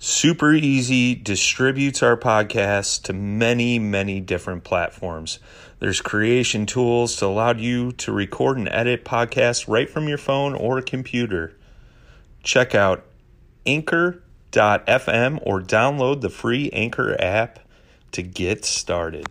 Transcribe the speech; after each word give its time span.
Super 0.00 0.52
easy, 0.52 1.14
distributes 1.14 2.02
our 2.02 2.16
podcast 2.16 3.02
to 3.04 3.12
many, 3.12 3.78
many 3.78 4.20
different 4.20 4.62
platforms. 4.62 5.40
There's 5.80 6.00
creation 6.00 6.66
tools 6.66 7.16
to 7.16 7.26
allow 7.26 7.52
you 7.52 7.92
to 7.92 8.12
record 8.12 8.58
and 8.58 8.68
edit 8.68 9.04
podcasts 9.04 9.66
right 9.66 9.90
from 9.90 10.08
your 10.08 10.18
phone 10.18 10.54
or 10.54 10.80
computer. 10.82 11.56
Check 12.42 12.74
out 12.74 13.04
Anchor 13.66 14.22
anchor.fm 14.52 15.40
or 15.44 15.60
download 15.60 16.20
the 16.20 16.30
free 16.30 16.70
Anchor 16.72 17.20
app 17.20 17.60
to 18.12 18.22
get 18.22 18.64
started. 18.64 19.26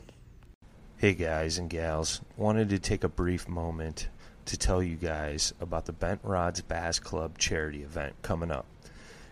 Hey 0.97 1.13
guys 1.13 1.57
and 1.57 1.69
gals, 1.69 2.21
wanted 2.35 2.69
to 2.69 2.79
take 2.79 3.03
a 3.03 3.09
brief 3.09 3.47
moment 3.47 4.09
to 4.45 4.57
tell 4.57 4.81
you 4.81 4.95
guys 4.95 5.53
about 5.59 5.85
the 5.85 5.91
Bent 5.91 6.21
Rods 6.23 6.61
Bass 6.61 6.99
Club 6.99 7.37
charity 7.37 7.83
event 7.83 8.15
coming 8.21 8.51
up. 8.51 8.65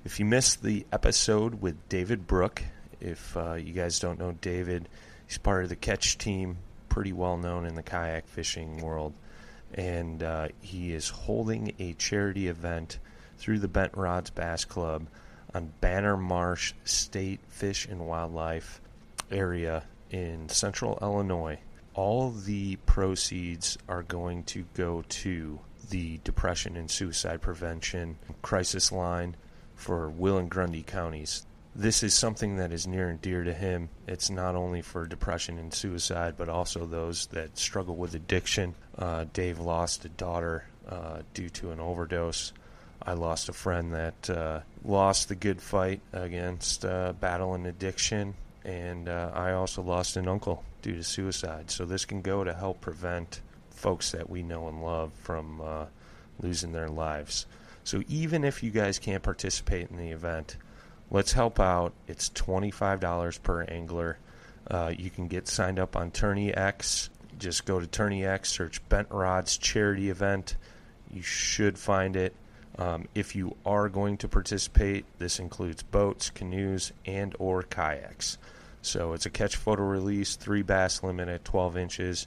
If 0.05 0.19
you 0.19 0.25
missed 0.27 0.61
the 0.61 0.85
episode 0.91 1.63
with 1.63 1.89
David 1.89 2.27
Brook, 2.27 2.61
if 3.01 3.35
uh, 3.35 3.55
you 3.55 3.73
guys 3.73 3.97
don't 3.97 4.19
know 4.19 4.33
David, 4.33 4.87
he's 5.25 5.39
part 5.39 5.63
of 5.63 5.69
the 5.69 5.75
catch 5.75 6.19
team, 6.19 6.59
pretty 6.89 7.11
well 7.11 7.37
known 7.37 7.65
in 7.65 7.73
the 7.73 7.81
kayak 7.81 8.27
fishing 8.27 8.83
world. 8.83 9.15
And 9.73 10.21
uh, 10.21 10.49
he 10.61 10.93
is 10.93 11.09
holding 11.09 11.73
a 11.79 11.93
charity 11.93 12.47
event 12.47 12.99
through 13.39 13.57
the 13.57 13.67
Bent 13.67 13.97
Rods 13.97 14.29
Bass 14.29 14.63
Club 14.63 15.07
on 15.55 15.73
Banner 15.81 16.15
Marsh 16.15 16.73
State 16.83 17.39
Fish 17.47 17.87
and 17.87 18.07
Wildlife 18.07 18.81
area 19.31 19.85
in 20.11 20.49
central 20.49 20.99
Illinois. 21.01 21.57
All 21.95 22.29
the 22.29 22.75
proceeds 22.85 23.79
are 23.89 24.03
going 24.03 24.43
to 24.43 24.65
go 24.75 25.03
to 25.09 25.59
the 25.89 26.19
Depression 26.23 26.77
and 26.77 26.91
Suicide 26.91 27.41
Prevention 27.41 28.19
Crisis 28.43 28.91
Line 28.91 29.35
for 29.75 30.09
Will 30.09 30.37
and 30.37 30.49
Grundy 30.49 30.83
counties. 30.83 31.45
This 31.75 32.03
is 32.03 32.13
something 32.13 32.55
that 32.57 32.71
is 32.71 32.87
near 32.87 33.09
and 33.09 33.21
dear 33.21 33.43
to 33.43 33.53
him. 33.53 33.89
It's 34.07 34.29
not 34.29 34.55
only 34.55 34.81
for 34.81 35.05
depression 35.05 35.59
and 35.59 35.73
suicide, 35.73 36.35
but 36.37 36.47
also 36.47 36.85
those 36.85 37.27
that 37.27 37.57
struggle 37.57 37.97
with 37.97 38.15
addiction. 38.15 38.75
Uh, 38.97 39.25
Dave 39.33 39.59
lost 39.59 40.05
a 40.05 40.09
daughter 40.09 40.63
uh, 40.87 41.23
due 41.33 41.49
to 41.49 41.71
an 41.71 41.81
overdose. 41.81 42.53
I 43.03 43.13
lost 43.13 43.49
a 43.49 43.53
friend 43.53 43.93
that 43.93 44.29
uh, 44.29 44.59
lost 44.85 45.27
the 45.27 45.35
good 45.35 45.61
fight 45.61 45.99
against 46.13 46.85
uh, 46.85 47.13
battling 47.19 47.65
addiction, 47.65 48.35
and 48.63 49.09
uh, 49.09 49.31
I 49.33 49.51
also 49.51 49.81
lost 49.81 50.15
an 50.15 50.29
uncle 50.29 50.63
due 50.81 50.95
to 50.95 51.03
suicide. 51.03 51.69
So 51.69 51.85
this 51.85 52.05
can 52.05 52.21
go 52.21 52.43
to 52.43 52.53
help 52.53 52.79
prevent 52.79 53.41
folks 53.69 54.11
that 54.11 54.29
we 54.29 54.43
know 54.43 54.69
and 54.69 54.81
love 54.81 55.11
from 55.21 55.59
uh, 55.61 55.85
losing 56.39 56.71
their 56.71 56.89
lives. 56.89 57.45
So 57.85 58.01
even 58.07 58.43
if 58.43 58.63
you 58.63 58.71
guys 58.71 58.97
can't 58.97 59.21
participate 59.21 59.91
in 59.91 59.97
the 59.97 60.09
event, 60.09 60.57
let's 61.11 61.31
help 61.31 61.59
out. 61.59 61.93
It's 62.07 62.29
$25 62.31 63.41
per 63.43 63.61
angler. 63.63 64.17
Uh, 64.69 64.91
you 64.97 65.11
can 65.11 65.27
get 65.27 65.47
signed 65.47 65.77
up 65.77 65.95
on 65.95 66.09
TourneyX. 66.09 67.09
Just 67.37 67.65
go 67.65 67.79
to 67.79 67.85
TourneyX, 67.85 68.47
search 68.47 68.87
Bent 68.89 69.09
Rods 69.11 69.57
Charity 69.57 70.09
Event. 70.09 70.55
You 71.11 71.21
should 71.21 71.77
find 71.77 72.15
it. 72.15 72.33
Um, 72.79 73.07
if 73.13 73.35
you 73.35 73.55
are 73.65 73.87
going 73.87 74.17
to 74.17 74.27
participate, 74.27 75.05
this 75.19 75.39
includes 75.39 75.83
boats, 75.83 76.31
canoes, 76.31 76.91
and 77.05 77.35
or 77.37 77.61
kayaks. 77.61 78.39
So 78.81 79.13
it's 79.13 79.27
a 79.27 79.29
catch 79.29 79.55
photo 79.57 79.83
release, 79.83 80.35
three 80.35 80.63
bass 80.63 81.03
limit 81.03 81.29
at 81.29 81.45
12 81.45 81.77
inches. 81.77 82.25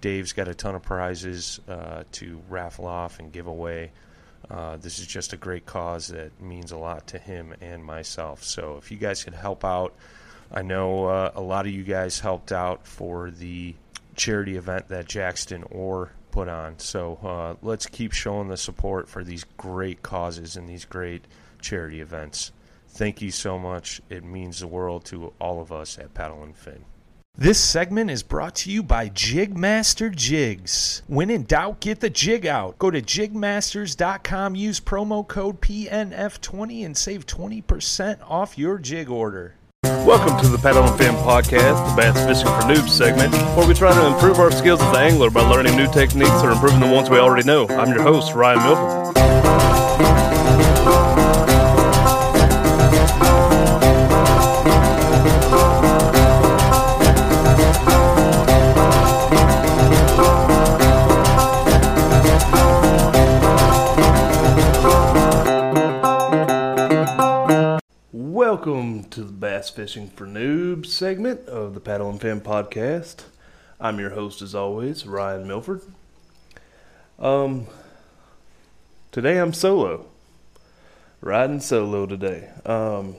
Dave's 0.00 0.32
got 0.32 0.46
a 0.46 0.54
ton 0.54 0.76
of 0.76 0.82
prizes 0.82 1.60
uh, 1.68 2.04
to 2.12 2.40
raffle 2.48 2.86
off 2.86 3.18
and 3.18 3.32
give 3.32 3.48
away. 3.48 3.90
Uh, 4.50 4.76
this 4.76 4.98
is 4.98 5.06
just 5.06 5.32
a 5.32 5.36
great 5.36 5.64
cause 5.64 6.08
that 6.08 6.40
means 6.40 6.72
a 6.72 6.76
lot 6.76 7.06
to 7.08 7.18
him 7.18 7.54
and 7.60 7.84
myself. 7.84 8.42
So 8.42 8.76
if 8.78 8.90
you 8.90 8.96
guys 8.96 9.22
could 9.22 9.34
help 9.34 9.64
out, 9.64 9.94
I 10.50 10.62
know 10.62 11.06
uh, 11.06 11.30
a 11.34 11.40
lot 11.40 11.66
of 11.66 11.72
you 11.72 11.84
guys 11.84 12.18
helped 12.18 12.50
out 12.50 12.86
for 12.86 13.30
the 13.30 13.74
charity 14.16 14.56
event 14.56 14.88
that 14.88 15.06
Jackson 15.06 15.64
Orr 15.70 16.10
put 16.32 16.48
on. 16.48 16.78
So 16.78 17.18
uh, 17.22 17.54
let's 17.62 17.86
keep 17.86 18.12
showing 18.12 18.48
the 18.48 18.56
support 18.56 19.08
for 19.08 19.22
these 19.22 19.44
great 19.56 20.02
causes 20.02 20.56
and 20.56 20.68
these 20.68 20.84
great 20.84 21.24
charity 21.60 22.00
events. 22.00 22.52
Thank 22.88 23.22
you 23.22 23.30
so 23.30 23.58
much. 23.58 24.00
It 24.10 24.24
means 24.24 24.60
the 24.60 24.66
world 24.66 25.04
to 25.06 25.32
all 25.40 25.60
of 25.60 25.70
us 25.70 25.98
at 25.98 26.12
Paddle 26.14 26.42
and 26.42 26.56
Fin. 26.56 26.84
This 27.38 27.60
segment 27.60 28.10
is 28.10 28.22
brought 28.22 28.54
to 28.56 28.70
you 28.70 28.82
by 28.82 29.08
Jigmaster 29.08 30.14
Jigs. 30.14 31.02
When 31.06 31.30
in 31.30 31.44
doubt, 31.44 31.80
get 31.80 32.00
the 32.00 32.10
jig 32.10 32.44
out. 32.44 32.78
Go 32.78 32.90
to 32.90 33.00
jigmasters.com, 33.00 34.56
use 34.56 34.80
promo 34.80 35.26
code 35.26 35.60
PNF20 35.62 36.84
and 36.84 36.96
save 36.96 37.24
20% 37.26 38.18
off 38.28 38.58
your 38.58 38.78
jig 38.78 39.08
order. 39.08 39.54
Welcome 39.84 40.38
to 40.42 40.48
the 40.48 40.58
Paddle 40.58 40.82
and 40.84 40.98
Fin 40.98 41.14
podcast, 41.14 41.88
the 41.88 41.96
bass 41.96 42.16
fishing 42.26 42.46
for 42.46 42.62
noobs 42.66 42.90
segment, 42.90 43.32
where 43.56 43.66
we 43.66 43.72
try 43.74 43.94
to 43.94 44.06
improve 44.06 44.38
our 44.38 44.50
skills 44.50 44.82
as 44.82 44.88
an 44.88 44.96
angler 44.96 45.30
by 45.30 45.40
learning 45.40 45.76
new 45.76 45.90
techniques 45.92 46.42
or 46.42 46.50
improving 46.50 46.80
the 46.80 46.92
ones 46.92 47.08
we 47.08 47.18
already 47.18 47.46
know. 47.46 47.66
I'm 47.68 47.88
your 47.88 48.02
host, 48.02 48.34
Ryan 48.34 48.58
Milford. 48.58 49.16
Welcome 68.60 69.04
to 69.04 69.22
the 69.22 69.32
Bass 69.32 69.70
Fishing 69.70 70.10
for 70.10 70.26
Noobs 70.26 70.88
segment 70.88 71.48
of 71.48 71.72
the 71.72 71.80
Paddle 71.80 72.10
and 72.10 72.20
Fin 72.20 72.42
podcast. 72.42 73.24
I'm 73.80 73.98
your 73.98 74.10
host, 74.10 74.42
as 74.42 74.54
always, 74.54 75.06
Ryan 75.06 75.48
Milford. 75.48 75.80
Um, 77.18 77.68
today 79.12 79.38
I'm 79.38 79.54
solo, 79.54 80.04
riding 81.22 81.60
solo 81.60 82.04
today. 82.04 82.50
Um, 82.66 83.16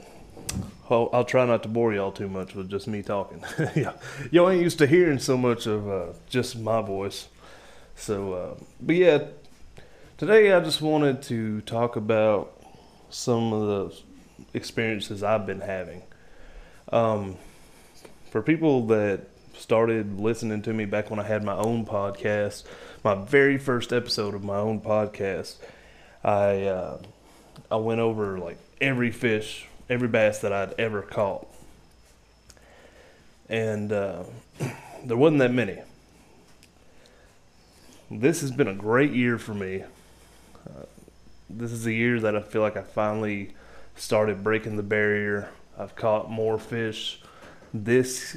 I'll, 0.88 1.10
I'll 1.12 1.24
try 1.24 1.44
not 1.44 1.64
to 1.64 1.68
bore 1.68 1.92
y'all 1.92 2.12
too 2.12 2.28
much 2.28 2.54
with 2.54 2.70
just 2.70 2.86
me 2.86 3.02
talking. 3.02 3.42
yeah, 3.74 3.94
y'all 4.30 4.48
ain't 4.48 4.62
used 4.62 4.78
to 4.78 4.86
hearing 4.86 5.18
so 5.18 5.36
much 5.36 5.66
of 5.66 5.90
uh, 5.90 6.06
just 6.28 6.56
my 6.56 6.80
voice. 6.82 7.26
So, 7.96 8.32
uh, 8.32 8.54
but 8.80 8.94
yeah, 8.94 9.24
today 10.18 10.52
I 10.52 10.60
just 10.60 10.80
wanted 10.80 11.20
to 11.22 11.62
talk 11.62 11.96
about 11.96 12.62
some 13.10 13.52
of 13.52 13.90
the 13.90 14.11
experiences 14.54 15.22
I've 15.22 15.46
been 15.46 15.60
having. 15.60 16.02
Um, 16.90 17.36
for 18.30 18.42
people 18.42 18.86
that 18.86 19.28
started 19.54 20.18
listening 20.18 20.62
to 20.62 20.72
me 20.72 20.84
back 20.84 21.10
when 21.10 21.20
I 21.20 21.24
had 21.24 21.44
my 21.44 21.54
own 21.54 21.84
podcast, 21.86 22.64
my 23.04 23.14
very 23.14 23.58
first 23.58 23.92
episode 23.92 24.34
of 24.34 24.42
my 24.42 24.56
own 24.56 24.80
podcast, 24.80 25.56
I 26.24 26.64
uh, 26.64 27.02
I 27.70 27.76
went 27.76 28.00
over 28.00 28.38
like 28.38 28.58
every 28.80 29.10
fish, 29.10 29.66
every 29.88 30.08
bass 30.08 30.40
that 30.40 30.52
I'd 30.52 30.74
ever 30.78 31.02
caught, 31.02 31.46
and 33.48 33.92
uh, 33.92 34.24
there 35.04 35.16
wasn't 35.16 35.40
that 35.40 35.52
many. 35.52 35.78
This 38.10 38.42
has 38.42 38.50
been 38.50 38.68
a 38.68 38.74
great 38.74 39.12
year 39.12 39.38
for 39.38 39.54
me. 39.54 39.84
Uh, 40.66 40.84
this 41.48 41.72
is 41.72 41.86
a 41.86 41.92
year 41.92 42.20
that 42.20 42.36
I 42.36 42.40
feel 42.42 42.60
like 42.60 42.76
I 42.76 42.82
finally 42.82 43.54
started 43.96 44.42
breaking 44.42 44.76
the 44.76 44.82
barrier. 44.82 45.48
I've 45.78 45.96
caught 45.96 46.30
more 46.30 46.58
fish 46.58 47.20
this 47.72 48.36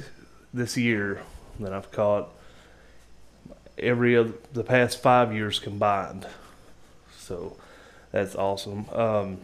this 0.54 0.76
year 0.76 1.22
than 1.60 1.72
I've 1.72 1.90
caught 1.90 2.30
every 3.78 4.16
other 4.16 4.32
the 4.52 4.64
past 4.64 5.02
five 5.02 5.32
years 5.32 5.58
combined. 5.58 6.26
So 7.18 7.56
that's 8.12 8.34
awesome. 8.34 8.88
Um, 8.90 9.38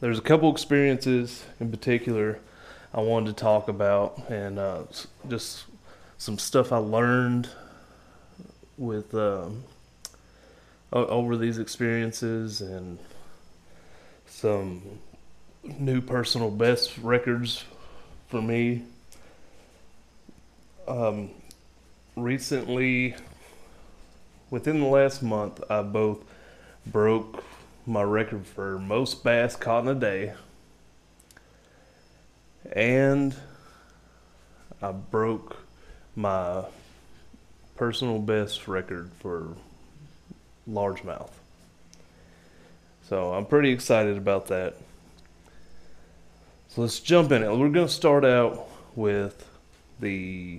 there's 0.00 0.18
a 0.18 0.22
couple 0.22 0.50
experiences 0.50 1.44
in 1.58 1.70
particular 1.70 2.38
I 2.94 3.00
wanted 3.00 3.36
to 3.36 3.42
talk 3.42 3.68
about, 3.68 4.30
and 4.30 4.58
uh, 4.58 4.84
just 5.28 5.64
some 6.16 6.38
stuff 6.38 6.72
I 6.72 6.78
learned 6.78 7.48
with 8.78 9.14
um, 9.14 9.64
over 10.92 11.36
these 11.36 11.58
experiences, 11.58 12.62
and 12.62 12.98
some 14.36 14.82
new 15.78 16.02
personal 16.02 16.50
best 16.50 16.98
records 16.98 17.64
for 18.28 18.42
me. 18.42 18.82
Um, 20.86 21.30
recently, 22.16 23.14
within 24.50 24.80
the 24.80 24.86
last 24.86 25.22
month, 25.22 25.62
I 25.70 25.80
both 25.80 26.22
broke 26.86 27.44
my 27.86 28.02
record 28.02 28.46
for 28.46 28.78
most 28.78 29.24
bass 29.24 29.56
caught 29.56 29.84
in 29.84 29.88
a 29.88 29.94
day, 29.94 30.34
and 32.72 33.34
I 34.82 34.92
broke 34.92 35.56
my 36.14 36.64
personal 37.74 38.18
best 38.18 38.68
record 38.68 39.10
for 39.18 39.56
largemouth. 40.68 41.30
So 43.08 43.34
I'm 43.34 43.46
pretty 43.46 43.70
excited 43.70 44.16
about 44.16 44.48
that. 44.48 44.74
So 46.68 46.80
let's 46.80 46.98
jump 46.98 47.30
in 47.30 47.44
it. 47.44 47.50
We're 47.50 47.68
going 47.68 47.86
to 47.86 47.88
start 47.88 48.24
out 48.24 48.68
with 48.96 49.48
the 50.00 50.58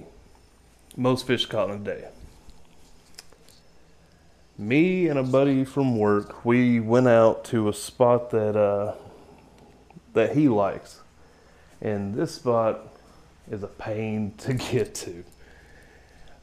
most 0.95 1.27
fish 1.27 1.45
caught 1.45 1.69
in 1.69 1.75
a 1.75 1.79
day. 1.79 2.07
Me 4.57 5.09
and 5.09 5.19
a 5.19 5.23
buddy 5.23 5.65
from 5.65 5.97
work, 5.97 6.45
we 6.45 6.79
went 6.79 7.09
out 7.09 7.44
to 7.45 7.67
a 7.67 7.73
spot 7.73 8.29
that 8.29 8.55
uh, 8.55 8.95
that 10.13 10.35
he 10.35 10.47
likes, 10.47 11.01
and 11.81 12.15
this 12.15 12.35
spot 12.35 12.88
is 13.51 13.61
a 13.61 13.67
pain 13.67 14.33
to 14.38 14.53
get 14.53 14.95
to. 14.95 15.23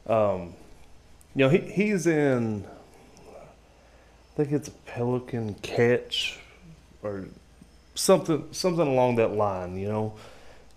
Um, 0.07 0.53
you 1.33 1.45
know, 1.45 1.49
he 1.49 1.59
he's 1.59 2.05
in. 2.07 2.63
I 4.35 4.43
think 4.43 4.51
it's 4.51 4.67
a 4.67 4.71
Pelican 4.71 5.53
Catch, 5.61 6.39
or 7.01 7.25
something 7.93 8.49
something 8.51 8.85
along 8.85 9.15
that 9.15 9.31
line. 9.31 9.77
You 9.77 9.87
know, 9.87 10.13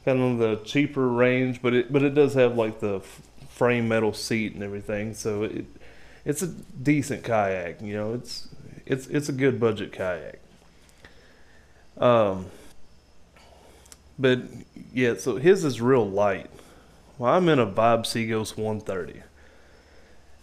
kind 0.05 0.21
of 0.21 0.39
the 0.39 0.65
cheaper 0.65 1.09
range, 1.09 1.61
but 1.61 1.75
it 1.75 1.93
but 1.93 2.05
it 2.05 2.15
does 2.15 2.35
have 2.35 2.57
like 2.57 2.79
the 2.79 3.01
frame 3.49 3.89
metal 3.89 4.13
seat 4.13 4.55
and 4.55 4.63
everything, 4.63 5.13
so 5.13 5.43
it 5.43 5.67
it's 6.25 6.41
a 6.41 6.47
decent 6.47 7.25
kayak. 7.25 7.83
You 7.83 7.95
know, 7.95 8.15
it's 8.15 8.47
it's 8.87 9.09
it's 9.09 9.29
a 9.29 9.33
good 9.33 9.59
budget 9.59 9.93
kayak. 9.93 10.39
Um, 11.97 12.47
but 14.21 14.39
yeah, 14.95 15.15
so 15.17 15.37
his 15.37 15.65
is 15.65 15.81
real 15.81 16.09
light. 16.09 16.49
Well, 17.19 17.35
I'm 17.35 17.49
in 17.49 17.59
a 17.59 17.67
Vibe 17.67 18.07
Sea 18.07 18.29
Ghost 18.29 18.57
130, 18.57 19.23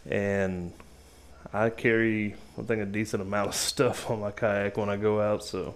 and 0.05 0.73
I 1.53 1.69
carry 1.69 2.35
I 2.57 2.63
think 2.63 2.81
a 2.81 2.85
decent 2.85 3.21
amount 3.21 3.49
of 3.49 3.55
stuff 3.71 4.09
on 4.09 4.21
my 4.21 4.31
kayak 4.31 4.77
when 4.77 4.89
I 4.89 4.97
go 4.97 5.21
out. 5.21 5.43
So 5.43 5.75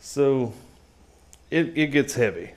so 0.00 0.52
it, 1.50 1.76
it 1.76 1.88
gets 1.88 2.14
heavy. 2.14 2.52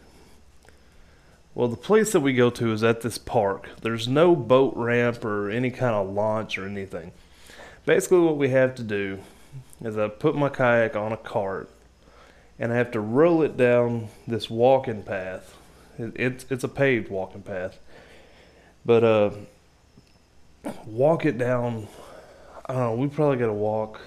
Well, 1.56 1.68
the 1.68 1.78
place 1.78 2.12
that 2.12 2.20
we 2.20 2.34
go 2.34 2.50
to 2.52 2.72
is 2.72 2.84
at 2.84 3.02
this 3.02 3.18
park. 3.18 3.70
There's 3.82 4.08
no 4.08 4.36
boat 4.36 4.74
ramp 4.76 5.26
or 5.26 5.50
any 5.50 5.72
kind 5.72 5.96
of 5.96 6.10
launch 6.10 6.58
or 6.58 6.66
anything. 6.66 7.12
Basically, 7.86 8.20
what 8.20 8.38
we 8.38 8.50
have 8.50 8.76
to 8.76 8.84
do 8.84 9.20
is 9.82 9.98
I 9.98 10.08
put 10.08 10.36
my 10.36 10.50
kayak 10.50 10.96
on 10.96 11.12
a 11.12 11.18
cart 11.18 11.70
and 12.60 12.72
I 12.72 12.76
have 12.76 12.92
to 12.92 13.00
roll 13.00 13.42
it 13.42 13.58
down 13.58 14.10
this 14.28 14.50
walking 14.50 15.02
path. 15.04 15.58
It, 15.98 16.12
it's 16.16 16.46
it's 16.50 16.64
a 16.64 16.68
paved 16.68 17.10
walking 17.10 17.42
path, 17.42 17.80
but 18.86 19.04
uh, 19.04 19.32
walk 20.86 21.26
it 21.26 21.38
down. 21.38 21.88
Don't 22.70 22.78
know. 22.78 22.94
We 22.94 23.08
probably 23.08 23.38
got 23.38 23.48
to 23.48 23.54
walk 23.54 24.00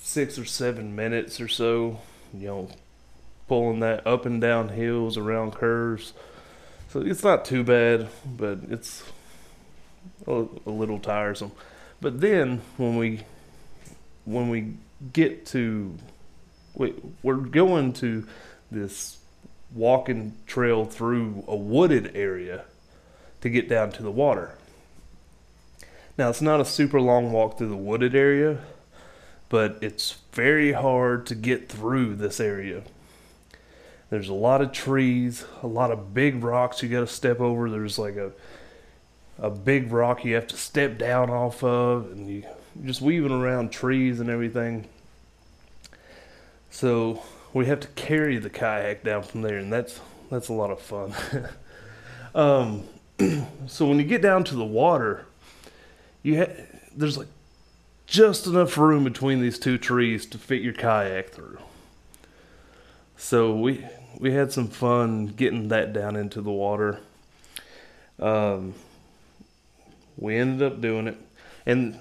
six 0.00 0.38
or 0.38 0.44
seven 0.44 0.94
minutes 0.94 1.40
or 1.40 1.48
so, 1.48 1.98
you 2.32 2.46
know, 2.46 2.68
pulling 3.48 3.80
that 3.80 4.06
up 4.06 4.26
and 4.26 4.40
down 4.40 4.68
hills 4.68 5.16
around 5.16 5.54
curves. 5.54 6.12
So 6.90 7.00
it's 7.00 7.24
not 7.24 7.44
too 7.44 7.64
bad, 7.64 8.08
but 8.24 8.60
it's 8.68 9.02
a, 10.28 10.46
a 10.66 10.70
little 10.70 11.00
tiresome. 11.00 11.50
But 12.00 12.20
then 12.20 12.60
when 12.76 12.96
we 12.96 13.22
when 14.24 14.50
we 14.50 14.74
get 15.12 15.46
to 15.46 15.96
we, 16.74 16.94
we're 17.24 17.34
going 17.34 17.92
to 17.94 18.24
this 18.70 19.18
walking 19.74 20.36
trail 20.46 20.84
through 20.84 21.44
a 21.48 21.56
wooded 21.56 22.12
area 22.14 22.64
to 23.40 23.50
get 23.50 23.68
down 23.68 23.90
to 23.92 24.02
the 24.04 24.12
water. 24.12 24.54
Now 26.20 26.28
it's 26.28 26.42
not 26.42 26.60
a 26.60 26.66
super 26.66 27.00
long 27.00 27.32
walk 27.32 27.56
through 27.56 27.70
the 27.70 27.76
wooded 27.76 28.14
area, 28.14 28.58
but 29.48 29.78
it's 29.80 30.18
very 30.32 30.72
hard 30.72 31.24
to 31.28 31.34
get 31.34 31.70
through 31.70 32.16
this 32.16 32.38
area. 32.40 32.82
There's 34.10 34.28
a 34.28 34.34
lot 34.34 34.60
of 34.60 34.70
trees, 34.70 35.46
a 35.62 35.66
lot 35.66 35.90
of 35.90 36.12
big 36.12 36.44
rocks 36.44 36.82
you 36.82 36.90
got 36.90 37.00
to 37.00 37.06
step 37.06 37.40
over. 37.40 37.70
There's 37.70 37.98
like 37.98 38.16
a 38.16 38.32
a 39.38 39.48
big 39.48 39.90
rock 39.92 40.22
you 40.22 40.34
have 40.34 40.46
to 40.48 40.58
step 40.58 40.98
down 40.98 41.30
off 41.30 41.64
of, 41.64 42.12
and 42.12 42.28
you 42.28 42.44
just 42.84 43.00
weaving 43.00 43.32
around 43.32 43.72
trees 43.72 44.20
and 44.20 44.28
everything. 44.28 44.88
So 46.68 47.22
we 47.54 47.64
have 47.64 47.80
to 47.80 47.88
carry 47.88 48.36
the 48.36 48.50
kayak 48.50 49.04
down 49.04 49.22
from 49.22 49.40
there, 49.40 49.56
and 49.56 49.72
that's 49.72 49.98
that's 50.30 50.50
a 50.50 50.52
lot 50.52 50.70
of 50.70 50.82
fun. 50.82 51.14
um, 52.34 52.84
so 53.66 53.86
when 53.86 53.96
you 53.96 54.04
get 54.04 54.20
down 54.20 54.44
to 54.44 54.54
the 54.54 54.66
water, 54.66 55.24
you 56.22 56.38
ha- 56.38 56.52
there's 56.94 57.18
like 57.18 57.28
just 58.06 58.46
enough 58.46 58.76
room 58.76 59.04
between 59.04 59.40
these 59.40 59.58
two 59.58 59.78
trees 59.78 60.26
to 60.26 60.38
fit 60.38 60.62
your 60.62 60.72
kayak 60.72 61.30
through. 61.30 61.58
So 63.16 63.54
we 63.54 63.84
we 64.18 64.32
had 64.32 64.52
some 64.52 64.68
fun 64.68 65.28
getting 65.28 65.68
that 65.68 65.92
down 65.92 66.16
into 66.16 66.40
the 66.40 66.50
water. 66.50 67.00
Um, 68.18 68.74
we 70.16 70.36
ended 70.36 70.72
up 70.72 70.80
doing 70.80 71.06
it, 71.06 71.16
and 71.64 71.98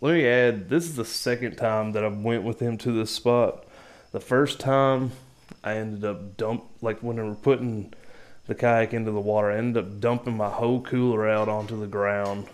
let 0.00 0.14
me 0.14 0.26
add, 0.26 0.68
this 0.68 0.84
is 0.84 0.94
the 0.94 1.04
second 1.04 1.56
time 1.56 1.92
that 1.92 2.04
I 2.04 2.08
went 2.08 2.44
with 2.44 2.60
him 2.60 2.78
to 2.78 2.92
this 2.92 3.10
spot. 3.10 3.64
The 4.12 4.20
first 4.20 4.60
time 4.60 5.10
I 5.64 5.74
ended 5.74 6.04
up 6.04 6.36
dump 6.36 6.64
like 6.80 7.00
when 7.00 7.16
we 7.16 7.22
were 7.22 7.34
putting 7.34 7.92
the 8.46 8.54
kayak 8.54 8.94
into 8.94 9.10
the 9.10 9.20
water, 9.20 9.50
I 9.50 9.56
ended 9.56 9.84
up 9.84 10.00
dumping 10.00 10.36
my 10.36 10.50
whole 10.50 10.80
cooler 10.82 11.28
out 11.28 11.48
onto 11.48 11.78
the 11.78 11.88
ground 11.88 12.46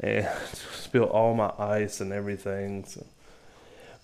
and 0.00 0.28
spilled 0.72 1.10
all 1.10 1.34
my 1.34 1.52
ice 1.58 2.00
and 2.00 2.12
everything. 2.12 2.84
So. 2.84 3.04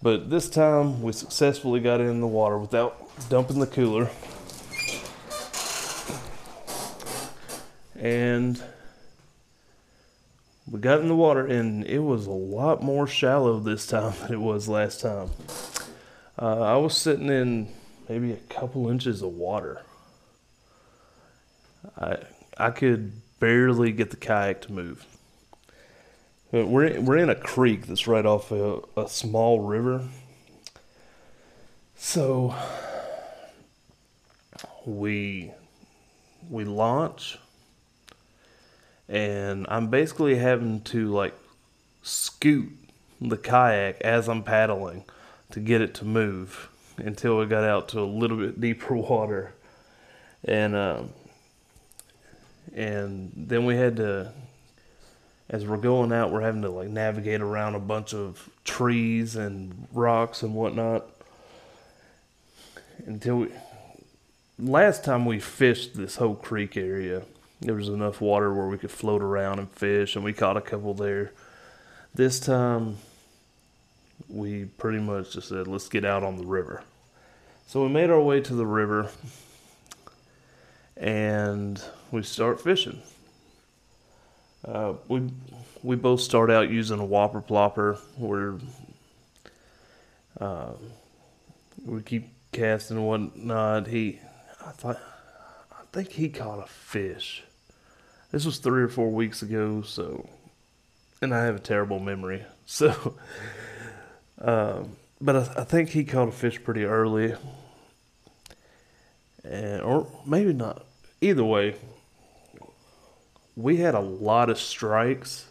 But 0.03 0.29
this 0.29 0.51
time 0.51 1.03
we 1.03 1.13
successfully 1.13 1.81
got 1.81 2.01
in 2.01 2.21
the 2.21 2.27
water 2.27 2.59
without 2.59 3.01
dumping 3.31 3.61
the 3.61 3.67
cooler. 3.67 4.11
And 7.99 8.63
we 10.71 10.79
got 10.81 11.01
in 11.01 11.09
the 11.09 11.17
water, 11.17 11.47
and 11.47 11.87
it 11.87 12.01
was 12.01 12.27
a 12.27 12.33
lot 12.33 12.83
more 12.83 13.07
shallow 13.07 13.61
this 13.61 13.87
time 13.87 14.13
than 14.21 14.33
it 14.33 14.41
was 14.41 14.69
last 14.69 15.01
time. 15.01 15.31
Uh, 16.39 16.61
I 16.61 16.77
was 16.77 16.97
sitting 16.97 17.29
in 17.29 17.69
maybe 18.09 18.33
a 18.33 18.37
couple 18.37 18.91
inches 18.91 19.23
of 19.23 19.31
water. 19.31 19.83
I 21.97 22.19
I 22.59 22.71
could 22.71 23.13
barely 23.41 23.93
get 23.93 24.11
the 24.11 24.17
kayak 24.17 24.63
to 24.63 24.73
move. 24.73 25.07
But 26.55 26.69
we're 26.69 27.01
we're 27.01 27.17
in 27.17 27.31
a 27.31 27.35
creek 27.35 27.89
that's 27.89 28.07
right 28.07 28.25
off 28.25 28.53
a, 28.53 28.79
a 28.97 29.09
small 29.09 29.59
river. 29.59 30.07
So 31.97 32.55
we 34.87 35.51
we 36.49 36.65
launch 36.65 37.41
and 39.09 39.67
I'm 39.69 39.89
basically 39.89 40.37
having 40.37 40.83
to 40.83 41.09
like 41.09 41.35
scoot 42.03 42.71
the 43.21 43.37
kayak 43.37 44.01
as 44.03 44.29
I'm 44.29 44.45
paddling 44.45 45.07
to 45.51 45.59
get 45.59 45.81
it 45.81 45.93
to 45.95 46.05
move 46.05 46.69
until 46.99 47.37
we 47.37 47.47
got 47.47 47.65
out 47.65 47.89
to 47.89 48.01
a 48.01 48.07
little 48.07 48.37
bit 48.37 48.61
deeper 48.61 48.95
water. 48.95 49.55
And 50.45 50.77
um 50.77 51.11
and 52.73 53.33
then 53.35 53.67
we 53.67 53.75
had 53.75 53.97
to 53.97 54.33
as 55.49 55.67
we're 55.67 55.77
going 55.77 56.13
out 56.13 56.33
we're 56.33 56.41
having 56.41 56.63
to 56.63 56.71
like 56.71 56.89
navigate 56.89 57.41
around 57.41 57.75
a 57.75 57.81
bunch 57.81 58.15
of 58.15 58.49
trees 58.65 59.37
and 59.37 59.87
rocks 59.93 60.43
and 60.43 60.55
whatnot. 60.55 61.07
Until 63.07 63.37
we 63.37 63.49
last 64.59 65.05
time 65.05 65.27
we 65.27 65.41
fished 65.41 65.95
this 65.97 66.17
whole 66.17 66.35
creek 66.35 66.77
area 66.77 67.23
there 67.61 67.75
was 67.75 67.89
enough 67.89 68.21
water 68.21 68.53
where 68.53 68.67
we 68.67 68.79
could 68.79 68.91
float 68.91 69.23
around 69.23 69.59
and 69.59 69.71
fish 69.71 70.17
and 70.17 70.25
we 70.25 70.33
caught 70.33 70.57
a 70.57 70.61
couple 70.61 70.95
there. 70.95 71.33
This 72.15 72.39
time 72.39 72.99
we 74.29 74.67
pretty 74.67 74.99
much 74.99 75.33
just 75.33 75.49
said 75.49 75.67
let's 75.67 75.89
get 75.89 76.05
out 76.05 76.23
on 76.23 76.37
the 76.37 76.47
river. 76.47 76.83
So 77.67 77.83
we 77.83 77.89
made 77.89 78.11
our 78.11 78.21
way 78.21 78.41
to 78.41 78.55
the 78.55 78.67
river 78.67 79.11
and 80.97 81.83
we 82.11 82.23
start 82.23 82.61
fishing. 82.61 83.03
Uh, 84.65 84.95
we 85.09 85.31
we 85.83 85.97
both 85.97 86.21
start 86.21 86.51
out 86.51 86.71
using 86.71 86.99
a 86.99 87.05
whopper 87.05 87.41
plopper. 87.41 87.99
Where 88.17 88.55
uh, 90.41 90.73
we 91.85 92.03
keep 92.03 92.29
casting 92.53 92.97
and 92.97 93.07
whatnot. 93.07 93.87
He, 93.89 94.21
I 94.65 94.71
thought, 94.71 95.01
I 95.73 95.85
think 95.93 96.11
he 96.11 96.29
caught 96.29 96.59
a 96.59 96.67
fish. 96.67 97.45
This 98.31 98.45
was 98.45 98.59
three 98.59 98.83
or 98.83 98.89
four 98.89 99.11
weeks 99.11 99.43
ago, 99.43 99.83
so, 99.83 100.29
and 101.21 101.35
I 101.35 101.45
have 101.45 101.57
a 101.57 101.61
terrible 101.61 101.99
memory. 101.99 102.45
So, 102.67 103.19
uh, 104.41 104.85
but 105.21 105.37
I, 105.37 105.41
I 105.61 105.65
think 105.65 105.91
he 105.91 106.05
caught 106.05 106.29
a 106.29 106.33
fish 106.33 106.65
pretty 106.65 106.85
early 106.85 107.35
and 109.45 109.83
or 109.83 110.07
maybe 110.27 110.53
not. 110.53 110.85
Either 111.21 111.45
way, 111.45 111.77
we 113.57 113.77
had 113.77 113.95
a 113.95 114.01
lot 114.01 114.51
of 114.51 114.59
strikes 114.59 115.47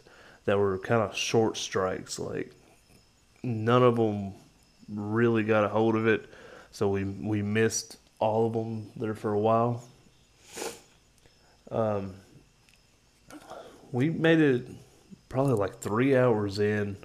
that 0.45 0.57
were 0.57 0.77
kind 0.79 1.01
of 1.01 1.15
short 1.15 1.57
strikes. 1.57 2.19
Like 2.19 2.51
none 3.43 3.83
of 3.83 3.95
them 3.95 4.33
really 4.89 5.43
got 5.43 5.63
a 5.63 5.69
hold 5.69 5.95
of 5.95 6.07
it, 6.07 6.29
so 6.71 6.89
we 6.89 7.03
we 7.03 7.41
missed 7.41 7.97
all 8.19 8.47
of 8.47 8.53
them 8.53 8.91
there 8.95 9.15
for 9.15 9.33
a 9.33 9.39
while. 9.39 9.83
Um, 11.71 12.13
we 13.91 14.09
made 14.09 14.39
it 14.39 14.67
probably 15.29 15.53
like 15.53 15.79
three 15.79 16.15
hours 16.15 16.59
in, 16.59 16.97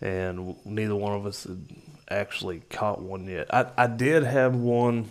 and 0.00 0.56
neither 0.64 0.94
one 0.94 1.12
of 1.12 1.26
us 1.26 1.44
had 1.44 1.66
actually 2.08 2.60
caught 2.70 3.02
one 3.02 3.26
yet. 3.26 3.52
I 3.52 3.66
I 3.76 3.86
did 3.86 4.22
have 4.22 4.54
one 4.54 5.10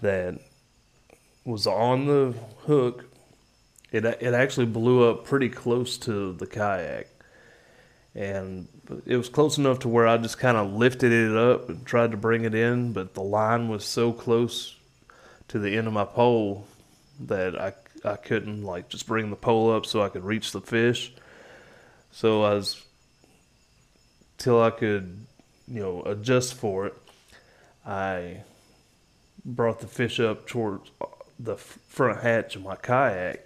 that 0.00 0.38
was 1.44 1.66
on 1.66 2.06
the 2.06 2.34
hook. 2.66 3.04
It 3.96 4.04
it 4.04 4.34
actually 4.34 4.66
blew 4.66 5.08
up 5.08 5.24
pretty 5.24 5.48
close 5.48 5.96
to 5.98 6.32
the 6.34 6.46
kayak, 6.46 7.08
and 8.14 8.68
it 9.06 9.16
was 9.16 9.28
close 9.28 9.58
enough 9.58 9.80
to 9.80 9.88
where 9.88 10.06
I 10.06 10.18
just 10.18 10.38
kind 10.38 10.56
of 10.56 10.72
lifted 10.72 11.12
it 11.12 11.36
up 11.36 11.68
and 11.68 11.84
tried 11.86 12.10
to 12.10 12.16
bring 12.16 12.44
it 12.44 12.54
in, 12.54 12.92
but 12.92 13.14
the 13.14 13.22
line 13.22 13.68
was 13.68 13.84
so 13.84 14.12
close 14.12 14.76
to 15.48 15.58
the 15.58 15.76
end 15.76 15.86
of 15.86 15.92
my 15.92 16.04
pole 16.04 16.66
that 17.20 17.60
I 17.60 17.72
I 18.04 18.16
couldn't 18.16 18.62
like 18.62 18.88
just 18.88 19.06
bring 19.06 19.30
the 19.30 19.36
pole 19.36 19.72
up 19.72 19.86
so 19.86 20.02
I 20.02 20.08
could 20.08 20.24
reach 20.24 20.52
the 20.52 20.60
fish. 20.60 21.12
So 22.12 22.42
I 22.42 22.54
was 22.54 22.82
till 24.38 24.62
I 24.62 24.70
could 24.70 25.26
you 25.66 25.80
know 25.80 26.02
adjust 26.02 26.54
for 26.54 26.86
it. 26.86 26.94
I 27.84 28.42
brought 29.44 29.80
the 29.80 29.86
fish 29.86 30.20
up 30.20 30.46
towards 30.46 30.90
uh, 31.00 31.06
the 31.38 31.56
front 31.56 32.20
hatch 32.20 32.56
of 32.56 32.62
my 32.62 32.76
kayak. 32.76 33.45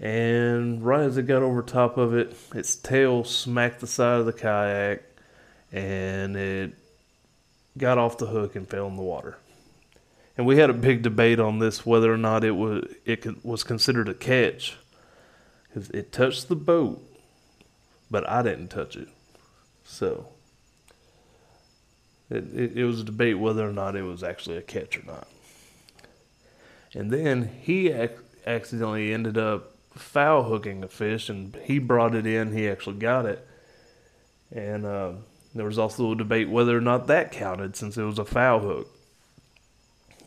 And 0.00 0.84
right 0.84 1.02
as 1.02 1.16
it 1.16 1.24
got 1.24 1.42
over 1.42 1.62
top 1.62 1.96
of 1.96 2.14
it, 2.14 2.36
its 2.54 2.76
tail 2.76 3.24
smacked 3.24 3.80
the 3.80 3.86
side 3.86 4.20
of 4.20 4.26
the 4.26 4.32
kayak 4.32 5.02
and 5.72 6.36
it 6.36 6.72
got 7.76 7.98
off 7.98 8.18
the 8.18 8.26
hook 8.26 8.54
and 8.54 8.68
fell 8.68 8.86
in 8.86 8.96
the 8.96 9.02
water. 9.02 9.38
And 10.36 10.46
we 10.46 10.58
had 10.58 10.70
a 10.70 10.74
big 10.74 11.02
debate 11.02 11.40
on 11.40 11.58
this 11.58 11.84
whether 11.84 12.12
or 12.12 12.16
not 12.16 12.44
it 12.44 12.52
was 12.52 12.84
it 13.04 13.44
was 13.44 13.64
considered 13.64 14.08
a 14.08 14.14
catch 14.14 14.76
it 15.74 16.12
touched 16.12 16.48
the 16.48 16.56
boat, 16.56 17.02
but 18.10 18.28
I 18.28 18.42
didn't 18.42 18.68
touch 18.68 18.96
it. 18.96 19.08
So 19.84 20.28
it, 22.30 22.44
it, 22.54 22.76
it 22.78 22.84
was 22.84 23.00
a 23.00 23.04
debate 23.04 23.38
whether 23.38 23.68
or 23.68 23.72
not 23.72 23.96
it 23.96 24.02
was 24.02 24.22
actually 24.22 24.56
a 24.56 24.62
catch 24.62 24.98
or 24.98 25.04
not. 25.04 25.28
And 26.94 27.10
then 27.10 27.50
he 27.62 27.90
ac- 27.90 28.14
accidentally 28.46 29.12
ended 29.12 29.36
up 29.36 29.76
foul 29.94 30.44
hooking 30.44 30.82
a 30.82 30.88
fish, 30.88 31.28
and 31.28 31.54
he 31.64 31.78
brought 31.78 32.14
it 32.14 32.26
in. 32.26 32.52
He 32.52 32.68
actually 32.68 32.98
got 32.98 33.26
it. 33.26 33.46
And 34.52 34.86
uh, 34.86 35.12
there 35.54 35.66
was 35.66 35.78
also 35.78 36.12
a 36.12 36.16
debate 36.16 36.48
whether 36.48 36.76
or 36.76 36.80
not 36.80 37.06
that 37.08 37.32
counted 37.32 37.76
since 37.76 37.96
it 37.96 38.02
was 38.02 38.18
a 38.18 38.24
foul 38.24 38.60
hook. 38.60 38.88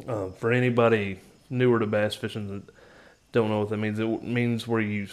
Uh, 0.07 0.29
for 0.29 0.51
anybody 0.51 1.19
newer 1.49 1.79
to 1.79 1.85
bass 1.85 2.15
fishing 2.15 2.47
that 2.47 2.73
don't 3.31 3.49
know 3.49 3.59
what 3.59 3.69
that 3.69 3.77
means, 3.77 3.99
it 3.99 4.23
means 4.23 4.67
where 4.67 4.81
you 4.81 5.07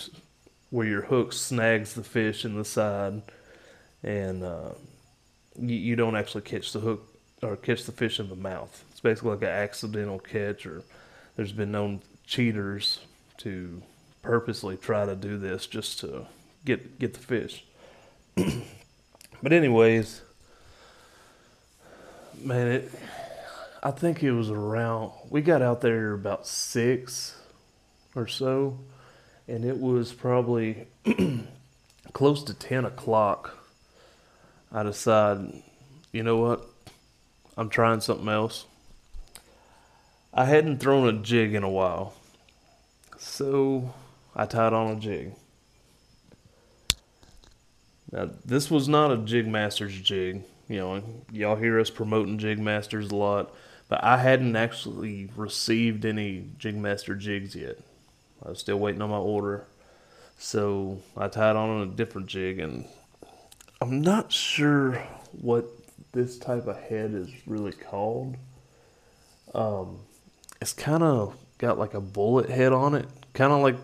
where 0.71 0.87
your 0.87 1.03
hook 1.03 1.33
snags 1.33 1.95
the 1.95 2.03
fish 2.03 2.45
in 2.45 2.57
the 2.57 2.65
side, 2.65 3.23
and 4.03 4.43
uh, 4.45 4.71
you, 5.59 5.77
you 5.77 5.97
don't 5.97 6.17
actually 6.17 6.43
catch 6.43 6.73
the 6.73 6.81
hook 6.81 7.15
or 7.43 7.57
catch 7.57 7.85
the 7.85 7.93
fish 7.93 8.19
in 8.21 8.29
the 8.29 8.37
mouth. 8.37 8.85
It's 8.91 9.01
basically 9.01 9.31
like 9.31 9.43
an 9.43 9.49
accidental 9.49 10.19
catch, 10.19 10.67
or 10.67 10.83
there's 11.37 11.53
been 11.53 11.73
known 11.73 12.03
cheaters 12.27 13.01
to 13.39 13.83
purposely 14.23 14.77
try 14.77 15.07
to 15.07 15.15
do 15.15 15.39
this 15.39 15.67
just 15.67 16.01
to 16.01 16.27
get 16.65 16.99
get 16.99 17.15
the 17.15 17.21
fish. 17.21 17.65
but 19.43 19.53
anyways, 19.53 20.23
man, 22.43 22.69
it. 22.69 22.93
I 23.83 23.93
think 23.93 24.23
it 24.23 24.33
was 24.33 24.51
around. 24.51 25.13
We 25.31 25.41
got 25.41 25.63
out 25.63 25.81
there 25.81 26.13
about 26.13 26.47
six 26.47 27.37
or 28.15 28.27
so, 28.27 28.79
and 29.47 29.65
it 29.65 29.79
was 29.79 30.13
probably 30.13 30.89
close 32.13 32.43
to 32.45 32.55
ten 32.55 32.85
o'clock 32.85 33.59
I 34.71 34.83
decide, 34.83 35.63
you 36.13 36.23
know 36.23 36.37
what? 36.37 36.67
I'm 37.57 37.71
trying 37.71 38.01
something 38.01 38.29
else. 38.29 38.67
I 40.33 40.45
hadn't 40.45 40.79
thrown 40.79 41.09
a 41.09 41.23
jig 41.23 41.55
in 41.55 41.63
a 41.63 41.71
while. 41.71 42.13
So 43.19 43.95
I 44.39 44.47
tied 44.47 44.73
on 44.73 44.97
a 44.97 45.01
jig. 45.01 45.35
Now, 48.13 48.31
this 48.45 48.71
was 48.71 48.89
not 48.89 49.11
a 49.11 49.19
Jig 49.19 49.47
Masters 49.47 50.01
jig. 50.01 50.45
You 50.69 50.77
know, 50.79 51.03
y'all 51.33 51.57
hear 51.57 51.79
us 51.81 51.91
promoting 51.91 52.39
Jig 52.39 52.59
Masters 52.59 53.11
a 53.11 53.17
lot, 53.17 53.55
but 53.89 54.03
I 54.03 54.19
hadn't 54.19 54.57
actually 54.57 55.29
received 55.37 56.05
any 56.05 56.51
Jig 56.57 56.77
Master 56.77 57.15
jigs 57.15 57.55
yet. 57.55 57.79
I 58.45 58.51
was 58.51 58.61
still 58.61 58.79
waiting 58.79 59.03
on 59.03 59.11
my 59.11 59.19
order. 59.19 59.67
So 60.39 61.01
I 61.17 61.27
tied 61.29 61.57
on 61.57 61.83
a 61.83 61.87
different 61.87 62.29
jig 62.29 62.61
and 62.61 62.87
I'm 63.81 64.01
not 64.03 64.33
sure 64.33 65.03
what 65.33 65.67
this 66.13 66.39
type 66.39 66.69
of 66.69 66.79
head 66.79 67.13
is 67.13 67.29
really 67.47 67.73
called. 67.73 68.37
Um, 69.53 69.99
it's 70.61 70.73
kind 70.73 71.03
of 71.03 71.37
got 71.59 71.79
like 71.79 71.95
a 71.95 72.01
bullet 72.01 72.49
head 72.49 72.73
on 72.73 72.95
it, 72.95 73.07
kind 73.35 73.53
of 73.53 73.63
like 73.63 73.77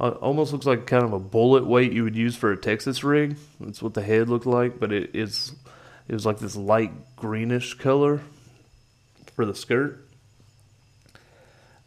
uh, 0.00 0.10
almost 0.10 0.52
looks 0.52 0.66
like 0.66 0.86
kind 0.86 1.04
of 1.04 1.12
a 1.12 1.18
bullet 1.18 1.66
weight 1.66 1.92
you 1.92 2.04
would 2.04 2.16
use 2.16 2.34
for 2.34 2.50
a 2.50 2.56
Texas 2.56 3.04
rig. 3.04 3.36
That's 3.60 3.82
what 3.82 3.94
the 3.94 4.02
head 4.02 4.28
looked 4.28 4.46
like, 4.46 4.80
but 4.80 4.92
it 4.92 5.10
is 5.14 5.54
it 6.08 6.12
was 6.12 6.26
like 6.26 6.38
this 6.38 6.56
light 6.56 7.16
greenish 7.16 7.74
color 7.74 8.20
for 9.34 9.46
the 9.46 9.54
skirt. 9.54 10.06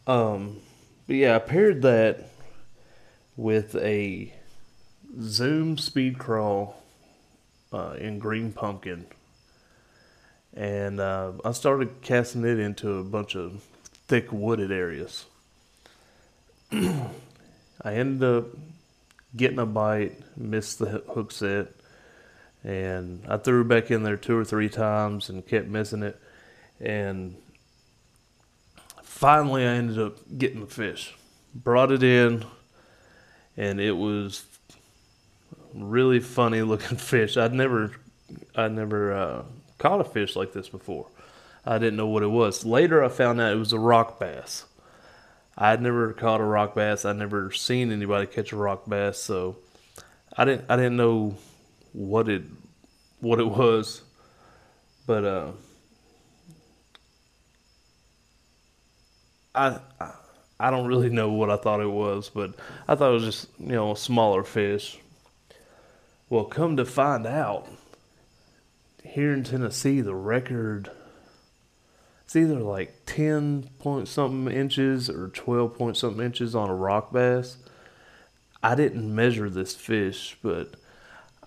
Um, 0.06 0.60
but 1.06 1.16
yeah, 1.16 1.36
I 1.36 1.38
paired 1.38 1.82
that 1.82 2.30
with 3.36 3.74
a 3.76 4.32
Zoom 5.20 5.76
Speed 5.78 6.18
Craw 6.18 6.72
uh, 7.72 7.94
in 7.98 8.18
green 8.18 8.52
pumpkin, 8.52 9.06
and 10.54 10.98
uh, 10.98 11.32
I 11.44 11.52
started 11.52 12.00
casting 12.00 12.44
it 12.44 12.58
into 12.58 12.94
a 12.94 13.04
bunch 13.04 13.36
of 13.36 13.62
thick 14.08 14.32
wooded 14.32 14.72
areas. 14.72 15.26
I 17.82 17.94
ended 17.94 18.22
up 18.28 18.46
getting 19.36 19.58
a 19.58 19.66
bite, 19.66 20.20
missed 20.36 20.78
the 20.78 21.02
hook 21.08 21.32
set, 21.32 21.68
and 22.64 23.24
I 23.28 23.36
threw 23.36 23.64
back 23.64 23.90
in 23.90 24.02
there 24.02 24.16
two 24.16 24.36
or 24.36 24.44
three 24.44 24.68
times 24.68 25.28
and 25.28 25.46
kept 25.46 25.68
missing 25.68 26.02
it. 26.02 26.20
And 26.80 27.36
finally, 29.02 29.62
I 29.64 29.74
ended 29.74 29.98
up 29.98 30.18
getting 30.36 30.60
the 30.60 30.66
fish. 30.66 31.14
Brought 31.54 31.92
it 31.92 32.02
in, 32.02 32.44
and 33.56 33.80
it 33.80 33.92
was 33.92 34.44
really 35.74 36.20
funny 36.20 36.62
looking 36.62 36.96
fish. 36.98 37.36
I'd 37.36 37.52
never, 37.52 37.92
I'd 38.54 38.72
never 38.72 39.12
uh, 39.12 39.42
caught 39.78 40.00
a 40.00 40.04
fish 40.04 40.36
like 40.36 40.52
this 40.52 40.68
before. 40.68 41.06
I 41.64 41.78
didn't 41.78 41.96
know 41.96 42.06
what 42.06 42.22
it 42.22 42.28
was. 42.28 42.64
Later, 42.64 43.04
I 43.04 43.08
found 43.08 43.40
out 43.40 43.52
it 43.52 43.58
was 43.58 43.72
a 43.72 43.78
rock 43.78 44.18
bass. 44.18 44.64
I 45.60 45.70
had 45.70 45.82
never 45.82 46.12
caught 46.12 46.40
a 46.40 46.44
rock 46.44 46.76
bass. 46.76 47.04
I'd 47.04 47.16
never 47.16 47.50
seen 47.50 47.90
anybody 47.90 48.26
catch 48.26 48.52
a 48.52 48.56
rock 48.56 48.88
bass, 48.88 49.18
so 49.18 49.56
I 50.36 50.44
didn't, 50.44 50.66
I 50.68 50.76
didn't 50.76 50.96
know 50.96 51.36
what 51.92 52.28
it, 52.28 52.44
what 53.18 53.40
it 53.40 53.48
was. 53.48 54.02
But 55.04 55.24
uh, 55.24 55.50
I, 59.52 59.80
I 60.00 60.12
I 60.60 60.70
don't 60.70 60.86
really 60.86 61.08
know 61.08 61.30
what 61.30 61.50
I 61.50 61.56
thought 61.56 61.80
it 61.80 61.90
was, 61.90 62.30
but 62.30 62.54
I 62.88 62.94
thought 62.94 63.10
it 63.10 63.14
was 63.14 63.24
just 63.24 63.48
you 63.58 63.72
know 63.72 63.92
a 63.92 63.96
smaller 63.96 64.42
fish. 64.42 64.98
Well, 66.28 66.44
come 66.44 66.76
to 66.76 66.84
find 66.84 67.26
out, 67.26 67.68
here 69.02 69.32
in 69.32 69.44
Tennessee, 69.44 70.00
the 70.00 70.14
record 70.14 70.90
it's 72.28 72.36
either 72.36 72.60
like 72.60 73.06
ten 73.06 73.70
point 73.78 74.06
something 74.06 74.54
inches 74.54 75.08
or 75.08 75.28
twelve 75.28 75.78
point 75.78 75.96
something 75.96 76.22
inches 76.22 76.54
on 76.54 76.68
a 76.68 76.74
rock 76.74 77.10
bass. 77.10 77.56
I 78.62 78.74
didn't 78.74 79.14
measure 79.14 79.48
this 79.48 79.74
fish, 79.74 80.36
but 80.42 80.74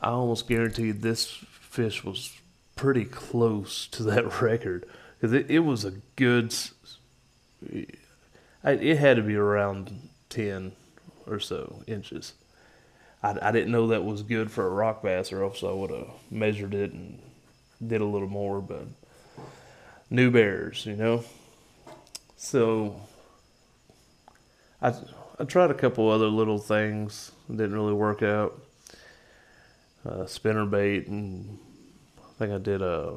I 0.02 0.08
almost 0.08 0.48
guarantee 0.48 0.90
this 0.90 1.30
fish 1.52 2.04
was 2.04 2.36
pretty 2.76 3.06
close 3.06 3.86
to 3.90 4.02
that 4.02 4.42
record 4.42 4.90
because 5.20 5.34
it, 5.34 5.52
it 5.52 5.60
was 5.60 5.86
a 5.86 5.92
good 6.16 6.52
it 7.62 8.98
had 8.98 9.18
to 9.18 9.22
be 9.22 9.36
around 9.36 10.10
10 10.30 10.72
or 11.28 11.40
so 11.40 11.84
inches. 11.86 12.34
I, 13.22 13.38
I 13.40 13.52
didn't 13.52 13.72
know 13.72 13.86
that 13.90 14.04
was 14.04 14.24
good 14.24 14.50
for 14.50 14.66
a 14.66 14.72
rock 14.72 15.04
bass, 15.04 15.32
or 15.32 15.44
else 15.44 15.62
I 15.62 15.72
would 15.74 15.92
have 15.92 16.10
measured 16.32 16.74
it 16.74 16.92
and 16.92 17.20
did 17.86 18.02
a 18.02 18.06
little 18.06 18.28
more, 18.28 18.62
but 18.62 18.88
new 20.12 20.30
bears, 20.30 20.86
you 20.86 20.96
know? 20.96 21.24
So 22.38 23.02
I, 24.80 24.94
I 25.40 25.46
tried 25.46 25.72
a 25.72 25.74
couple 25.74 26.08
other 26.10 26.28
little 26.28 26.60
things, 26.60 27.32
didn't 27.50 27.74
really 27.74 27.94
work 27.94 28.22
out. 28.22 28.62
Uh, 30.06 30.28
spinner 30.28 30.68
bait, 30.68 31.08
and 31.08 31.58
I 32.20 32.34
think 32.38 32.52
I 32.52 32.60
did 32.60 32.84
a, 32.84 33.16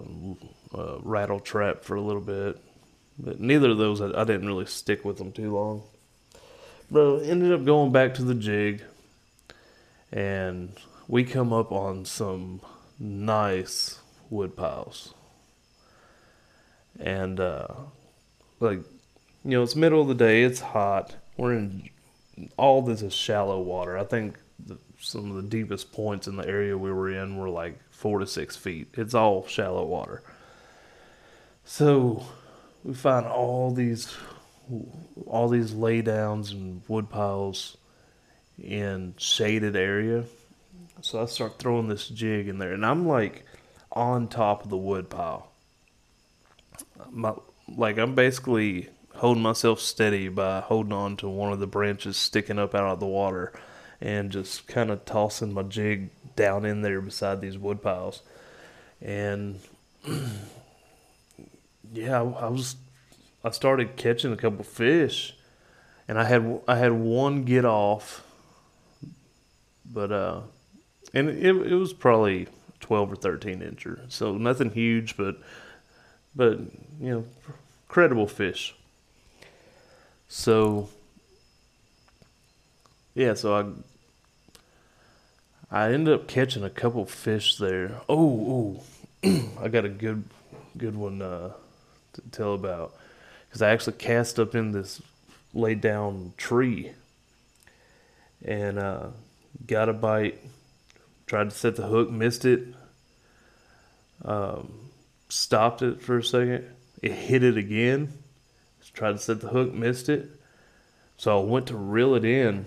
a 0.75 0.99
rattle 1.03 1.41
trap 1.41 1.83
for 1.83 1.97
a 1.97 2.01
little 2.01 2.23
bit 2.23 2.59
but 3.19 3.41
neither 3.41 3.71
of 3.71 3.79
those, 3.79 4.01
I, 4.01 4.07
I 4.21 4.25
didn't 4.25 4.47
really 4.47 4.67
stick 4.67 5.05
with 5.05 5.19
them 5.19 5.33
too 5.33 5.55
long. 5.55 5.83
But 6.91 7.21
ended 7.21 7.53
up 7.53 7.65
going 7.65 7.93
back 7.93 8.15
to 8.15 8.25
the 8.25 8.35
jig, 8.35 8.83
and 10.13 10.73
we 11.09 11.25
come 11.25 11.53
up 11.53 11.73
on 11.73 12.05
some 12.05 12.61
nice 12.99 14.01
wood 14.31 14.57
piles. 14.57 15.15
And, 16.99 17.41
uh, 17.41 17.69
like, 18.61 18.79
you 19.45 19.51
know, 19.51 19.63
it's 19.63 19.77
middle 19.77 20.01
of 20.01 20.09
the 20.09 20.15
day, 20.15 20.43
it's 20.43 20.61
hot. 20.61 21.15
We're 21.37 21.55
in 21.55 21.91
all 22.57 22.83
this 22.83 23.03
is 23.03 23.13
shallow 23.13 23.61
water. 23.61 23.97
I 23.99 24.05
think 24.05 24.37
the, 24.65 24.79
some 24.99 25.31
of 25.31 25.37
the 25.37 25.49
deepest 25.49 25.93
points 25.93 26.27
in 26.27 26.37
the 26.37 26.47
area 26.47 26.77
we 26.77 26.93
were 26.93 27.11
in 27.11 27.37
were 27.37 27.51
like 27.51 27.79
four 27.91 28.19
to 28.19 28.27
six 28.27 28.57
feet. 28.57 28.89
It's 28.95 29.15
all 29.15 29.47
shallow 29.47 29.85
water. 29.85 30.23
So 31.65 32.25
we 32.83 32.95
find 32.95 33.27
all 33.27 33.71
these 33.71 34.15
all 35.27 35.49
these 35.49 35.73
laydowns 35.73 36.53
and 36.53 36.83
wood 36.89 37.11
piles 37.11 37.77
in 38.63 39.15
shaded 39.19 39.77
area. 39.77 40.25
So 41.03 41.23
I 41.23 41.27
start 41.27 41.59
throwing 41.59 41.89
this 41.89 42.09
jig 42.09 42.49
in 42.49 42.59
there, 42.59 42.73
and 42.73 42.85
I'm 42.85 43.07
like 43.07 43.45
on 43.93 44.29
top 44.29 44.65
of 44.65 44.71
the 44.71 44.77
wood 44.77 45.11
pile. 45.11 45.51
My, 47.11 47.35
like 47.77 47.99
I'm 47.99 48.15
basically 48.15 48.89
holding 49.17 49.43
myself 49.43 49.81
steady 49.81 50.29
by 50.29 50.61
holding 50.61 50.93
on 50.93 51.17
to 51.19 51.29
one 51.29 51.53
of 51.53 51.61
the 51.61 51.67
branches 51.67 52.17
sticking 52.17 52.59
up 52.59 52.75
out 52.75 52.93
of 52.93 53.01
the 53.01 53.07
water, 53.07 53.53
and 54.01 54.31
just 54.31 54.67
kind 54.67 54.91
of 54.91 55.05
tossing 55.05 55.53
my 55.53 55.63
jig 55.63 56.11
down 56.37 56.65
in 56.65 56.83
there 56.83 57.01
beside 57.01 57.41
these 57.41 57.57
wood 57.57 57.83
piles, 57.83 58.23
and 59.01 59.61
yeah, 61.93 62.21
I, 62.21 62.49
was 62.49 62.77
I 63.45 63.51
started 63.51 63.97
catching 63.97 64.33
a 64.33 64.37
couple 64.37 64.65
fish, 64.65 65.35
and 66.09 66.19
I 66.19 66.25
had 66.25 66.61
I 66.67 66.77
had 66.77 66.93
one 66.93 67.45
get 67.45 67.65
off, 67.65 68.25
but 69.85 70.11
uh, 70.11 70.41
and 71.13 71.29
it 71.29 71.57
it 71.57 71.75
was 71.75 71.93
probably 71.93 72.49
twelve 72.81 73.13
or 73.13 73.17
thirteen 73.17 73.61
incher, 73.61 74.01
so 74.11 74.37
nothing 74.37 74.71
huge, 74.71 75.17
but 75.17 75.37
but 76.35 76.59
you 77.01 77.11
know, 77.11 77.25
credible 77.89 78.27
fish. 78.27 78.75
So 80.29 80.89
yeah, 83.15 83.35
so 83.35 83.55
I 83.55 83.65
I 85.71 85.93
ended 85.93 86.15
up 86.15 86.29
catching 86.29 86.65
a 86.65 86.71
couple 86.71 87.05
fish 87.07 87.57
there. 87.57 88.01
Oh, 88.09 88.83
oh, 89.25 89.41
I 89.61 89.69
got 89.69 89.85
a 89.85 89.89
good 89.89 90.25
good 90.77 90.97
one 90.97 91.23
uh, 91.23 91.53
to 92.15 92.21
tell 92.33 92.55
about 92.55 92.95
because 93.49 93.63
I 93.63 93.71
actually 93.71 93.95
cast 93.95 94.39
up 94.39 94.55
in 94.55 94.73
this 94.73 95.01
laid 95.53 95.81
down 95.81 96.33
tree 96.37 96.93
and 98.45 98.79
uh, 98.79 99.07
got 99.67 99.89
a 99.89 99.93
bite. 99.93 100.39
Tried 101.27 101.51
to 101.51 101.57
set 101.57 101.77
the 101.77 101.87
hook, 101.87 102.11
missed 102.11 102.45
it. 102.45 102.67
Um, 104.25 104.84
stopped 105.35 105.83
it 105.83 106.01
for 106.01 106.19
a 106.19 106.25
second. 106.25 106.65
It 107.03 107.13
hit 107.13 107.43
it 107.43 107.57
again. 107.57 108.13
Tried 108.93 109.13
to 109.13 109.19
set 109.19 109.41
the 109.41 109.49
hook, 109.49 109.75
missed 109.75 110.09
it. 110.09 110.31
So 111.17 111.41
I 111.41 111.45
went 111.45 111.67
to 111.67 111.77
reel 111.77 112.15
it 112.15 112.25
in 112.25 112.67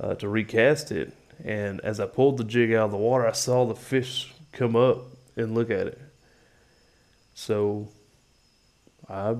uh, 0.00 0.14
to 0.14 0.28
recast 0.28 0.90
it. 0.90 1.12
And 1.44 1.80
as 1.82 2.00
I 2.00 2.06
pulled 2.06 2.38
the 2.38 2.44
jig 2.44 2.72
out 2.72 2.86
of 2.86 2.90
the 2.92 2.96
water, 2.96 3.26
I 3.26 3.32
saw 3.32 3.66
the 3.66 3.74
fish 3.74 4.32
come 4.52 4.74
up 4.74 5.02
and 5.36 5.54
look 5.54 5.70
at 5.70 5.86
it. 5.86 6.00
So 7.34 7.88
I 9.10 9.36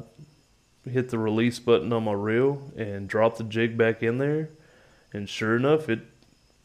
hit 0.90 1.08
the 1.08 1.18
release 1.18 1.58
button 1.58 1.92
on 1.94 2.04
my 2.04 2.12
reel 2.12 2.72
and 2.76 3.08
dropped 3.08 3.38
the 3.38 3.44
jig 3.44 3.78
back 3.78 4.02
in 4.02 4.18
there. 4.18 4.50
And 5.14 5.26
sure 5.26 5.56
enough, 5.56 5.88
it 5.88 6.00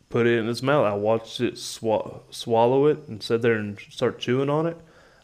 put 0.10 0.28
it 0.28 0.40
in 0.40 0.50
its 0.50 0.62
mouth. 0.62 0.86
I 0.86 0.96
watched 0.96 1.40
it 1.40 1.58
sw- 1.58 2.20
swallow 2.32 2.88
it 2.88 3.08
and 3.08 3.24
sit 3.24 3.42
there 3.42 3.54
and 3.54 3.80
start 3.80 4.20
chewing 4.20 4.50
on 4.50 4.68
it. 4.68 4.78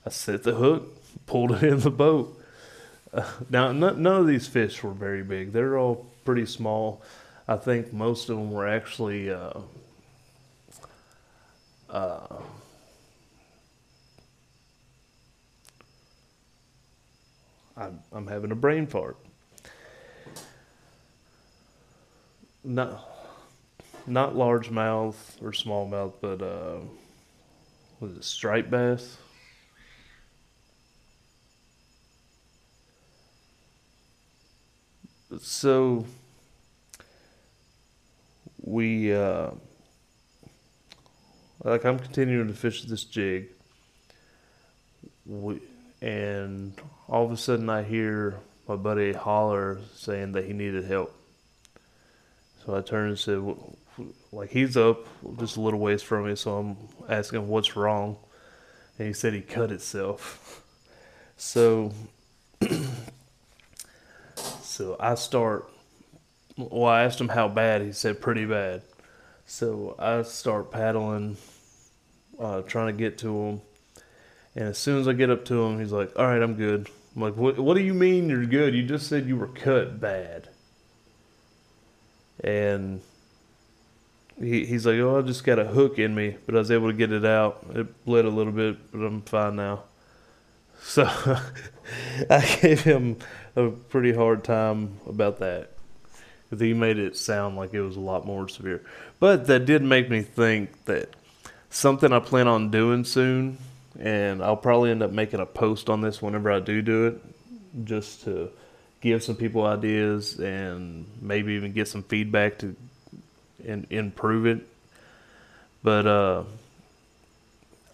I 0.05 0.09
set 0.09 0.43
the 0.43 0.53
hook, 0.53 1.01
pulled 1.25 1.51
it 1.51 1.63
in 1.63 1.79
the 1.79 1.91
boat. 1.91 2.39
Uh, 3.13 3.25
now, 3.49 3.71
none, 3.71 4.01
none 4.01 4.21
of 4.21 4.27
these 4.27 4.47
fish 4.47 4.83
were 4.83 4.91
very 4.91 5.23
big. 5.23 5.51
They're 5.51 5.77
all 5.77 6.05
pretty 6.25 6.45
small. 6.45 7.01
I 7.47 7.55
think 7.57 7.93
most 7.93 8.29
of 8.29 8.37
them 8.37 8.51
were 8.51 8.67
actually 8.67 9.31
uh, 9.31 9.53
uh, 11.89 12.41
I'm, 17.77 17.99
I'm 18.11 18.27
having 18.27 18.51
a 18.51 18.55
brain 18.55 18.87
fart. 18.87 19.17
Not, 22.63 23.07
not 24.07 24.33
largemouth 24.33 25.41
or 25.41 25.51
smallmouth, 25.51 26.13
but 26.21 26.41
uh, 26.41 26.79
was 27.99 28.17
it 28.17 28.23
striped 28.23 28.71
bass? 28.71 29.17
So 35.41 36.05
we 38.61 39.13
uh, 39.13 39.51
like 41.63 41.85
I'm 41.85 41.99
continuing 41.99 42.47
to 42.47 42.53
fish 42.53 42.83
this 42.83 43.03
jig. 43.03 43.49
We 45.25 45.61
and 46.01 46.79
all 47.07 47.25
of 47.25 47.31
a 47.31 47.37
sudden 47.37 47.69
I 47.69 47.83
hear 47.83 48.35
my 48.67 48.75
buddy 48.75 49.13
holler 49.13 49.79
saying 49.95 50.33
that 50.33 50.45
he 50.45 50.53
needed 50.53 50.85
help. 50.85 51.15
So 52.65 52.75
I 52.75 52.81
turned 52.81 53.09
and 53.09 53.19
said, 53.19 53.43
like 54.31 54.49
he's 54.49 54.75
up 54.75 55.07
just 55.39 55.57
a 55.57 55.61
little 55.61 55.79
ways 55.79 56.01
from 56.01 56.27
me, 56.27 56.35
so 56.35 56.57
I'm 56.57 56.77
asking 57.07 57.41
him 57.41 57.47
what's 57.47 57.75
wrong, 57.75 58.17
and 58.97 59.07
he 59.07 59.13
said 59.13 59.33
he 59.33 59.41
cut 59.41 59.69
himself. 59.69 60.61
So, 61.37 61.91
so 64.75 64.97
I 64.99 65.15
start. 65.15 65.69
Well, 66.57 66.91
I 66.91 67.03
asked 67.03 67.21
him 67.21 67.29
how 67.29 67.47
bad. 67.47 67.81
He 67.81 67.93
said 67.93 68.19
pretty 68.19 68.45
bad. 68.45 68.81
So 69.45 69.95
I 69.97 70.23
start 70.23 70.69
paddling, 70.69 71.37
uh, 72.37 72.61
trying 72.63 72.87
to 72.87 72.93
get 72.93 73.17
to 73.19 73.43
him. 73.43 73.61
And 74.53 74.65
as 74.65 74.77
soon 74.77 74.99
as 74.99 75.07
I 75.07 75.13
get 75.13 75.29
up 75.29 75.45
to 75.45 75.63
him, 75.63 75.79
he's 75.79 75.93
like, 75.93 76.11
"All 76.19 76.25
right, 76.25 76.41
I'm 76.41 76.55
good." 76.55 76.89
I'm 77.15 77.21
like, 77.21 77.37
"What? 77.37 77.57
What 77.57 77.75
do 77.75 77.83
you 77.83 77.93
mean 77.93 78.27
you're 78.27 78.45
good? 78.45 78.75
You 78.75 78.83
just 78.83 79.07
said 79.07 79.27
you 79.27 79.37
were 79.37 79.47
cut 79.47 80.01
bad." 80.01 80.49
And 82.43 82.99
he, 84.37 84.65
he's 84.65 84.85
like, 84.85 84.99
"Oh, 84.99 85.19
I 85.19 85.21
just 85.21 85.45
got 85.45 85.57
a 85.57 85.65
hook 85.65 85.99
in 85.99 86.13
me, 86.13 86.35
but 86.45 86.53
I 86.53 86.59
was 86.59 86.69
able 86.71 86.87
to 86.87 86.97
get 86.97 87.13
it 87.13 87.23
out. 87.23 87.65
It 87.73 88.03
bled 88.03 88.25
a 88.25 88.29
little 88.29 88.51
bit, 88.51 88.91
but 88.91 88.99
I'm 88.99 89.21
fine 89.21 89.55
now." 89.55 89.83
So 90.81 91.05
I 92.29 92.57
gave 92.61 92.81
him 92.81 93.17
a 93.55 93.69
pretty 93.69 94.13
hard 94.13 94.43
time 94.43 94.99
about 95.07 95.39
that 95.39 95.69
he 96.59 96.73
made 96.73 96.97
it 96.97 97.17
sound 97.17 97.55
like 97.55 97.73
it 97.73 97.81
was 97.81 97.95
a 97.95 98.01
lot 98.01 98.25
more 98.25 98.47
severe. 98.47 98.81
But 99.19 99.47
that 99.47 99.65
did 99.65 99.81
make 99.81 100.09
me 100.09 100.21
think 100.21 100.85
that 100.85 101.09
something 101.69 102.11
I 102.11 102.19
plan 102.19 102.47
on 102.47 102.71
doing 102.71 103.03
soon, 103.03 103.57
and 103.99 104.43
I'll 104.43 104.57
probably 104.57 104.91
end 104.91 105.03
up 105.03 105.11
making 105.11 105.39
a 105.39 105.45
post 105.45 105.89
on 105.89 106.01
this 106.01 106.21
whenever 106.21 106.51
I 106.51 106.59
do 106.59 106.81
do 106.81 107.07
it, 107.07 107.85
just 107.85 108.23
to 108.23 108.49
give 109.01 109.23
some 109.23 109.35
people 109.35 109.65
ideas 109.65 110.39
and 110.39 111.05
maybe 111.21 111.53
even 111.53 111.73
get 111.73 111.87
some 111.87 112.03
feedback 112.03 112.59
to 112.59 112.75
improve 113.89 114.45
it. 114.45 114.65
But 115.83 116.07
uh, 116.07 116.43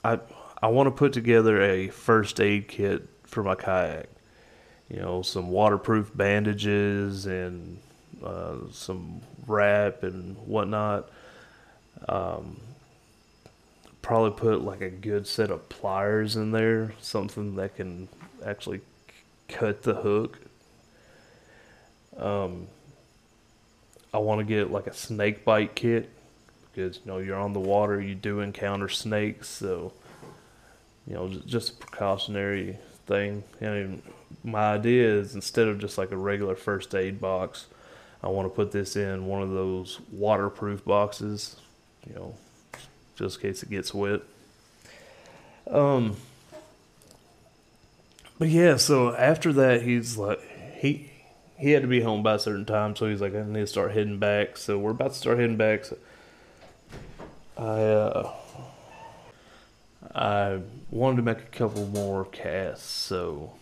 I 0.04 0.20
I 0.62 0.68
want 0.68 0.88
to 0.88 0.92
put 0.92 1.14
together 1.14 1.62
a 1.62 1.90
first 1.90 2.40
aid 2.40 2.68
kit 2.68 3.08
for 3.24 3.44
my 3.44 3.56
kayak. 3.56 4.08
You 4.92 5.00
know, 5.00 5.22
some 5.22 5.50
waterproof 5.50 6.12
bandages 6.14 7.26
and 7.26 7.78
uh, 8.24 8.56
some 8.72 9.22
wrap 9.48 10.04
and 10.04 10.36
whatnot. 10.46 11.10
Um, 12.10 12.60
probably 14.02 14.32
put 14.32 14.64
like 14.64 14.82
a 14.82 14.90
good 14.90 15.28
set 15.28 15.50
of 15.50 15.70
pliers 15.70 16.36
in 16.36 16.52
there, 16.52 16.94
something 17.00 17.56
that 17.56 17.76
can 17.76 18.10
actually 18.46 18.82
cut 19.48 19.84
the 19.84 19.94
hook. 19.96 20.40
Um, 22.18 22.68
I 24.14 24.18
want 24.18 24.40
to 24.40 24.46
get 24.46 24.72
like 24.72 24.88
a 24.88 24.94
snake 24.94 25.46
bite 25.46 25.74
kit 25.74 26.10
because 26.74 26.98
you 26.98 27.12
know 27.12 27.20
you're 27.20 27.40
on 27.40 27.54
the 27.54 27.60
water, 27.60 28.02
you 28.02 28.16
do 28.16 28.42
encounter 28.42 28.90
snakes, 28.90 29.48
so 29.48 29.94
you 31.08 31.14
know 31.14 31.30
just 31.46 31.72
a 31.72 31.76
precautionary 31.78 32.78
thing. 33.06 33.44
And 33.62 34.02
my 34.44 34.74
idea 34.74 35.08
is 35.08 35.36
instead 35.36 35.68
of 35.68 35.80
just 35.80 35.98
like 35.98 36.12
a 36.12 36.18
regular 36.18 36.56
first 36.56 36.94
aid 36.96 37.20
box, 37.20 37.68
I 38.24 38.28
want 38.28 38.48
to 38.48 38.56
put 38.56 38.72
this 38.72 38.96
in 38.96 39.26
one 39.26 39.42
of 39.42 39.52
those 39.52 40.00
waterproof 40.12 40.86
boxes, 40.86 41.56
you 42.08 42.14
know, 42.16 42.36
just 43.16 43.38
in 43.38 43.42
case 43.42 43.64
it 43.64 43.70
gets 43.70 43.94
wet. 43.94 44.22
Um, 45.70 46.18
but 48.38 48.50
yeah, 48.50 48.78
so 48.78 49.16
after 49.16 49.54
that, 49.54 49.82
he's 49.84 50.18
like, 50.18 50.40
he 50.80 51.12
he 51.58 51.72
had 51.72 51.84
to 51.84 51.88
be 51.88 52.02
home 52.02 52.24
by 52.24 52.36
a 52.36 52.40
certain 52.40 52.66
time, 52.66 52.96
so 52.96 53.08
he's 53.08 53.22
like, 53.22 53.36
I 53.36 53.44
need 53.44 53.60
to 53.60 53.68
start 53.68 53.92
heading 53.92 54.18
back. 54.18 54.58
So 54.58 54.80
we're 54.80 54.92
about 54.92 55.12
to 55.12 55.18
start 55.18 55.38
heading 55.38 55.58
back. 55.58 55.86
So 55.86 55.98
I 57.58 57.64
uh, 57.64 58.32
I 60.16 60.60
wanted 60.90 61.18
to 61.18 61.22
make 61.22 61.40
a 61.40 61.58
couple 61.58 61.86
more 61.88 62.26
casts, 62.26 62.90
so 62.90 63.54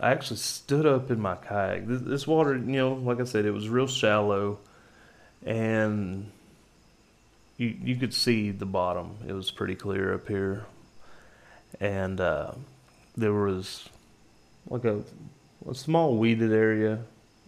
I, 0.00 0.12
actually 0.12 0.38
stood 0.38 0.86
up 0.86 1.10
in 1.10 1.20
my 1.20 1.36
kayak. 1.36 1.86
This, 1.86 2.00
this 2.00 2.26
water, 2.26 2.56
you 2.56 2.76
know, 2.76 2.94
like 2.94 3.20
I 3.20 3.24
said, 3.24 3.44
it 3.44 3.50
was 3.50 3.68
real 3.68 3.86
shallow, 3.86 4.58
and 5.44 6.30
you 7.56 7.74
you 7.82 7.96
could 7.96 8.14
see 8.14 8.50
the 8.50 8.66
bottom. 8.66 9.16
It 9.26 9.32
was 9.32 9.50
pretty 9.50 9.74
clear 9.74 10.14
up 10.14 10.28
here, 10.28 10.64
and 11.80 12.20
uh, 12.20 12.52
there 13.16 13.32
was 13.32 13.88
like 14.68 14.84
a 14.84 15.02
a 15.68 15.74
small 15.74 16.16
weeded 16.16 16.52
area, 16.52 17.00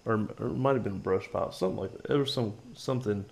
or, 0.05 0.29
or 0.39 0.49
it 0.49 0.57
might 0.57 0.75
have 0.75 0.85
been 0.85 0.95
a 0.95 0.97
brush 0.97 1.31
pile, 1.33 1.53
something 1.53 1.79
like 1.79 1.93
that. 1.93 2.09
There 2.09 2.19
was 2.19 2.33
some 2.33 2.55
something 2.75 3.25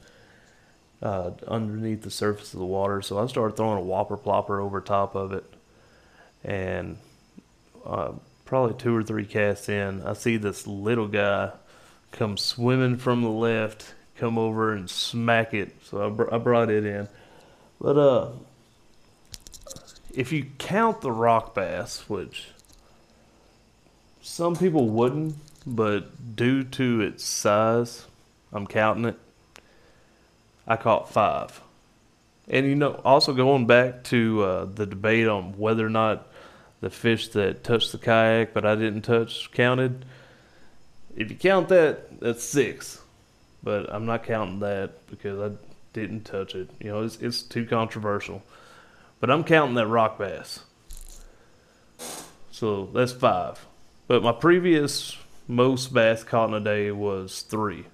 uh, 1.03 1.33
underneath 1.47 2.03
the 2.03 2.11
surface 2.11 2.55
of 2.55 2.61
the 2.61 2.67
water, 2.67 3.03
so 3.03 3.19
I 3.19 3.27
started 3.27 3.57
throwing 3.57 3.79
a 3.79 3.83
whopper 3.83 4.17
plopper 4.17 4.63
over 4.63 4.81
top 4.81 5.15
of 5.15 5.33
it, 5.33 5.45
and 6.45 6.97
uh, 7.85 8.13
probably 8.49 8.75
two 8.79 8.97
or 8.97 9.03
three 9.03 9.27
casts 9.27 9.69
in, 9.69 10.03
I 10.07 10.15
see 10.15 10.39
this 10.39 10.67
little 10.67 11.07
guy 11.07 11.53
come 12.13 12.39
swimming 12.39 12.97
from 12.97 13.21
the 13.21 13.29
left, 13.29 13.93
come 14.17 14.39
over 14.39 14.73
and 14.73 14.89
smack 14.89 15.53
it. 15.53 15.77
So 15.85 16.07
I, 16.07 16.09
br- 16.09 16.35
I 16.35 16.39
brought 16.39 16.71
it 16.71 16.87
in, 16.87 17.09
but 17.79 17.99
uh, 17.99 18.31
if 20.15 20.33
you 20.33 20.47
count 20.57 21.03
the 21.03 21.13
rock 21.13 21.55
bass, 21.55 22.09
which 22.09 22.49
some 24.23 24.57
people 24.57 24.89
wouldn't, 24.89 25.35
but 25.67 26.35
due 26.35 26.65
to 26.65 27.03
its 27.03 27.25
size, 27.25 28.07
I'm 28.51 28.67
counting 28.67 29.05
it. 29.05 29.19
I 30.67 30.77
caught 30.77 31.13
five. 31.13 31.61
And 32.49 32.65
you 32.65 32.77
know, 32.77 32.99
also 33.05 33.35
going 33.35 33.67
back 33.67 34.05
to 34.05 34.43
uh, 34.43 34.65
the 34.65 34.87
debate 34.87 35.29
on 35.29 35.59
whether 35.59 35.87
or 35.87 35.91
not 35.91 36.28
the 36.81 36.91
fish 36.91 37.29
that 37.29 37.65
touched 37.65 37.93
the 37.93 37.99
kayak 37.99 38.55
but 38.55 38.65
I 38.65 38.75
didn't 38.75 39.03
touch 39.03 39.51
counted. 39.53 40.05
If 41.17 41.31
you 41.31 41.37
count 41.37 41.69
that, 41.69 42.21
that's 42.21 42.45
six. 42.45 43.03
But 43.63 43.93
I'm 43.93 44.07
not 44.07 44.25
counting 44.25 44.61
that 44.61 45.07
because 45.09 45.53
I 45.53 45.57
didn't 45.93 46.25
touch 46.25 46.55
it. 46.55 46.71
You 46.81 46.91
know, 46.91 47.03
it's, 47.03 47.17
it's 47.17 47.43
too 47.43 47.67
controversial. 47.67 48.43
But 49.21 49.31
I'm 49.31 49.43
counting 49.43 49.75
that 49.75 49.89
rock 49.89 50.19
bass. 50.19 50.61
So 52.53 52.87
that's 52.87 53.13
five. 53.13 53.67
But 54.07 54.23
my 54.23 54.33
previous 54.33 55.17
most 55.49 55.93
bass 55.93 56.23
caught 56.23 56.49
in 56.51 56.55
a 56.55 56.61
day 56.61 56.91
was 56.93 57.43
three. 57.43 57.87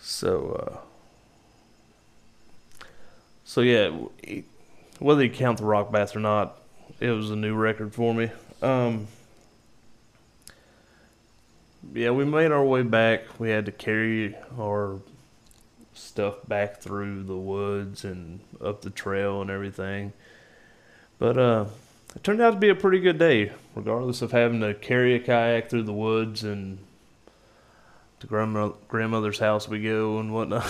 So, 0.00 0.82
uh, 2.82 2.86
so 3.44 3.62
yeah, 3.62 3.90
whether 4.98 5.24
you 5.24 5.30
count 5.30 5.58
the 5.58 5.64
rock 5.64 5.90
bass 5.90 6.14
or 6.14 6.20
not, 6.20 6.58
it 7.00 7.10
was 7.10 7.30
a 7.30 7.36
new 7.36 7.54
record 7.54 7.94
for 7.94 8.14
me. 8.14 8.30
Um, 8.62 9.06
yeah, 11.92 12.10
we 12.10 12.24
made 12.24 12.52
our 12.52 12.64
way 12.64 12.82
back. 12.82 13.38
We 13.38 13.50
had 13.50 13.66
to 13.66 13.72
carry 13.72 14.36
our 14.58 14.98
stuff 15.94 16.36
back 16.46 16.80
through 16.80 17.24
the 17.24 17.36
woods 17.36 18.04
and 18.04 18.40
up 18.62 18.82
the 18.82 18.90
trail 18.90 19.40
and 19.42 19.50
everything. 19.50 20.12
But 21.18 21.38
uh, 21.38 21.66
it 22.14 22.22
turned 22.22 22.40
out 22.40 22.52
to 22.52 22.56
be 22.58 22.68
a 22.68 22.74
pretty 22.74 23.00
good 23.00 23.18
day, 23.18 23.52
regardless 23.74 24.22
of 24.22 24.32
having 24.32 24.60
to 24.60 24.74
carry 24.74 25.14
a 25.14 25.20
kayak 25.20 25.70
through 25.70 25.84
the 25.84 25.92
woods 25.92 26.44
and 26.44 26.78
to 28.20 28.26
grandma, 28.26 28.70
grandmother's 28.88 29.38
house 29.38 29.68
we 29.68 29.82
go 29.82 30.18
and 30.18 30.32
whatnot. 30.32 30.66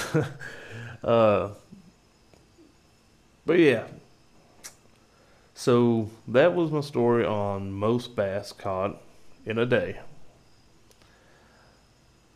uh, 1.05 1.49
but 3.47 3.59
yeah, 3.59 3.85
so 5.59 6.09
that 6.29 6.55
was 6.55 6.71
my 6.71 6.81
story 6.81 7.27
on 7.27 7.73
most 7.73 8.15
bass 8.15 8.53
caught 8.53 8.97
in 9.45 9.59
a 9.59 9.67
day. 9.67 9.99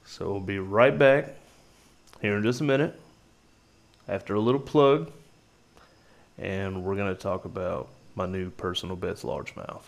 So 0.05 0.33
we'll 0.33 0.41
be 0.41 0.59
right 0.59 0.99
back 0.99 1.29
here 2.21 2.37
in 2.37 2.43
just 2.43 2.61
a 2.61 2.65
minute 2.65 2.99
after 4.09 4.35
a 4.35 4.41
little 4.41 4.61
plug, 4.61 5.13
and 6.37 6.83
we're 6.83 6.97
going 6.97 7.15
to 7.15 7.21
talk 7.21 7.45
about 7.45 7.91
my 8.17 8.27
new 8.27 8.51
personal 8.51 8.97
best 8.97 9.23
largemouth. 9.23 9.83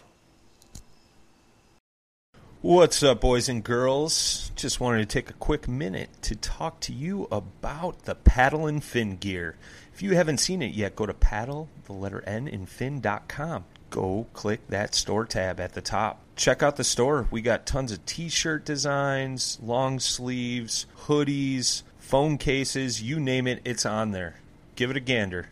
What's 2.63 3.03
up, 3.03 3.21
boys 3.21 3.49
and 3.49 3.65
girls? 3.65 4.53
Just 4.55 4.79
wanted 4.79 4.99
to 5.01 5.07
take 5.07 5.29
a 5.29 5.35
quick 5.35 5.67
minute 5.67 6.09
to 6.23 6.37
talk 6.37 6.79
to 6.83 6.93
you 6.93 7.27
about 7.33 8.05
the 8.05 8.15
paddle 8.15 8.69
and 8.69 8.83
fin 8.83 9.17
gear. 9.17 9.57
If 9.95 10.03
you 10.03 10.17
haven't 10.17 10.39
seen 10.39 10.61
it 10.61 10.75
yet, 10.75 10.97
go 10.97 11.07
to 11.07 11.15
paddle, 11.15 11.69
the 11.85 11.93
letter 11.93 12.21
N, 12.27 12.49
in 12.49 12.67
fin.com. 12.67 13.65
Go 13.91 14.27
click 14.33 14.67
that 14.67 14.93
store 14.93 15.25
tab 15.25 15.61
at 15.61 15.75
the 15.75 15.81
top. 15.81 16.19
Check 16.35 16.65
out 16.65 16.75
the 16.75 16.83
store. 16.83 17.29
We 17.31 17.43
got 17.43 17.65
tons 17.65 17.93
of 17.93 18.05
t 18.05 18.29
shirt 18.29 18.65
designs, 18.65 19.57
long 19.63 20.01
sleeves, 20.01 20.87
hoodies, 21.07 21.85
phone 22.01 22.39
cases, 22.39 23.03
you 23.03 23.21
name 23.21 23.47
it, 23.47 23.63
it's 23.65 23.87
on 23.87 24.11
there. 24.11 24.41
Give 24.75 24.91
it 24.91 24.97
a 24.97 25.01
gander. 25.01 25.51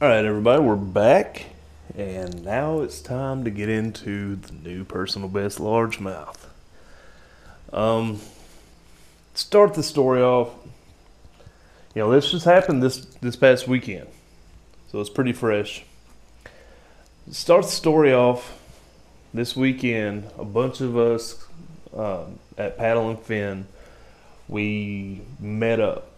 All 0.00 0.08
right, 0.08 0.24
everybody, 0.24 0.62
we're 0.62 0.76
back. 0.76 1.44
And 1.94 2.42
now 2.42 2.80
it's 2.80 3.02
time 3.02 3.44
to 3.44 3.50
get 3.50 3.68
into 3.68 4.36
the 4.36 4.52
new 4.54 4.84
personal 4.84 5.28
best 5.28 5.58
largemouth. 5.58 6.38
Um, 7.70 8.20
start 9.34 9.74
the 9.74 9.82
story 9.82 10.22
off. 10.22 10.54
You 11.94 12.02
know, 12.02 12.10
this 12.10 12.30
just 12.30 12.46
happened 12.46 12.82
this 12.82 13.04
this 13.20 13.36
past 13.36 13.68
weekend, 13.68 14.06
so 14.90 15.00
it's 15.00 15.10
pretty 15.10 15.32
fresh. 15.32 15.84
Start 17.30 17.64
the 17.64 17.70
story 17.70 18.14
off 18.14 18.58
this 19.34 19.54
weekend. 19.54 20.28
A 20.38 20.44
bunch 20.44 20.80
of 20.80 20.96
us 20.96 21.44
um, 21.94 22.38
at 22.56 22.78
Paddle 22.78 23.10
and 23.10 23.20
Fin, 23.20 23.66
we 24.48 25.20
met 25.38 25.80
up. 25.80 26.10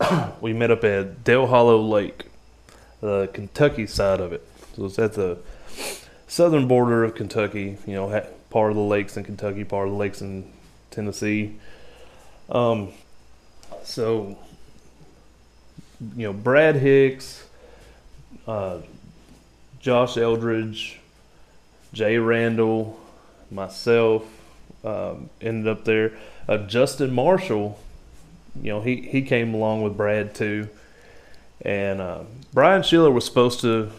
we 0.40 0.52
met 0.52 0.70
up 0.72 0.82
at 0.82 1.22
Dale 1.22 1.46
Hollow 1.46 1.80
Lake, 1.80 2.26
the 3.00 3.28
Kentucky 3.32 3.86
side 3.86 4.20
of 4.20 4.32
it. 4.32 4.46
So 4.74 4.86
it's 4.86 4.98
at 4.98 5.12
the 5.12 5.38
southern 6.26 6.66
border 6.66 7.04
of 7.04 7.14
Kentucky. 7.14 7.78
You 7.86 7.94
know, 7.94 8.26
part 8.50 8.72
of 8.72 8.76
the 8.76 8.82
lakes 8.82 9.16
in 9.16 9.22
Kentucky, 9.22 9.62
part 9.62 9.86
of 9.86 9.92
the 9.92 9.98
lakes 9.98 10.20
in 10.20 10.50
Tennessee. 10.90 11.56
Um, 12.48 12.92
so, 13.84 14.38
you 16.00 16.26
know, 16.28 16.32
Brad 16.32 16.76
Hicks, 16.76 17.46
uh, 18.46 18.78
Josh 19.80 20.16
Eldridge, 20.16 21.00
Jay 21.92 22.18
Randall, 22.18 22.98
myself 23.50 24.24
um, 24.84 25.30
ended 25.40 25.68
up 25.68 25.84
there. 25.84 26.12
Uh, 26.48 26.58
Justin 26.58 27.12
Marshall, 27.12 27.78
you 28.60 28.70
know, 28.70 28.80
he, 28.80 28.96
he 28.96 29.22
came 29.22 29.54
along 29.54 29.82
with 29.82 29.96
Brad 29.96 30.34
too. 30.34 30.68
And 31.62 32.00
uh, 32.00 32.20
Brian 32.52 32.82
Schiller 32.82 33.10
was 33.10 33.24
supposed 33.24 33.60
to 33.60 33.90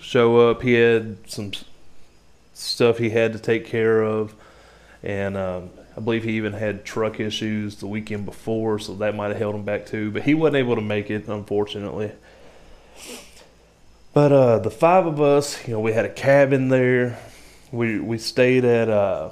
show 0.00 0.50
up. 0.50 0.62
He 0.62 0.74
had 0.74 1.30
some 1.30 1.52
stuff 2.52 2.98
he 2.98 3.10
had 3.10 3.32
to 3.32 3.38
take 3.38 3.66
care 3.66 4.02
of. 4.02 4.34
And 5.02 5.36
um, 5.36 5.70
I 5.96 6.00
believe 6.00 6.24
he 6.24 6.32
even 6.32 6.54
had 6.54 6.84
truck 6.84 7.20
issues 7.20 7.76
the 7.76 7.86
weekend 7.86 8.24
before, 8.24 8.78
so 8.80 8.94
that 8.96 9.14
might 9.14 9.28
have 9.28 9.36
held 9.36 9.54
him 9.54 9.62
back 9.62 9.86
too. 9.86 10.10
But 10.10 10.22
he 10.22 10.34
wasn't 10.34 10.56
able 10.56 10.74
to 10.74 10.82
make 10.82 11.10
it, 11.10 11.28
unfortunately. 11.28 12.10
But 14.12 14.32
uh, 14.32 14.58
the 14.58 14.70
five 14.70 15.06
of 15.06 15.20
us, 15.20 15.66
you 15.66 15.74
know, 15.74 15.80
we 15.80 15.92
had 15.92 16.04
a 16.04 16.12
cabin 16.12 16.68
there. 16.68 17.18
We 17.70 18.00
we 18.00 18.18
stayed 18.18 18.64
at 18.64 18.88
uh, 18.88 19.30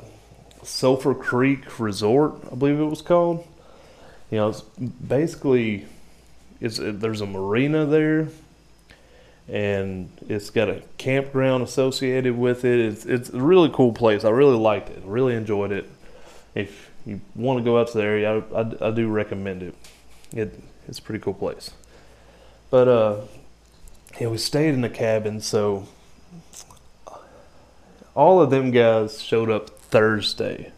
Sulphur 0.63 1.15
Creek 1.15 1.81
Resort, 1.81 2.35
I 2.51 2.55
believe 2.55 2.79
it 2.79 2.85
was 2.85 3.03
called. 3.03 3.47
You 4.31 4.39
know, 4.39 4.49
it's 4.51 4.61
basically 4.61 5.87
it's 6.61 6.79
there's 6.81 7.21
a 7.21 7.27
marina 7.27 7.87
there, 7.87 8.29
and 9.49 10.11
it's 10.29 10.51
got 10.51 10.69
a 10.69 10.83
campground 10.97 11.65
associated 11.65 12.39
with 12.39 12.65
it. 12.65 12.79
It's 12.79 13.05
it's 13.05 13.31
a 13.31 13.41
really 13.41 13.71
cool 13.71 13.93
place. 13.93 14.25
I 14.25 14.31
really 14.31 14.57
liked 14.57 14.91
it. 14.91 15.03
Really 15.05 15.35
enjoyed 15.35 15.73
it 15.73 15.91
if 16.55 16.91
you 17.07 17.21
want 17.35 17.59
to 17.59 17.65
go 17.65 17.79
out 17.79 17.89
to 17.89 17.99
the 17.99 18.05
area, 18.05 18.43
I, 18.55 18.61
I, 18.61 18.89
I 18.89 18.91
do 18.91 19.09
recommend 19.09 19.63
it. 19.63 19.75
It 20.33 20.61
it's 20.89 20.99
a 20.99 21.03
pretty 21.03 21.23
cool 21.23 21.35
place. 21.35 21.71
But 22.71 22.89
uh, 22.89 23.21
yeah, 24.21 24.29
we 24.29 24.39
stayed 24.39 24.75
in 24.75 24.81
the 24.81 24.91
cabin, 24.91 25.41
so 25.41 25.87
all 28.15 28.41
of 28.41 28.51
them 28.51 28.71
guys 28.71 29.23
showed 29.23 29.51
up 29.51 29.71
Thursday, 29.71 30.73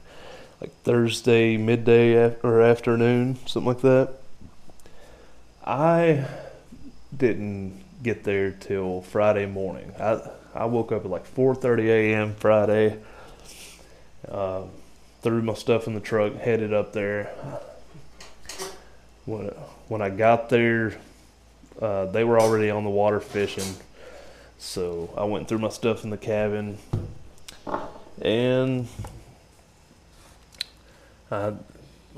like 0.61 0.73
Thursday 0.83 1.57
midday 1.57 2.37
or 2.43 2.61
afternoon, 2.61 3.39
something 3.47 3.69
like 3.69 3.81
that. 3.83 4.15
I 5.65 6.27
didn't 7.17 7.83
get 8.03 8.25
there 8.25 8.51
till 8.51 9.03
Friday 9.03 9.47
morning. 9.47 9.93
I 9.99 10.21
I 10.55 10.67
woke 10.67 10.93
up 10.93 11.05
at 11.05 11.11
like 11.11 11.33
4:30 11.33 11.89
a.m. 11.89 12.35
Friday. 12.35 12.99
Uh, 14.29 14.63
threw 15.25 15.41
my 15.41 15.55
stuff 15.55 15.87
in 15.87 15.95
the 15.95 16.01
truck, 16.01 16.35
headed 16.35 16.75
up 16.75 16.93
there. 16.93 17.33
When 19.25 19.47
when 19.89 20.03
I 20.03 20.11
got 20.11 20.51
there, 20.51 20.99
uh, 21.81 22.05
they 22.07 22.25
were 22.25 22.39
already 22.39 22.69
on 22.69 22.85
the 22.85 22.91
water 22.91 23.21
fishing, 23.21 23.75
so 24.59 25.13
I 25.17 25.25
went 25.25 25.49
through 25.49 25.61
my 25.61 25.71
stuff 25.71 26.05
in 26.05 26.11
the 26.11 26.19
cabin, 26.19 26.77
and 28.21 28.87
I 31.31 31.55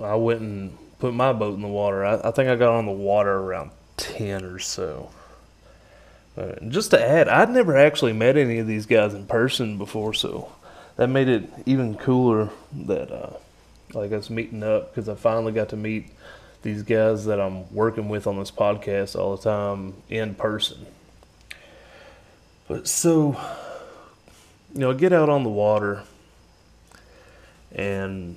I 0.02 0.16
went 0.16 0.40
and 0.40 0.76
put 0.98 1.14
my 1.14 1.32
boat 1.32 1.54
in 1.54 1.62
the 1.62 1.68
water. 1.68 2.04
I, 2.04 2.20
I 2.24 2.32
think 2.32 2.48
I 2.48 2.56
got 2.56 2.74
on 2.74 2.86
the 2.86 2.92
water 2.92 3.32
around 3.32 3.70
ten 3.96 4.44
or 4.44 4.58
so. 4.58 5.10
Uh, 6.36 6.54
just 6.68 6.90
to 6.90 7.00
add, 7.00 7.28
I'd 7.28 7.50
never 7.50 7.76
actually 7.76 8.12
met 8.12 8.36
any 8.36 8.58
of 8.58 8.66
these 8.66 8.84
guys 8.84 9.14
in 9.14 9.26
person 9.26 9.78
before, 9.78 10.12
so 10.12 10.52
that 10.96 11.08
made 11.08 11.28
it 11.28 11.48
even 11.66 11.94
cooler 11.94 12.50
that 12.72 13.12
uh, 13.12 13.36
like 13.92 14.12
us 14.12 14.30
meeting 14.30 14.62
up 14.62 14.94
because 14.94 15.08
I 15.08 15.14
finally 15.14 15.52
got 15.52 15.68
to 15.70 15.76
meet 15.76 16.10
these 16.62 16.82
guys 16.82 17.26
that 17.26 17.40
I'm 17.40 17.72
working 17.72 18.08
with 18.08 18.26
on 18.26 18.38
this 18.38 18.50
podcast 18.50 19.18
all 19.18 19.36
the 19.36 19.42
time 19.42 19.94
in 20.08 20.34
person. 20.34 20.86
But 22.66 22.88
so, 22.88 23.38
you 24.72 24.80
know, 24.80 24.90
I 24.90 24.94
get 24.94 25.12
out 25.12 25.28
on 25.28 25.44
the 25.44 25.50
water 25.50 26.02
and 27.72 28.36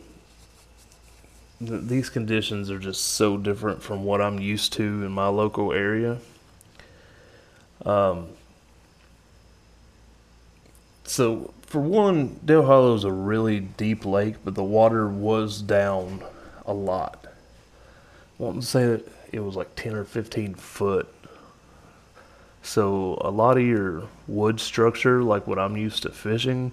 th- 1.60 1.82
these 1.84 2.10
conditions 2.10 2.70
are 2.70 2.78
just 2.78 3.02
so 3.02 3.38
different 3.38 3.82
from 3.82 4.04
what 4.04 4.22
I'm 4.22 4.40
used 4.40 4.74
to 4.74 4.84
in 4.84 5.12
my 5.12 5.28
local 5.28 5.74
area. 5.74 6.20
Um, 7.86 8.28
so 11.06 11.54
for 11.70 11.80
one, 11.80 12.40
Dale 12.44 12.66
Hollow 12.66 12.96
is 12.96 13.04
a 13.04 13.12
really 13.12 13.60
deep 13.60 14.04
lake, 14.04 14.38
but 14.44 14.56
the 14.56 14.64
water 14.64 15.08
was 15.08 15.62
down 15.62 16.24
a 16.66 16.74
lot. 16.74 17.28
I 18.40 18.44
want 18.44 18.62
to 18.62 18.68
say 18.68 18.88
that 18.88 19.08
it 19.32 19.42
was 19.42 19.56
like 19.56 19.76
10 19.76 19.94
or 19.94 20.04
15 20.04 20.56
foot. 20.56 21.14
So 22.64 23.20
a 23.22 23.30
lot 23.30 23.58
of 23.58 23.64
your 23.64 24.08
wood 24.28 24.60
structure, 24.60 25.22
like 25.22 25.46
what 25.46 25.60
I'm 25.60 25.78
used 25.78 26.02
to 26.04 26.10
fishing, 26.10 26.72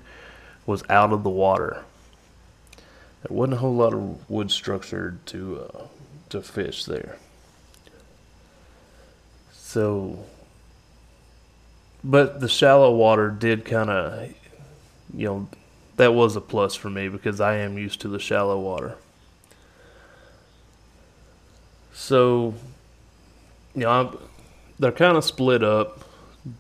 was 0.65 0.83
out 0.89 1.13
of 1.13 1.25
the 1.25 1.31
water. 1.31 1.85
There 3.23 3.37
wasn't 3.37 3.55
a 3.55 3.59
whole 3.59 3.77
lot 3.77 3.93
of 3.93 4.31
wood 4.31 4.51
structure 4.51 5.19
to 5.27 5.69
uh, 5.75 5.87
to 6.31 6.41
fish 6.41 6.87
there. 6.87 7.19
So, 9.53 10.25
but 12.03 12.41
the 12.41 12.49
shallow 12.49 12.95
water 12.95 13.29
did 13.29 13.67
kind 13.67 13.91
of 13.91 14.35
you 15.15 15.27
know, 15.27 15.49
that 15.97 16.15
was 16.15 16.37
a 16.37 16.41
plus 16.41 16.75
for 16.75 16.91
me 16.91 17.09
because 17.09 17.41
I 17.41 17.57
am 17.57 17.79
used 17.79 18.01
to 18.03 18.09
the 18.09 18.19
shallow 18.19 18.59
water. 18.59 18.97
So, 21.93 22.55
you 23.75 23.83
know, 23.83 23.91
I'm, 23.91 24.19
they're 24.79 24.93
kind 24.93 25.17
of 25.17 25.25
split 25.25 25.63
up. 25.65 26.05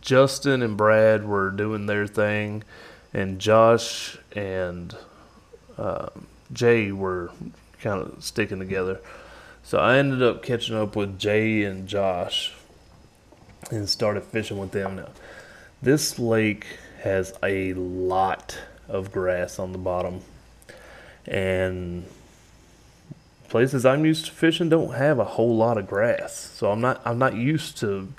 Justin 0.00 0.62
and 0.62 0.76
Brad 0.76 1.26
were 1.28 1.50
doing 1.50 1.86
their 1.86 2.06
thing, 2.06 2.64
and 3.12 3.38
Josh 3.38 4.18
and 4.32 4.96
uh, 5.78 6.08
Jay 6.52 6.90
were 6.90 7.30
kind 7.80 8.02
of 8.02 8.24
sticking 8.24 8.58
together. 8.58 9.00
So 9.62 9.78
I 9.78 9.98
ended 9.98 10.22
up 10.22 10.42
catching 10.42 10.76
up 10.76 10.96
with 10.96 11.18
Jay 11.18 11.64
and 11.64 11.86
Josh 11.86 12.52
and 13.70 13.88
started 13.88 14.22
fishing 14.22 14.58
with 14.58 14.72
them. 14.72 14.96
Now, 14.96 15.08
this 15.82 16.18
lake 16.18 16.66
has 17.06 17.32
a 17.42 17.72
lot 17.74 18.58
of 18.88 19.12
grass 19.12 19.58
on 19.58 19.72
the 19.72 19.78
bottom. 19.78 20.20
And 21.26 22.06
places 23.48 23.86
I'm 23.86 24.04
used 24.04 24.26
to 24.26 24.32
fishing 24.32 24.68
don't 24.68 24.94
have 24.94 25.18
a 25.18 25.24
whole 25.24 25.56
lot 25.56 25.78
of 25.78 25.86
grass. 25.86 26.34
So 26.34 26.70
I'm 26.70 26.80
not 26.80 27.00
I'm 27.04 27.18
not 27.18 27.34
used 27.34 27.78
to 27.78 28.12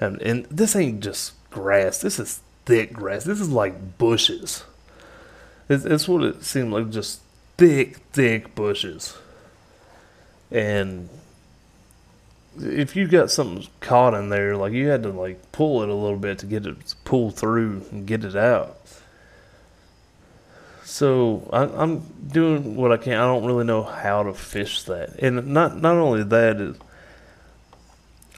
and, 0.00 0.22
and 0.22 0.44
this 0.46 0.76
ain't 0.76 1.00
just 1.00 1.32
grass. 1.50 2.00
This 2.00 2.18
is 2.18 2.40
thick 2.64 2.92
grass. 2.92 3.24
This 3.24 3.40
is 3.40 3.50
like 3.50 3.98
bushes. 3.98 4.64
It's, 5.68 5.84
it's 5.84 6.06
what 6.06 6.22
it 6.22 6.44
seemed 6.44 6.72
like 6.72 6.90
just 6.90 7.20
thick, 7.56 7.96
thick 8.12 8.54
bushes. 8.54 9.16
And 10.50 11.08
if 12.60 12.96
you 12.96 13.06
got 13.06 13.30
something 13.30 13.66
caught 13.80 14.14
in 14.14 14.28
there, 14.28 14.56
like 14.56 14.72
you 14.72 14.88
had 14.88 15.02
to 15.04 15.10
like 15.10 15.52
pull 15.52 15.82
it 15.82 15.88
a 15.88 15.94
little 15.94 16.18
bit 16.18 16.38
to 16.40 16.46
get 16.46 16.66
it 16.66 16.94
pull 17.04 17.30
through 17.30 17.84
and 17.90 18.06
get 18.06 18.24
it 18.24 18.36
out. 18.36 18.78
So 20.84 21.48
I, 21.52 21.82
am 21.82 22.00
doing 22.26 22.74
what 22.74 22.92
I 22.92 22.96
can. 22.96 23.14
I 23.14 23.26
don't 23.26 23.44
really 23.44 23.64
know 23.64 23.82
how 23.82 24.22
to 24.22 24.32
fish 24.32 24.82
that, 24.84 25.18
and 25.18 25.48
not 25.48 25.80
not 25.80 25.96
only 25.96 26.22
that 26.22 26.60
is 26.60 26.76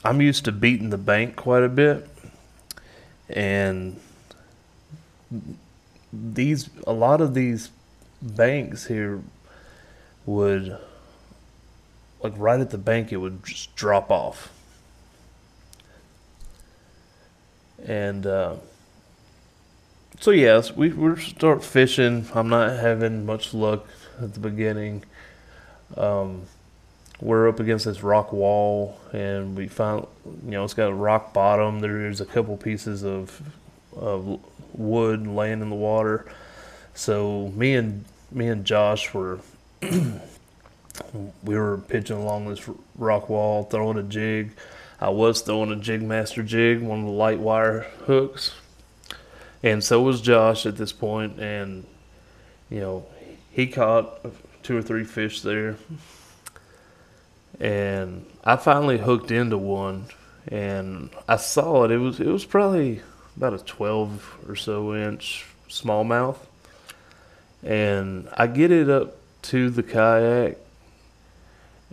I'm 0.03 0.21
used 0.21 0.45
to 0.45 0.51
beating 0.51 0.89
the 0.89 0.97
bank 0.97 1.35
quite 1.35 1.63
a 1.63 1.69
bit, 1.69 2.07
and 3.29 3.99
these 6.11 6.69
a 6.85 6.93
lot 6.93 7.21
of 7.21 7.33
these 7.33 7.69
banks 8.21 8.87
here 8.87 9.21
would 10.25 10.77
like 12.23 12.33
right 12.37 12.59
at 12.59 12.69
the 12.69 12.77
bank, 12.77 13.11
it 13.11 13.17
would 13.17 13.43
just 13.43 13.75
drop 13.75 14.11
off. 14.11 14.51
And 17.85 18.25
uh, 18.27 18.55
so 20.19 20.31
yes, 20.31 20.75
we 20.75 20.89
we 20.89 21.19
start 21.19 21.63
fishing. 21.63 22.27
I'm 22.33 22.49
not 22.49 22.79
having 22.79 23.25
much 23.25 23.53
luck 23.53 23.87
at 24.21 24.33
the 24.33 24.39
beginning. 24.39 25.03
Um, 25.97 26.43
we're 27.19 27.47
up 27.49 27.59
against 27.59 27.85
this 27.85 28.03
rock 28.03 28.31
wall, 28.33 28.99
and 29.13 29.55
we 29.55 29.67
find, 29.67 30.05
you 30.45 30.51
know, 30.51 30.63
it's 30.63 30.73
got 30.73 30.89
a 30.89 30.93
rock 30.93 31.33
bottom. 31.33 31.79
There's 31.79 32.21
a 32.21 32.25
couple 32.25 32.55
pieces 32.57 33.03
of 33.03 33.41
of 33.95 34.39
wood 34.73 35.25
laying 35.27 35.61
in 35.61 35.69
the 35.69 35.75
water. 35.75 36.31
So 36.93 37.51
me 37.55 37.75
and 37.75 38.05
me 38.31 38.47
and 38.47 38.63
Josh 38.65 39.13
were 39.13 39.39
we 41.43 41.57
were 41.57 41.77
pitching 41.77 42.17
along 42.17 42.47
this 42.47 42.67
rock 42.95 43.29
wall, 43.29 43.63
throwing 43.63 43.97
a 43.97 44.03
jig. 44.03 44.51
I 44.99 45.09
was 45.09 45.41
throwing 45.41 45.71
a 45.71 45.75
jig 45.75 46.01
master 46.01 46.43
jig, 46.43 46.81
one 46.81 46.99
of 46.99 47.05
the 47.05 47.11
light 47.11 47.39
wire 47.39 47.81
hooks, 48.05 48.53
and 49.63 49.83
so 49.83 50.01
was 50.01 50.21
Josh 50.21 50.65
at 50.65 50.77
this 50.77 50.91
point. 50.91 51.39
And 51.39 51.85
you 52.69 52.79
know, 52.79 53.05
he 53.51 53.67
caught 53.67 54.25
two 54.63 54.77
or 54.77 54.81
three 54.81 55.03
fish 55.03 55.41
there, 55.41 55.77
and 57.59 58.25
I 58.43 58.55
finally 58.57 58.99
hooked 58.99 59.31
into 59.31 59.57
one, 59.57 60.05
and 60.47 61.09
I 61.27 61.37
saw 61.37 61.85
it. 61.85 61.91
It 61.91 61.97
was 61.97 62.19
it 62.19 62.27
was 62.27 62.45
probably 62.45 63.01
about 63.35 63.53
a 63.53 63.59
twelve 63.59 64.37
or 64.47 64.55
so 64.55 64.93
inch 64.93 65.45
smallmouth, 65.67 66.37
and 67.63 68.29
I 68.37 68.47
get 68.47 68.71
it 68.71 68.89
up 68.89 69.15
to 69.43 69.71
the 69.71 69.81
kayak 69.81 70.57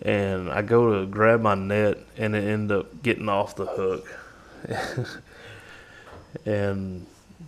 and 0.02 0.50
I 0.50 0.62
go 0.62 1.00
to 1.00 1.06
grab 1.06 1.40
my 1.40 1.54
net 1.54 1.98
and 2.16 2.34
it 2.34 2.44
end 2.44 2.70
up 2.70 3.02
getting 3.02 3.28
off 3.28 3.56
the 3.56 3.66
hook. 3.66 4.08
and 6.46 7.06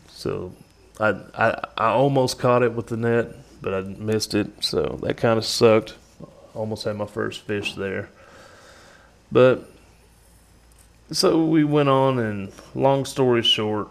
so 0.08 0.52
I, 0.98 1.16
I 1.34 1.64
I 1.76 1.88
almost 1.88 2.38
caught 2.38 2.62
it 2.62 2.72
with 2.72 2.88
the 2.88 2.96
net, 2.96 3.28
but 3.62 3.74
I 3.74 3.80
missed 3.82 4.34
it. 4.34 4.64
So 4.64 4.98
that 5.02 5.16
kind 5.16 5.38
of 5.38 5.44
sucked. 5.44 5.94
Almost 6.54 6.84
had 6.84 6.96
my 6.96 7.06
first 7.06 7.42
fish 7.42 7.74
there. 7.74 8.08
But 9.30 9.70
so 11.12 11.44
we 11.44 11.64
went 11.64 11.88
on, 11.88 12.18
and 12.18 12.52
long 12.74 13.04
story 13.04 13.42
short, 13.42 13.88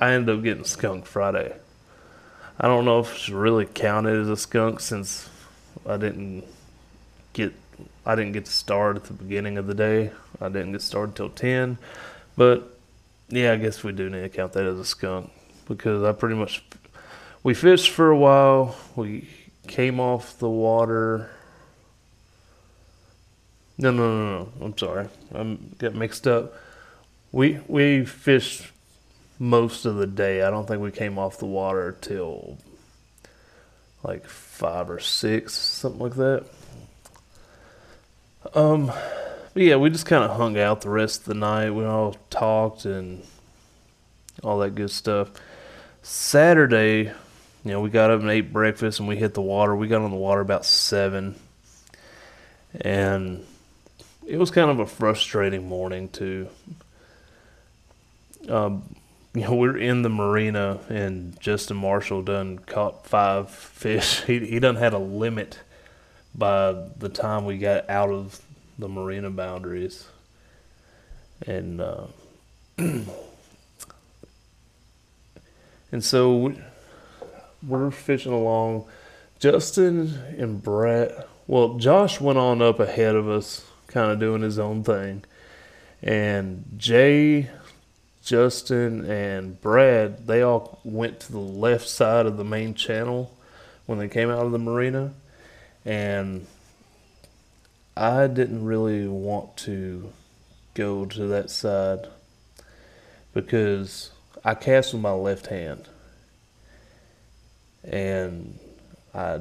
I 0.00 0.12
ended 0.12 0.36
up 0.36 0.42
getting 0.42 0.64
skunk 0.64 1.06
Friday. 1.06 1.54
I 2.60 2.66
don't 2.66 2.84
know 2.84 3.00
if 3.00 3.14
it's 3.14 3.28
really 3.28 3.66
counted 3.66 4.20
as 4.20 4.28
a 4.28 4.36
skunk 4.36 4.80
since 4.80 5.28
I 5.86 5.96
didn't 5.96 6.44
get 7.32 7.54
I 8.04 8.14
didn't 8.14 8.32
get 8.32 8.44
to 8.46 8.52
start 8.52 8.96
at 8.96 9.04
the 9.04 9.12
beginning 9.12 9.58
of 9.58 9.66
the 9.66 9.74
day. 9.74 10.10
I 10.40 10.48
didn't 10.48 10.72
get 10.72 10.82
started 10.82 11.14
till 11.14 11.30
ten, 11.30 11.78
but 12.36 12.78
yeah, 13.28 13.52
I 13.52 13.56
guess 13.56 13.84
we 13.84 13.92
do 13.92 14.08
need 14.08 14.22
to 14.22 14.28
count 14.28 14.54
that 14.54 14.64
as 14.64 14.78
a 14.78 14.84
skunk 14.84 15.30
because 15.66 16.02
I 16.02 16.12
pretty 16.12 16.34
much 16.34 16.64
we 17.42 17.54
fished 17.54 17.90
for 17.90 18.10
a 18.10 18.16
while. 18.16 18.76
We 18.96 19.28
came 19.66 20.00
off 20.00 20.38
the 20.38 20.48
water. 20.48 21.30
No, 23.76 23.90
no, 23.90 24.08
no, 24.08 24.38
no. 24.38 24.52
I'm 24.64 24.76
sorry. 24.76 25.08
I'm 25.32 25.74
get 25.78 25.94
mixed 25.94 26.26
up. 26.26 26.54
We 27.30 27.60
we 27.68 28.04
fished 28.04 28.72
most 29.38 29.84
of 29.84 29.96
the 29.96 30.06
day. 30.06 30.42
I 30.42 30.50
don't 30.50 30.66
think 30.66 30.82
we 30.82 30.90
came 30.90 31.18
off 31.18 31.38
the 31.38 31.46
water 31.46 31.96
till 32.00 32.58
like 34.02 34.26
five 34.26 34.90
or 34.90 35.00
six, 35.00 35.54
something 35.54 36.00
like 36.00 36.14
that. 36.14 36.46
Um, 38.54 38.86
but 38.86 39.62
yeah, 39.62 39.76
we 39.76 39.90
just 39.90 40.06
kind 40.06 40.24
of 40.24 40.36
hung 40.36 40.58
out 40.58 40.80
the 40.80 40.90
rest 40.90 41.20
of 41.20 41.26
the 41.26 41.34
night. 41.34 41.70
We 41.70 41.84
all 41.84 42.16
talked 42.30 42.84
and 42.84 43.22
all 44.42 44.58
that 44.60 44.74
good 44.74 44.90
stuff. 44.90 45.30
Saturday, 46.02 47.04
you 47.64 47.70
know, 47.70 47.80
we 47.80 47.90
got 47.90 48.10
up 48.10 48.20
and 48.20 48.30
ate 48.30 48.52
breakfast 48.52 49.00
and 49.00 49.08
we 49.08 49.16
hit 49.16 49.34
the 49.34 49.42
water. 49.42 49.74
We 49.74 49.88
got 49.88 50.02
on 50.02 50.10
the 50.10 50.16
water 50.16 50.40
about 50.40 50.64
seven, 50.64 51.34
and 52.80 53.44
it 54.26 54.38
was 54.38 54.50
kind 54.50 54.70
of 54.70 54.78
a 54.78 54.86
frustrating 54.86 55.68
morning 55.68 56.08
too. 56.08 56.48
Um, 58.48 58.94
you 59.34 59.42
know, 59.42 59.54
we're 59.54 59.76
in 59.76 60.02
the 60.02 60.08
marina 60.08 60.78
and 60.88 61.38
Justin 61.40 61.76
Marshall 61.76 62.22
done 62.22 62.58
caught 62.58 63.06
five 63.06 63.50
fish. 63.50 64.22
He 64.26 64.46
he 64.46 64.58
done 64.58 64.76
had 64.76 64.92
a 64.94 64.98
limit 64.98 65.58
by 66.38 66.72
the 66.98 67.08
time 67.08 67.44
we 67.44 67.58
got 67.58 67.90
out 67.90 68.10
of 68.10 68.40
the 68.78 68.88
marina 68.88 69.28
boundaries. 69.28 70.06
And 71.44 71.80
uh, 71.80 72.06
and 72.78 73.04
so 76.00 76.54
we're 77.66 77.90
fishing 77.90 78.32
along. 78.32 78.86
Justin 79.40 80.14
and 80.38 80.62
Brett, 80.62 81.28
well, 81.46 81.74
Josh 81.74 82.20
went 82.20 82.38
on 82.38 82.62
up 82.62 82.80
ahead 82.80 83.14
of 83.14 83.28
us, 83.28 83.64
kind 83.88 84.10
of 84.10 84.18
doing 84.18 84.42
his 84.42 84.58
own 84.58 84.82
thing. 84.84 85.24
And 86.02 86.64
Jay, 86.76 87.50
Justin, 88.24 89.08
and 89.10 89.60
Brad, 89.60 90.26
they 90.26 90.42
all 90.42 90.80
went 90.84 91.20
to 91.20 91.32
the 91.32 91.38
left 91.38 91.88
side 91.88 92.26
of 92.26 92.36
the 92.36 92.44
main 92.44 92.74
channel 92.74 93.32
when 93.86 93.98
they 93.98 94.08
came 94.08 94.30
out 94.30 94.44
of 94.44 94.52
the 94.52 94.58
marina 94.58 95.14
and 95.88 96.46
I 97.96 98.26
didn't 98.26 98.62
really 98.62 99.08
want 99.08 99.56
to 99.58 100.12
go 100.74 101.06
to 101.06 101.26
that 101.28 101.50
side 101.50 102.06
because 103.32 104.10
I 104.44 104.54
cast 104.54 104.92
with 104.92 105.00
my 105.00 105.12
left 105.12 105.46
hand 105.46 105.88
and 107.82 108.58
I 109.14 109.40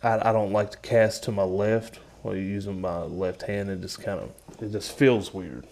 I, 0.00 0.30
I 0.30 0.32
don't 0.32 0.52
like 0.52 0.70
to 0.70 0.78
cast 0.78 1.24
to 1.24 1.32
my 1.32 1.42
left 1.42 1.98
while 2.22 2.36
using 2.36 2.80
my 2.80 3.00
left 3.00 3.42
hand. 3.42 3.68
It 3.68 3.80
just 3.80 4.00
kind 4.00 4.20
of 4.20 4.30
it 4.62 4.70
just 4.70 4.96
feels 4.96 5.34
weird. 5.34 5.66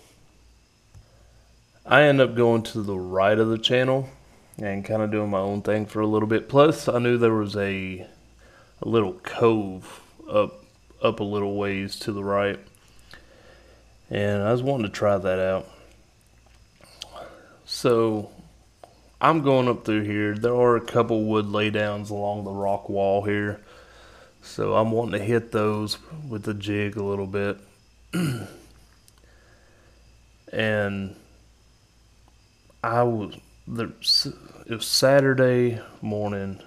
I 1.87 2.03
end 2.03 2.21
up 2.21 2.35
going 2.35 2.65
to 2.65 2.83
the 2.83 2.99
right 2.99 3.39
of 3.39 3.49
the 3.51 3.59
channel 3.59 4.09
and 4.59 4.85
kind 4.85 5.01
of 5.01 5.13
doing 5.13 5.31
my 5.31 5.39
own 5.39 5.63
thing 5.63 5.87
for 5.87 6.01
a 6.01 6.07
little 6.09 6.29
bit. 6.29 6.49
Plus, 6.49 6.89
I 6.89 6.99
knew 6.99 7.19
there 7.19 7.33
was 7.33 7.57
a 7.57 8.09
a 8.83 8.89
little 8.89 9.15
cove 9.15 10.03
up 10.31 10.65
up 11.03 11.21
a 11.21 11.25
little 11.25 11.57
ways 11.57 11.99
to 12.01 12.13
the 12.13 12.23
right. 12.23 12.59
And 14.11 14.43
I 14.43 14.53
was 14.53 14.63
wanting 14.63 14.87
to 14.87 14.93
try 14.93 15.17
that 15.17 15.39
out. 15.39 15.67
So 17.65 18.31
I'm 19.21 19.43
going 19.43 19.69
up 19.69 19.85
through 19.85 20.03
here. 20.03 20.35
There 20.35 20.55
are 20.55 20.77
a 20.77 20.81
couple 20.81 21.25
wood 21.25 21.47
laydowns 21.47 22.11
along 22.11 22.45
the 22.45 22.51
rock 22.51 22.89
wall 22.89 23.23
here. 23.23 23.61
So 24.43 24.75
I'm 24.75 24.91
wanting 24.91 25.19
to 25.19 25.25
hit 25.25 25.53
those 25.53 25.99
with 26.29 26.43
the 26.43 26.55
jig 26.55 26.97
a 26.97 27.05
little 27.05 27.27
bit. 27.27 27.59
and 30.53 31.15
I 32.83 33.03
was 33.03 33.37
there 33.69 33.93
it 34.67 34.75
was 34.75 34.87
Saturday 34.87 35.81
morning 36.03 36.61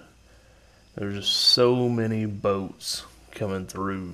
there's 0.96 1.16
just 1.16 1.34
so 1.34 1.90
many 1.90 2.26
boats 2.26 3.04
coming 3.32 3.66
through 3.66 4.14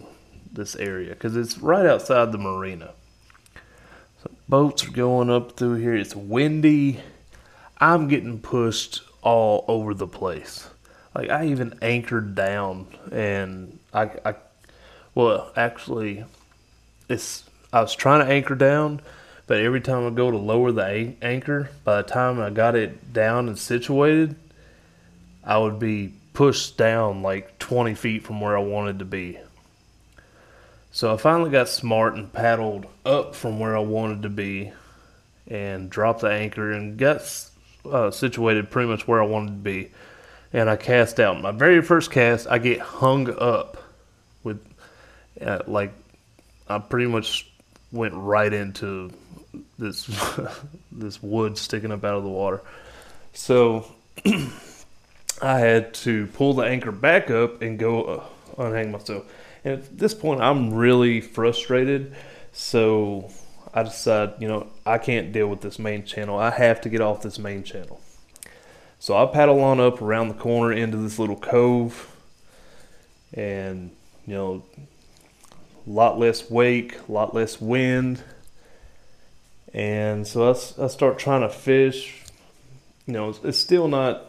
this 0.51 0.75
area 0.75 1.09
because 1.09 1.35
it's 1.35 1.57
right 1.57 1.85
outside 1.85 2.31
the 2.31 2.37
marina. 2.37 2.91
So 4.23 4.31
boats 4.47 4.87
are 4.87 4.91
going 4.91 5.29
up 5.29 5.57
through 5.57 5.75
here. 5.75 5.95
It's 5.95 6.15
windy. 6.15 7.01
I'm 7.77 8.07
getting 8.07 8.39
pushed 8.39 9.01
all 9.21 9.65
over 9.67 9.93
the 9.93 10.07
place. 10.07 10.69
Like 11.15 11.29
I 11.29 11.47
even 11.47 11.77
anchored 11.81 12.35
down, 12.35 12.87
and 13.11 13.79
I, 13.93 14.11
I 14.23 14.35
well, 15.15 15.51
actually, 15.55 16.23
it's 17.09 17.43
I 17.73 17.81
was 17.81 17.95
trying 17.95 18.25
to 18.25 18.31
anchor 18.31 18.55
down, 18.55 19.01
but 19.47 19.59
every 19.59 19.81
time 19.81 20.05
I 20.05 20.11
go 20.11 20.31
to 20.31 20.37
lower 20.37 20.71
the 20.71 21.15
anchor, 21.21 21.71
by 21.83 22.01
the 22.01 22.07
time 22.07 22.39
I 22.39 22.51
got 22.51 22.75
it 22.75 23.11
down 23.11 23.47
and 23.47 23.58
situated, 23.58 24.35
I 25.43 25.58
would 25.58 25.79
be 25.79 26.13
pushed 26.34 26.77
down 26.77 27.21
like 27.21 27.60
20 27.60 27.96
feet 27.96 28.23
from 28.23 28.42
where 28.42 28.58
I 28.58 28.62
wanted 28.62 29.00
to 29.00 29.06
be. 29.06 29.40
So 30.92 31.13
I 31.13 31.17
finally 31.17 31.52
got 31.52 31.69
smart 31.69 32.15
and 32.15 32.32
paddled 32.32 32.88
up 33.06 33.36
from 33.36 33.60
where 33.60 33.75
I 33.75 33.82
wanted 33.82 34.23
to 34.23 34.30
be 34.30 34.71
and 35.48 35.90
dropped 35.90 36.21
the 36.21 36.32
anchor 36.32 36.71
and 36.71 36.98
got 36.98 37.21
uh, 37.90 38.12
situated 38.12 38.71
pretty 38.71 38.90
much 38.90 39.08
where 39.08 39.21
I 39.21 39.25
wanted 39.25 39.52
to 39.52 39.63
be. 39.63 39.92
And 40.52 40.69
I 40.69 40.77
cast 40.77 41.19
out. 41.19 41.40
My 41.42 41.52
very 41.52 41.82
first 41.82 42.10
cast, 42.10 42.48
I 42.48 42.58
get 42.58 42.80
hung 42.80 43.30
up 43.40 43.77
with, 44.44 44.60
uh, 45.40 45.60
like, 45.67 45.94
I 46.67 46.80
pretty 46.80 47.06
much 47.06 47.48
went 47.92 48.13
right 48.15 48.52
into 48.52 49.12
this 49.77 50.06
this 50.92 51.21
wood 51.21 51.58
sticking 51.58 51.92
up 51.92 52.04
out 52.04 52.15
of 52.15 52.23
the 52.23 52.30
water. 52.30 52.62
So 53.34 53.86
I 55.42 55.60
had 55.60 55.94
to 55.96 56.27
pull 56.27 56.54
the 56.54 56.63
anchor 56.63 56.92
back 56.92 57.29
up 57.31 57.62
and 57.62 57.79
go 57.79 58.04
uh, 58.04 58.23
unhang 58.58 58.92
myself. 58.92 59.25
And 59.63 59.75
at 59.75 59.98
this 59.98 60.13
point, 60.13 60.42
I'm 60.42 60.73
really 60.73 61.21
frustrated. 61.21 62.15
So 62.52 63.31
I 63.73 63.83
decide, 63.83 64.33
you 64.40 64.48
know, 64.48 64.67
I 64.85 64.98
can't 64.98 65.31
deal 65.31 65.48
with 65.48 65.62
this 65.62 65.79
main 65.79 66.04
channel. 66.06 66.37
I 66.37 66.50
have 66.50 66.81
to 66.81 66.90
get 66.90 67.02
off 67.02 67.21
this 67.21 67.40
main 67.40 67.63
channel. 67.63 68.02
So 69.00 69.15
I 69.15 69.25
paddle 69.27 69.62
on 69.62 69.79
up 69.79 70.02
around 70.02 70.27
the 70.27 70.33
corner 70.33 70.73
into 70.73 70.98
this 70.98 71.19
little 71.19 71.37
cove. 71.37 72.13
And, 73.33 73.92
you 74.25 74.33
know, 74.33 74.63
a 75.87 75.90
lot 75.90 76.19
less 76.19 76.50
wake, 76.50 76.98
a 77.08 77.12
lot 77.12 77.33
less 77.33 77.62
wind. 77.62 78.21
And 79.73 80.27
so 80.27 80.50
I 80.50 80.87
start 80.87 81.19
trying 81.19 81.42
to 81.42 81.50
fish. 81.50 82.23
You 83.06 83.13
know, 83.13 83.29
it's, 83.29 83.40
it's 83.44 83.58
still 83.58 83.87
not 83.87 84.29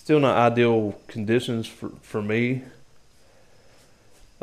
still 0.00 0.18
not 0.18 0.34
ideal 0.52 0.98
conditions 1.08 1.66
for, 1.66 1.90
for 2.00 2.22
me. 2.22 2.62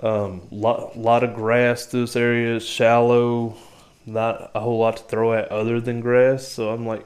Um, 0.04 0.44
lot 0.52 0.96
lot 0.96 1.24
of 1.24 1.34
grass 1.34 1.88
this 1.88 2.16
area, 2.16 2.58
is 2.58 2.64
shallow, 2.64 3.58
not 4.06 4.52
a 4.54 4.60
whole 4.60 4.78
lot 4.78 4.98
to 4.98 5.04
throw 5.04 5.34
at 5.34 5.52
other 5.52 5.82
than 5.82 6.00
grass. 6.00 6.48
So 6.48 6.70
I'm 6.70 6.86
like, 6.86 7.04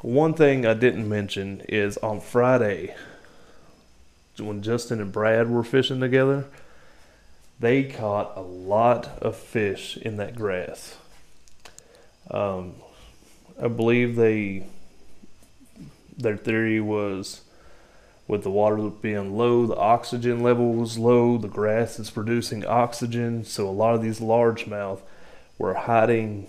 one 0.00 0.34
thing 0.34 0.66
I 0.66 0.74
didn't 0.74 1.08
mention 1.08 1.62
is 1.68 1.96
on 1.98 2.20
Friday 2.20 2.92
when 4.38 4.60
Justin 4.60 5.00
and 5.00 5.12
Brad 5.12 5.48
were 5.48 5.62
fishing 5.62 6.00
together, 6.00 6.46
they 7.60 7.84
caught 7.84 8.36
a 8.36 8.40
lot 8.40 9.06
of 9.22 9.36
fish 9.36 9.96
in 9.96 10.16
that 10.16 10.34
grass. 10.34 10.96
Um, 12.28 12.74
I 13.62 13.68
believe 13.68 14.16
they 14.16 14.66
their 16.16 16.36
theory 16.36 16.80
was 16.80 17.42
with 18.28 18.42
the 18.42 18.50
water 18.50 18.76
being 18.88 19.36
low, 19.36 19.66
the 19.66 19.76
oxygen 19.76 20.42
level 20.42 20.72
was 20.72 20.98
low, 20.98 21.36
the 21.38 21.48
grass 21.48 21.98
is 21.98 22.10
producing 22.10 22.64
oxygen, 22.64 23.44
so 23.44 23.68
a 23.68 23.70
lot 23.70 23.94
of 23.94 24.02
these 24.02 24.20
largemouth 24.20 25.00
were 25.58 25.74
hiding 25.74 26.48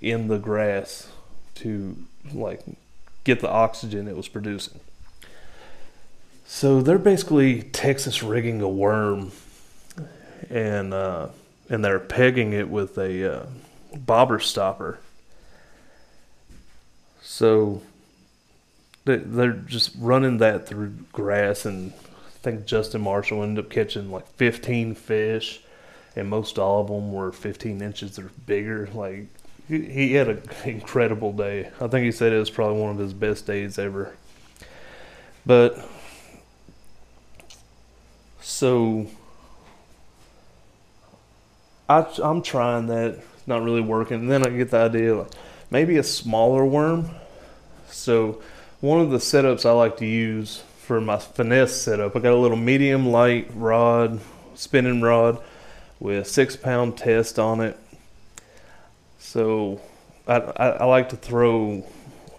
in 0.00 0.28
the 0.28 0.38
grass 0.38 1.08
to 1.54 1.96
like 2.32 2.62
get 3.22 3.40
the 3.40 3.50
oxygen 3.50 4.08
it 4.08 4.16
was 4.16 4.28
producing. 4.28 4.80
So 6.46 6.82
they're 6.82 6.98
basically 6.98 7.62
Texas 7.62 8.22
rigging 8.22 8.60
a 8.60 8.68
worm, 8.68 9.32
and 10.50 10.92
uh, 10.92 11.28
and 11.68 11.84
they're 11.84 11.98
pegging 11.98 12.52
it 12.52 12.68
with 12.68 12.98
a 12.98 13.38
uh, 13.38 13.46
bobber 13.96 14.38
stopper. 14.38 14.98
So 17.22 17.82
they're 19.04 19.52
just 19.52 19.92
running 19.98 20.38
that 20.38 20.66
through 20.66 20.94
grass, 21.12 21.66
and 21.66 21.92
I 21.92 22.38
think 22.42 22.66
Justin 22.66 23.02
Marshall 23.02 23.42
ended 23.42 23.64
up 23.64 23.70
catching 23.70 24.10
like 24.10 24.26
15 24.28 24.94
fish, 24.94 25.60
and 26.16 26.28
most 26.28 26.58
all 26.58 26.80
of 26.80 26.88
them 26.88 27.12
were 27.12 27.32
15 27.32 27.82
inches 27.82 28.18
or 28.18 28.30
bigger. 28.46 28.88
Like 28.94 29.26
he, 29.68 30.12
had 30.14 30.28
an 30.28 30.42
incredible 30.64 31.32
day. 31.32 31.70
I 31.80 31.88
think 31.88 32.04
he 32.04 32.12
said 32.12 32.32
it 32.32 32.38
was 32.38 32.50
probably 32.50 32.80
one 32.80 32.90
of 32.90 32.98
his 32.98 33.12
best 33.12 33.46
days 33.46 33.78
ever. 33.78 34.14
But 35.46 35.86
so 38.40 39.06
I, 41.88 42.06
I'm 42.22 42.42
trying 42.42 42.86
that. 42.86 43.20
Not 43.46 43.62
really 43.62 43.82
working. 43.82 44.20
And 44.20 44.30
then 44.30 44.46
I 44.46 44.48
get 44.48 44.70
the 44.70 44.78
idea 44.78 45.16
like 45.16 45.32
maybe 45.70 45.98
a 45.98 46.02
smaller 46.02 46.64
worm. 46.64 47.10
So 47.90 48.40
one 48.80 49.00
of 49.00 49.10
the 49.10 49.18
setups 49.18 49.64
I 49.64 49.72
like 49.72 49.96
to 49.98 50.06
use 50.06 50.62
for 50.78 51.00
my 51.00 51.18
finesse 51.18 51.80
setup, 51.80 52.14
I 52.14 52.20
got 52.20 52.32
a 52.32 52.36
little 52.36 52.56
medium 52.56 53.06
light 53.06 53.50
rod, 53.54 54.20
spinning 54.54 55.00
rod 55.00 55.42
with 55.98 56.28
six 56.28 56.56
pound 56.56 56.98
test 56.98 57.38
on 57.38 57.60
it. 57.60 57.78
So 59.18 59.80
I, 60.26 60.36
I, 60.36 60.68
I 60.68 60.84
like 60.84 61.08
to 61.10 61.16
throw 61.16 61.84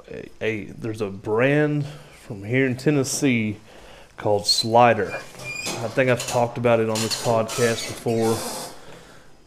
a, 0.10 0.30
a 0.42 0.66
there's 0.66 1.02
a 1.02 1.10
brand 1.10 1.86
from 2.26 2.44
here 2.44 2.66
in 2.68 2.78
Tennessee 2.78 3.58
called 4.18 4.48
Slider. 4.48 5.12
I 5.12 5.88
think 5.90 6.10
I've 6.10 6.26
talked 6.28 6.58
about 6.58 6.80
it 6.80 6.90
on 6.90 6.96
this 6.96 7.26
podcast 7.26 7.88
before. 7.88 8.38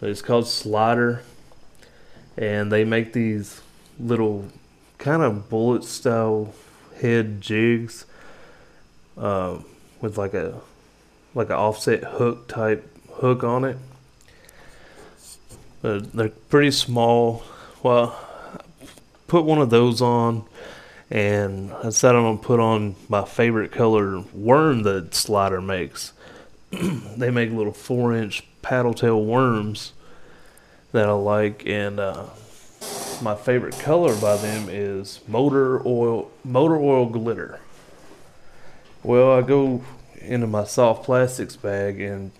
But 0.00 0.10
it's 0.10 0.22
called 0.22 0.46
Slider. 0.46 1.22
And 2.36 2.70
they 2.70 2.84
make 2.84 3.12
these 3.12 3.60
little 3.98 4.48
kind 4.98 5.22
of 5.22 5.48
bullet 5.48 5.84
style 5.84 6.54
head 7.00 7.40
jigs 7.40 8.04
uh, 9.16 9.58
with 10.00 10.18
like 10.18 10.34
a 10.34 10.60
like 11.34 11.48
an 11.48 11.56
offset 11.56 12.04
hook 12.04 12.48
type 12.48 12.88
hook 13.14 13.44
on 13.44 13.64
it. 13.64 13.76
But 15.82 16.12
they're 16.12 16.28
pretty 16.28 16.72
small. 16.72 17.42
Well, 17.82 18.18
put 19.26 19.44
one 19.44 19.60
of 19.60 19.70
those 19.70 20.02
on 20.02 20.44
and 21.10 21.72
I 21.72 21.90
said 21.90 22.14
I'm 22.14 22.22
gonna 22.22 22.38
put 22.38 22.60
on 22.60 22.96
my 23.08 23.24
favorite 23.24 23.72
color 23.72 24.20
worm 24.34 24.82
that 24.82 25.14
Slider 25.14 25.60
makes. 25.60 26.12
they 26.70 27.30
make 27.30 27.50
little 27.50 27.72
four 27.72 28.14
inch 28.14 28.44
paddle 28.60 28.92
tail 28.92 29.24
worms 29.24 29.92
that 30.92 31.08
I 31.08 31.12
like, 31.12 31.66
and 31.66 31.98
uh, 31.98 32.26
my 33.22 33.34
favorite 33.34 33.78
color 33.78 34.14
by 34.16 34.36
them 34.36 34.68
is 34.68 35.20
motor 35.26 35.86
oil 35.86 36.30
motor 36.44 36.76
oil 36.76 37.06
glitter. 37.06 37.60
Well, 39.02 39.32
I 39.32 39.42
go 39.42 39.82
into 40.20 40.46
my 40.46 40.64
soft 40.64 41.04
plastics 41.04 41.56
bag 41.56 42.00
and 42.00 42.30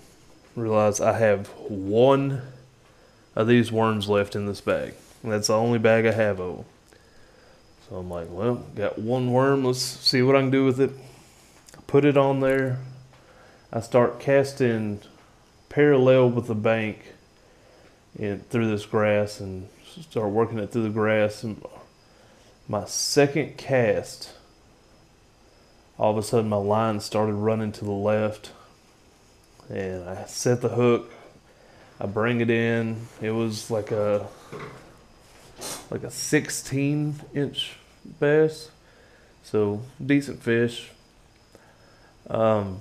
realize 0.57 1.01
I 1.01 1.19
have 1.19 1.49
one 1.69 2.43
of 3.37 3.47
these 3.47 3.71
worms 3.71 4.09
left 4.09 4.35
in 4.35 4.47
this 4.47 4.61
bag. 4.61 4.95
And 5.23 5.33
that's 5.33 5.47
the 5.47 5.55
only 5.55 5.79
bag 5.79 6.07
I 6.07 6.13
have 6.13 6.41
of 6.41 6.57
them. 6.57 6.65
So 7.89 7.97
I'm 7.97 8.11
like, 8.11 8.27
well, 8.31 8.57
got 8.75 8.99
one 8.99 9.33
worm. 9.33 9.65
Let's 9.65 9.81
see 9.81 10.23
what 10.23 10.37
I 10.37 10.41
can 10.41 10.51
do 10.51 10.65
with 10.65 10.81
it. 10.81 10.91
Put 11.87 12.05
it 12.05 12.17
on 12.17 12.41
there. 12.41 12.81
I 13.73 13.81
start 13.81 14.21
casting 14.21 15.01
parallel 15.69 16.31
with 16.31 16.47
the 16.47 16.55
bank 16.55 17.15
in, 18.19 18.41
through 18.51 18.71
this 18.71 18.85
grass 18.85 19.41
and 19.41 19.69
start 20.03 20.31
working 20.31 20.59
it 20.59 20.71
through 20.71 20.85
the 20.85 20.91
grass. 20.91 21.43
And 21.43 21.63
my 22.69 22.85
second 22.85 23.57
cast, 23.57 24.33
all 25.99 26.13
of 26.13 26.19
a 26.19 26.23
sudden 26.23 26.49
my 26.49 26.57
line 26.57 27.01
started 27.01 27.35
running 27.35 27.73
to 27.73 27.85
the 27.85 27.91
left. 27.91 28.53
And 29.69 30.09
I 30.09 30.25
set 30.25 30.61
the 30.61 30.71
hook. 30.71 31.11
I 32.01 32.07
bring 32.07 32.41
it 32.41 32.51
in. 32.51 33.07
It 33.21 33.33
was 33.33 33.71
like 33.71 33.91
a 33.91 34.27
like 35.91 36.05
a 36.05 36.11
16 36.11 37.21
inch 37.35 37.73
bass, 38.21 38.71
so 39.43 39.83
decent 40.05 40.43
fish. 40.43 40.91
Um, 42.31 42.81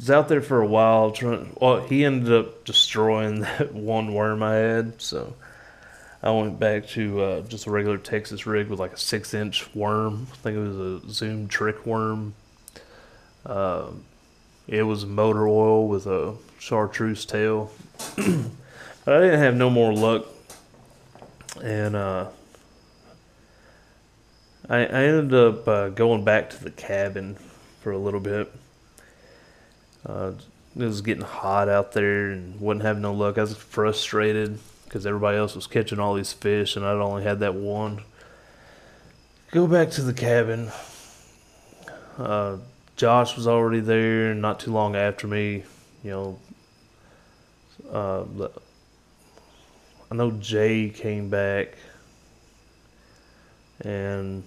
was 0.00 0.10
out 0.10 0.28
there 0.28 0.40
for 0.40 0.60
a 0.60 0.66
while. 0.66 1.10
Trying, 1.12 1.54
well, 1.60 1.82
he 1.82 2.04
ended 2.04 2.32
up 2.32 2.64
destroying 2.64 3.40
that 3.58 3.72
one 3.74 4.14
worm 4.14 4.42
I 4.42 4.54
had, 4.54 5.00
so 5.00 5.34
I 6.22 6.30
went 6.30 6.58
back 6.58 6.86
to 6.88 7.22
uh, 7.22 7.40
just 7.42 7.66
a 7.66 7.70
regular 7.70 7.96
Texas 7.96 8.46
rig 8.46 8.68
with 8.68 8.78
like 8.78 8.92
a 8.92 8.98
six 8.98 9.32
inch 9.32 9.74
worm. 9.74 10.26
I 10.32 10.36
think 10.36 10.56
it 10.56 10.60
was 10.60 10.76
a 10.76 11.10
Zoom 11.10 11.48
trick 11.48 11.86
worm. 11.86 12.34
Uh, 13.46 13.88
it 14.68 14.82
was 14.82 15.06
motor 15.06 15.48
oil 15.48 15.88
with 15.88 16.06
a 16.06 16.34
chartreuse 16.58 17.24
tail. 17.24 17.72
but 18.16 19.14
I 19.14 19.20
didn't 19.20 19.40
have 19.40 19.56
no 19.56 19.70
more 19.70 19.94
luck 19.94 20.26
and 21.62 21.96
uh, 21.96 22.28
I, 24.68 24.78
I 24.78 25.02
ended 25.02 25.34
up 25.34 25.66
uh, 25.66 25.88
going 25.88 26.24
back 26.24 26.50
to 26.50 26.64
the 26.64 26.70
cabin 26.70 27.36
for 27.80 27.92
a 27.92 27.98
little 27.98 28.20
bit. 28.20 28.52
Uh, 30.06 30.32
it 30.76 30.84
was 30.84 31.00
getting 31.00 31.24
hot 31.24 31.68
out 31.68 31.92
there 31.92 32.30
and 32.30 32.60
wouldn't 32.60 32.84
have 32.84 32.98
no 32.98 33.12
luck. 33.12 33.36
I 33.38 33.42
was 33.42 33.56
frustrated 33.56 34.58
because 34.90 35.06
everybody 35.06 35.38
else 35.38 35.54
was 35.54 35.68
catching 35.68 36.00
all 36.00 36.14
these 36.14 36.32
fish 36.32 36.74
and 36.74 36.84
I'd 36.84 36.96
only 36.96 37.22
had 37.22 37.38
that 37.40 37.54
one. 37.54 38.02
Go 39.52 39.68
back 39.68 39.90
to 39.92 40.02
the 40.02 40.12
cabin. 40.12 40.72
Uh, 42.18 42.56
Josh 42.96 43.36
was 43.36 43.46
already 43.46 43.78
there, 43.78 44.34
not 44.34 44.58
too 44.58 44.72
long 44.72 44.96
after 44.96 45.28
me. 45.28 45.62
You 46.02 46.10
know, 46.10 46.38
uh, 47.92 48.48
I 50.10 50.14
know 50.16 50.32
Jay 50.32 50.90
came 50.90 51.30
back, 51.30 51.76
and 53.80 54.42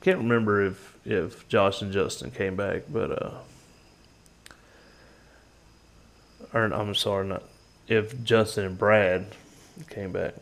I 0.00 0.04
can't 0.04 0.18
remember 0.18 0.66
if 0.66 0.94
if 1.06 1.48
Josh 1.48 1.80
and 1.80 1.90
Justin 1.90 2.30
came 2.30 2.54
back, 2.54 2.82
but 2.88 3.22
uh, 3.22 3.30
or 6.52 6.64
I'm 6.64 6.94
sorry, 6.94 7.26
not 7.26 7.42
if 7.92 8.22
Justin 8.24 8.64
and 8.64 8.78
Brad 8.78 9.26
came 9.90 10.12
back. 10.12 10.34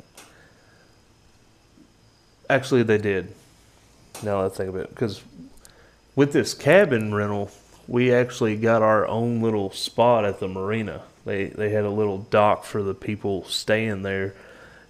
Actually, 2.48 2.82
they 2.82 2.98
did. 2.98 3.32
Now 4.22 4.44
I 4.44 4.48
think 4.48 4.68
of 4.70 4.76
it, 4.76 4.90
because 4.90 5.22
with 6.16 6.32
this 6.32 6.52
cabin 6.52 7.14
rental, 7.14 7.50
we 7.86 8.12
actually 8.12 8.56
got 8.56 8.82
our 8.82 9.06
own 9.06 9.40
little 9.40 9.70
spot 9.70 10.24
at 10.24 10.40
the 10.40 10.48
marina. 10.48 11.02
They 11.24 11.46
they 11.46 11.70
had 11.70 11.84
a 11.84 11.90
little 11.90 12.18
dock 12.18 12.64
for 12.64 12.82
the 12.82 12.94
people 12.94 13.44
staying 13.44 14.02
there, 14.02 14.34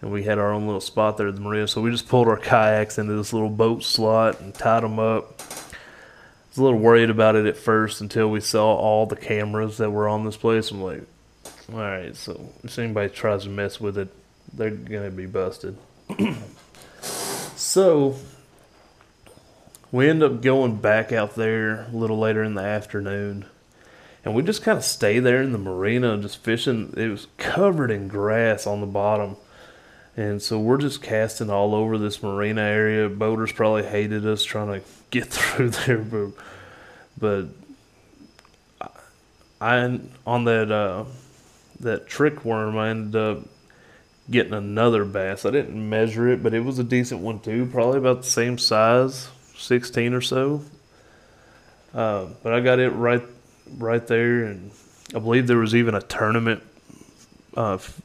and 0.01 0.11
we 0.11 0.23
had 0.25 0.39
our 0.39 0.53
own 0.53 0.67
little 0.67 0.81
spot 0.81 1.17
there 1.17 1.29
at 1.29 1.35
the 1.35 1.41
marina. 1.41 1.69
So 1.69 1.81
we 1.81 1.91
just 1.91 2.09
pulled 2.09 2.29
our 2.29 2.37
kayaks 2.37 2.99
into 2.99 3.15
this 3.15 3.33
little 3.33 3.51
boat 3.51 3.83
slot 3.83 4.41
and 4.41 4.55
tied 4.55 4.83
them 4.83 4.99
up. 4.99 5.41
I 5.41 5.45
was 6.51 6.59
a 6.59 6.63
little 6.63 6.79
worried 6.79 7.11
about 7.11 7.37
it 7.37 7.47
at 7.47 7.57
first 7.57 8.01
until 8.01 8.31
we 8.31 8.41
saw 8.41 8.75
all 8.75 9.07
the 9.07 9.17
cameras 9.17 9.77
that 9.79 9.91
were 9.91 10.09
on 10.09 10.25
this 10.25 10.37
place. 10.37 10.71
I'm 10.71 10.83
like, 10.83 11.03
All 11.73 11.79
right, 11.79 12.17
so 12.17 12.51
if 12.65 12.77
anybody 12.81 13.11
tries 13.11 13.45
to 13.45 13.49
mess 13.49 13.81
with 13.81 13.97
it, 13.97 14.09
they're 14.53 14.71
gonna 14.71 15.11
be 15.11 15.27
busted. 15.27 15.77
so 17.01 18.17
we 19.93 20.09
end 20.09 20.25
up 20.25 20.43
going 20.43 20.77
back 20.77 21.13
out 21.13 21.37
there 21.37 21.83
a 21.83 21.97
little 21.97 22.19
later 22.19 22.43
in 22.43 22.55
the 22.55 22.63
afternoon, 22.63 23.45
and 24.25 24.35
we 24.35 24.43
just 24.43 24.65
kind 24.65 24.79
of 24.79 24.85
stay 24.85 25.21
there 25.21 25.43
in 25.43 25.53
the 25.53 25.59
marina, 25.59 26.19
just 26.19 26.43
fishing. 26.43 26.93
It 26.97 27.09
was 27.09 27.29
covered 27.39 27.93
in 27.93 28.09
grass 28.09 28.67
on 28.67 28.81
the 28.81 28.87
bottom, 28.89 29.37
and 30.17 30.43
so 30.43 30.59
we're 30.59 30.79
just 30.79 31.03
casting 31.03 31.51
all 31.51 31.73
over 31.73 31.99
this 31.99 32.21
marina 32.21 32.63
area. 32.63 33.09
Boaters 33.09 33.53
probably 33.53 33.85
hated 33.85 34.27
us 34.27 34.43
trying 34.43 34.81
to 34.81 34.87
get 35.11 35.27
through 35.29 35.71
there, 35.71 35.99
but 35.99 36.33
but 37.17 37.47
I 39.61 40.01
on 40.27 40.45
that 40.45 40.73
uh, 40.73 41.05
that 41.81 42.07
trick 42.07 42.45
worm, 42.45 42.77
I 42.77 42.91
ended 42.91 43.17
up 43.21 43.39
getting 44.31 44.53
another 44.55 45.05
bass. 45.05 45.45
I 45.45 45.51
didn't 45.51 45.89
measure 45.89 46.29
it, 46.29 46.43
but 46.43 46.55
it 46.55 46.65
was 46.65 46.79
a 46.79 46.85
decent 46.85 47.21
one 47.21 47.41
too, 47.41 47.67
probably 47.67 47.99
about 47.99 48.23
the 48.23 48.29
same 48.29 48.59
size, 48.59 49.29
sixteen 49.57 50.15
or 50.15 50.21
so. 50.21 50.63
Uh, 51.95 52.27
but 52.43 52.53
I 52.53 52.61
got 52.61 52.79
it 52.79 52.91
right 52.91 53.23
right 53.79 54.07
there, 54.07 54.45
and 54.45 54.71
I 55.15 55.19
believe 55.19 55.47
there 55.47 55.59
was 55.59 55.75
even 55.75 55.95
a 55.95 56.03
tournament, 56.03 56.63
uh, 57.57 57.75
f- 57.75 58.01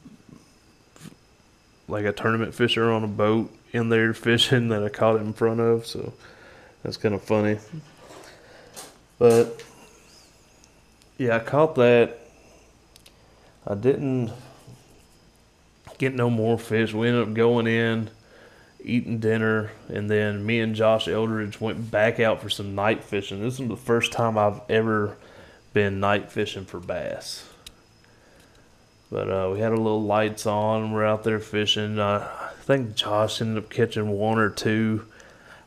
like 1.88 2.04
a 2.04 2.12
tournament 2.12 2.54
fisher 2.54 2.90
on 2.90 3.04
a 3.04 3.08
boat 3.08 3.54
in 3.72 3.88
there 3.88 4.12
fishing 4.14 4.68
that 4.68 4.82
I 4.82 4.88
caught 4.88 5.16
it 5.16 5.20
in 5.20 5.32
front 5.32 5.60
of. 5.60 5.86
So 5.86 6.12
that's 6.82 6.96
kind 6.96 7.14
of 7.14 7.22
funny. 7.22 7.58
But 9.18 9.62
yeah, 11.18 11.36
I 11.36 11.38
caught 11.40 11.76
that. 11.76 12.20
I 13.66 13.74
didn't 13.74 14.30
get 15.98 16.14
no 16.14 16.30
more 16.30 16.58
fish. 16.58 16.94
We 16.94 17.08
ended 17.08 17.28
up 17.28 17.34
going 17.34 17.66
in, 17.66 18.10
eating 18.82 19.18
dinner, 19.18 19.72
and 19.88 20.08
then 20.08 20.46
me 20.46 20.60
and 20.60 20.74
Josh 20.74 21.08
Eldridge 21.08 21.60
went 21.60 21.90
back 21.90 22.20
out 22.20 22.40
for 22.40 22.48
some 22.48 22.74
night 22.74 23.02
fishing. 23.02 23.42
This 23.42 23.58
is 23.58 23.68
the 23.68 23.76
first 23.76 24.12
time 24.12 24.38
I've 24.38 24.60
ever 24.68 25.16
been 25.72 25.98
night 25.98 26.30
fishing 26.30 26.64
for 26.64 26.78
bass. 26.78 27.48
But 29.10 29.30
uh, 29.30 29.50
we 29.52 29.60
had 29.60 29.72
our 29.72 29.76
little 29.76 30.02
lights 30.02 30.46
on. 30.46 30.92
We're 30.92 31.04
out 31.04 31.24
there 31.24 31.40
fishing. 31.40 31.98
Uh, 31.98 32.28
I 32.30 32.52
think 32.62 32.94
Josh 32.94 33.40
ended 33.40 33.64
up 33.64 33.70
catching 33.70 34.10
one 34.10 34.38
or 34.38 34.50
two. 34.50 35.06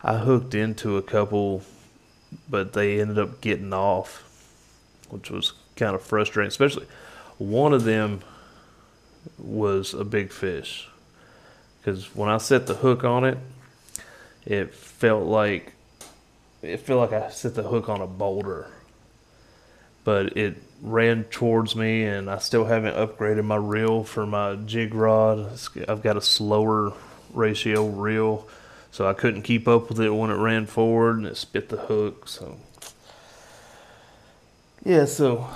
I 0.01 0.17
hooked 0.17 0.55
into 0.55 0.97
a 0.97 1.01
couple, 1.01 1.63
but 2.49 2.73
they 2.73 3.01
ended 3.01 3.19
up 3.19 3.41
getting 3.41 3.73
off, 3.73 4.23
which 5.09 5.29
was 5.29 5.53
kind 5.75 5.95
of 5.95 6.01
frustrating. 6.01 6.47
Especially 6.47 6.85
one 7.39 7.73
of 7.73 7.83
them 7.83 8.21
was 9.37 9.93
a 9.93 10.03
big 10.03 10.31
fish 10.31 10.87
because 11.81 12.15
when 12.15 12.29
I 12.29 12.37
set 12.37 12.67
the 12.67 12.75
hook 12.75 13.03
on 13.03 13.23
it, 13.23 13.37
it 14.45 14.73
felt 14.73 15.23
like 15.25 15.73
it 16.61 16.77
felt 16.81 17.11
like 17.11 17.23
I 17.23 17.29
set 17.29 17.55
the 17.55 17.63
hook 17.63 17.89
on 17.89 18.01
a 18.01 18.07
boulder. 18.07 18.67
But 20.03 20.37
it 20.37 20.57
ran 20.81 21.25
towards 21.25 21.75
me, 21.75 22.03
and 22.03 22.29
I 22.29 22.39
still 22.39 22.65
haven't 22.65 22.95
upgraded 22.95 23.45
my 23.45 23.55
reel 23.55 24.03
for 24.03 24.25
my 24.25 24.55
jig 24.55 24.93
rod. 24.93 25.59
I've 25.87 26.01
got 26.01 26.17
a 26.17 26.21
slower 26.21 26.93
ratio 27.33 27.87
reel, 27.87 28.47
so 28.91 29.07
I 29.07 29.13
couldn't 29.13 29.43
keep 29.43 29.67
up 29.67 29.89
with 29.89 29.99
it 29.99 30.09
when 30.09 30.29
it 30.29 30.35
ran 30.35 30.65
forward, 30.65 31.17
and 31.17 31.27
it 31.27 31.37
spit 31.37 31.69
the 31.69 31.77
hook. 31.77 32.27
So 32.27 32.57
yeah, 34.83 35.05
so 35.05 35.47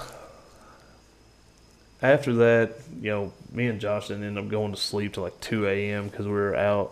after 2.04 2.34
that, 2.34 2.74
you 3.02 3.10
know, 3.10 3.34
me 3.54 3.68
and 3.68 3.80
Josh 3.80 4.10
didn't 4.10 4.26
end 4.26 4.38
up 4.38 4.50
going 4.50 4.74
to 4.74 4.80
sleep 4.80 5.14
till 5.14 5.24
like 5.24 5.40
2 5.40 5.68
a.m. 5.68 6.10
because 6.10 6.26
we 6.26 6.34
were 6.34 6.56
out. 6.56 6.92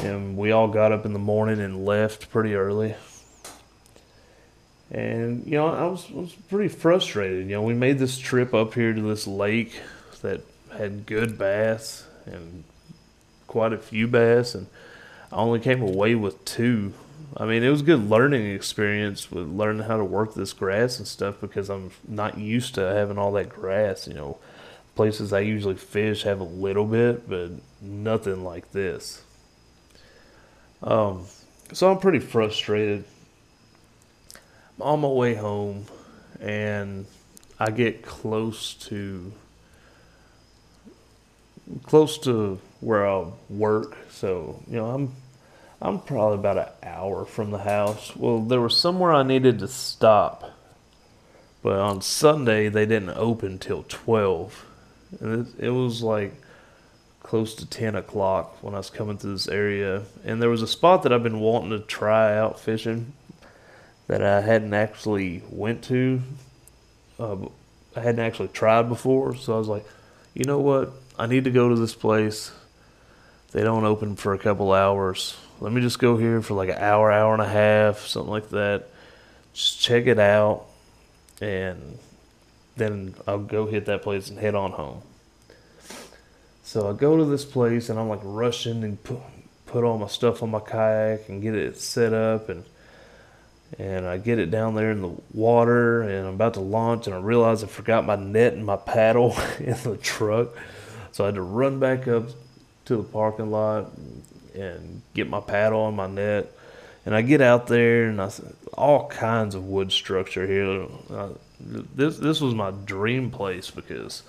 And 0.00 0.36
we 0.36 0.52
all 0.52 0.68
got 0.68 0.92
up 0.92 1.06
in 1.06 1.14
the 1.14 1.18
morning 1.18 1.58
and 1.58 1.86
left 1.86 2.30
pretty 2.30 2.54
early. 2.54 2.94
And, 4.90 5.46
you 5.46 5.52
know, 5.52 5.68
I 5.68 5.86
was, 5.86 6.10
was 6.10 6.32
pretty 6.32 6.68
frustrated. 6.68 7.48
You 7.48 7.56
know, 7.56 7.62
we 7.62 7.72
made 7.72 7.98
this 7.98 8.18
trip 8.18 8.52
up 8.52 8.74
here 8.74 8.92
to 8.92 9.00
this 9.00 9.26
lake 9.26 9.80
that 10.20 10.42
had 10.76 11.06
good 11.06 11.38
bass 11.38 12.04
and 12.26 12.64
quite 13.46 13.72
a 13.72 13.78
few 13.78 14.06
bass. 14.06 14.54
And 14.54 14.66
I 15.32 15.36
only 15.36 15.60
came 15.60 15.80
away 15.80 16.14
with 16.14 16.44
two 16.44 16.92
I 17.36 17.44
mean, 17.44 17.62
it 17.62 17.68
was 17.68 17.82
a 17.82 17.84
good 17.84 18.08
learning 18.08 18.50
experience 18.54 19.30
with 19.30 19.48
learning 19.48 19.86
how 19.86 19.98
to 19.98 20.04
work 20.04 20.34
this 20.34 20.52
grass 20.52 20.98
and 20.98 21.06
stuff 21.06 21.40
because 21.40 21.68
I'm 21.68 21.90
not 22.08 22.38
used 22.38 22.74
to 22.76 22.80
having 22.80 23.18
all 23.18 23.32
that 23.32 23.50
grass. 23.50 24.08
You 24.08 24.14
know, 24.14 24.38
places 24.94 25.32
I 25.32 25.40
usually 25.40 25.74
fish 25.74 26.22
have 26.22 26.40
a 26.40 26.44
little 26.44 26.86
bit, 26.86 27.28
but 27.28 27.50
nothing 27.82 28.42
like 28.42 28.72
this. 28.72 29.22
Um, 30.82 31.26
so 31.72 31.90
I'm 31.90 31.98
pretty 31.98 32.20
frustrated. 32.20 33.04
I'm 34.76 34.82
on 34.82 35.00
my 35.00 35.08
way 35.08 35.34
home, 35.34 35.86
and 36.40 37.06
I 37.58 37.70
get 37.70 38.02
close 38.02 38.74
to 38.74 39.32
close 41.82 42.18
to 42.18 42.60
where 42.80 43.06
I 43.06 43.26
work. 43.50 43.96
So 44.10 44.62
you 44.68 44.76
know, 44.76 44.86
I'm 44.86 45.12
I'm 45.80 46.00
probably 46.00 46.38
about 46.38 46.58
an 46.58 46.88
hour 46.88 47.24
from 47.26 47.50
the 47.50 47.58
house. 47.58 48.16
Well, 48.16 48.40
there 48.40 48.60
was 48.60 48.76
somewhere 48.76 49.12
I 49.12 49.22
needed 49.22 49.58
to 49.58 49.68
stop, 49.68 50.52
but 51.62 51.78
on 51.78 52.00
Sunday 52.00 52.68
they 52.68 52.86
didn't 52.86 53.10
open 53.10 53.58
till 53.58 53.84
twelve, 53.88 54.64
and 55.20 55.46
it, 55.46 55.66
it 55.66 55.70
was 55.70 56.02
like 56.02 56.34
close 57.20 57.54
to 57.56 57.66
ten 57.66 57.94
o'clock 57.94 58.62
when 58.62 58.74
I 58.74 58.78
was 58.78 58.88
coming 58.88 59.18
through 59.18 59.32
this 59.32 59.48
area. 59.48 60.04
And 60.24 60.40
there 60.40 60.48
was 60.48 60.62
a 60.62 60.66
spot 60.66 61.02
that 61.02 61.12
I've 61.12 61.22
been 61.22 61.40
wanting 61.40 61.70
to 61.70 61.80
try 61.80 62.36
out 62.36 62.58
fishing 62.58 63.12
that 64.06 64.22
I 64.22 64.40
hadn't 64.40 64.72
actually 64.72 65.42
went 65.50 65.84
to. 65.84 66.22
Uh, 67.18 67.36
I 67.94 68.00
hadn't 68.00 68.20
actually 68.20 68.48
tried 68.48 68.88
before, 68.88 69.34
so 69.34 69.54
I 69.54 69.58
was 69.58 69.68
like, 69.68 69.84
you 70.32 70.44
know 70.44 70.60
what? 70.60 70.92
I 71.18 71.26
need 71.26 71.44
to 71.44 71.50
go 71.50 71.68
to 71.68 71.74
this 71.74 71.94
place. 71.94 72.52
They 73.52 73.62
don't 73.62 73.84
open 73.84 74.16
for 74.16 74.32
a 74.32 74.38
couple 74.38 74.72
hours 74.72 75.36
let 75.60 75.72
me 75.72 75.80
just 75.80 75.98
go 75.98 76.16
here 76.16 76.42
for 76.42 76.54
like 76.54 76.68
an 76.68 76.78
hour, 76.78 77.10
hour 77.10 77.32
and 77.32 77.42
a 77.42 77.48
half, 77.48 78.00
something 78.00 78.30
like 78.30 78.50
that. 78.50 78.88
Just 79.54 79.80
check 79.80 80.06
it 80.06 80.18
out, 80.18 80.66
and 81.40 81.98
then 82.76 83.14
I'll 83.26 83.38
go 83.38 83.66
hit 83.66 83.86
that 83.86 84.02
place 84.02 84.28
and 84.28 84.38
head 84.38 84.54
on 84.54 84.72
home. 84.72 85.02
So 86.62 86.90
I 86.90 86.92
go 86.92 87.16
to 87.16 87.24
this 87.24 87.44
place 87.44 87.88
and 87.88 87.98
I'm 87.98 88.08
like 88.08 88.20
rushing 88.22 88.84
and 88.84 89.02
put 89.02 89.18
put 89.66 89.82
all 89.82 89.98
my 89.98 90.06
stuff 90.06 90.42
on 90.42 90.50
my 90.50 90.60
kayak 90.60 91.28
and 91.28 91.42
get 91.42 91.54
it 91.54 91.76
set 91.78 92.12
up 92.12 92.48
and 92.48 92.64
and 93.78 94.06
I 94.06 94.18
get 94.18 94.38
it 94.38 94.50
down 94.50 94.74
there 94.74 94.90
in 94.90 95.02
the 95.02 95.14
water 95.32 96.02
and 96.02 96.26
I'm 96.26 96.34
about 96.34 96.54
to 96.54 96.60
launch 96.60 97.06
and 97.06 97.16
I 97.16 97.18
realize 97.18 97.64
I 97.64 97.66
forgot 97.66 98.04
my 98.04 98.16
net 98.16 98.52
and 98.52 98.64
my 98.64 98.76
paddle 98.76 99.36
in 99.58 99.76
the 99.82 99.96
truck. 99.96 100.48
So 101.12 101.24
I 101.24 101.28
had 101.28 101.36
to 101.36 101.42
run 101.42 101.78
back 101.78 102.06
up 102.06 102.24
to 102.86 102.96
the 102.96 103.02
parking 103.02 103.50
lot 103.50 103.90
and 104.56 105.02
get 105.14 105.28
my 105.28 105.40
paddle 105.40 105.88
and 105.88 105.96
my 105.96 106.06
net. 106.06 106.52
And 107.04 107.14
I 107.14 107.22
get 107.22 107.40
out 107.40 107.68
there 107.68 108.06
and 108.06 108.20
I 108.20 108.30
all 108.72 109.08
kinds 109.08 109.54
of 109.54 109.64
wood 109.64 109.92
structure 109.92 110.46
here. 110.46 110.86
Uh, 111.10 111.30
this 111.60 112.18
this 112.18 112.40
was 112.40 112.54
my 112.54 112.70
dream 112.70 113.30
place 113.30 113.70
because 113.70 114.22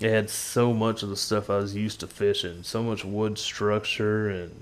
it 0.00 0.10
had 0.10 0.30
so 0.30 0.72
much 0.72 1.02
of 1.02 1.08
the 1.08 1.16
stuff 1.16 1.50
I 1.50 1.56
was 1.56 1.74
used 1.74 2.00
to 2.00 2.06
fishing. 2.06 2.62
So 2.62 2.82
much 2.82 3.04
wood 3.04 3.38
structure 3.38 4.28
and 4.28 4.54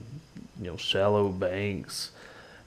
you 0.61 0.67
know 0.67 0.77
shallow 0.77 1.29
banks, 1.29 2.11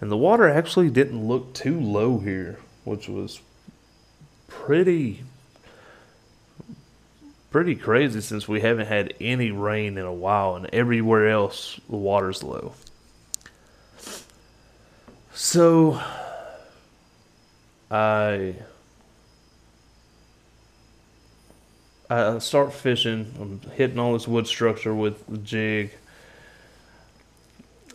and 0.02 0.10
the 0.10 0.18
water 0.18 0.48
actually 0.48 0.90
didn't 0.90 1.28
look 1.28 1.54
too 1.54 1.80
low 1.80 2.20
here, 2.20 2.60
which 2.84 3.08
was 3.08 3.42
pretty 4.48 5.24
pretty 7.52 7.76
crazy 7.76 8.22
since 8.22 8.48
we 8.48 8.62
haven't 8.62 8.88
had 8.88 9.14
any 9.20 9.52
rain 9.52 9.98
in 9.98 10.06
a 10.06 10.14
while, 10.14 10.56
and 10.56 10.68
everywhere 10.74 11.30
else 11.30 11.80
the 11.90 11.96
water's 11.96 12.44
low. 12.44 12.74
So 15.34 16.02
I 17.90 18.56
I 22.10 22.40
start 22.40 22.74
fishing. 22.74 23.34
I'm 23.40 23.62
hitting 23.72 24.00
all 24.00 24.14
this 24.14 24.28
wood 24.28 24.48
structure 24.48 24.94
with 24.94 25.26
the 25.28 25.38
jig. 25.38 25.92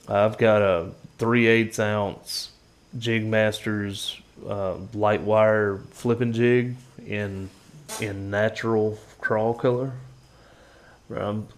I've 0.08 0.38
got 0.38 0.62
a 0.62 0.90
three 1.18 1.46
eighths 1.46 1.78
ounce 1.78 2.50
Jig 2.98 3.26
Masters 3.26 4.20
uh, 4.48 4.76
light 4.92 5.22
wire 5.22 5.78
flipping 5.90 6.32
jig 6.32 6.76
in 7.06 7.50
in 8.00 8.30
natural 8.30 8.98
crawl 9.24 9.54
color. 9.54 9.92
Um, 11.16 11.48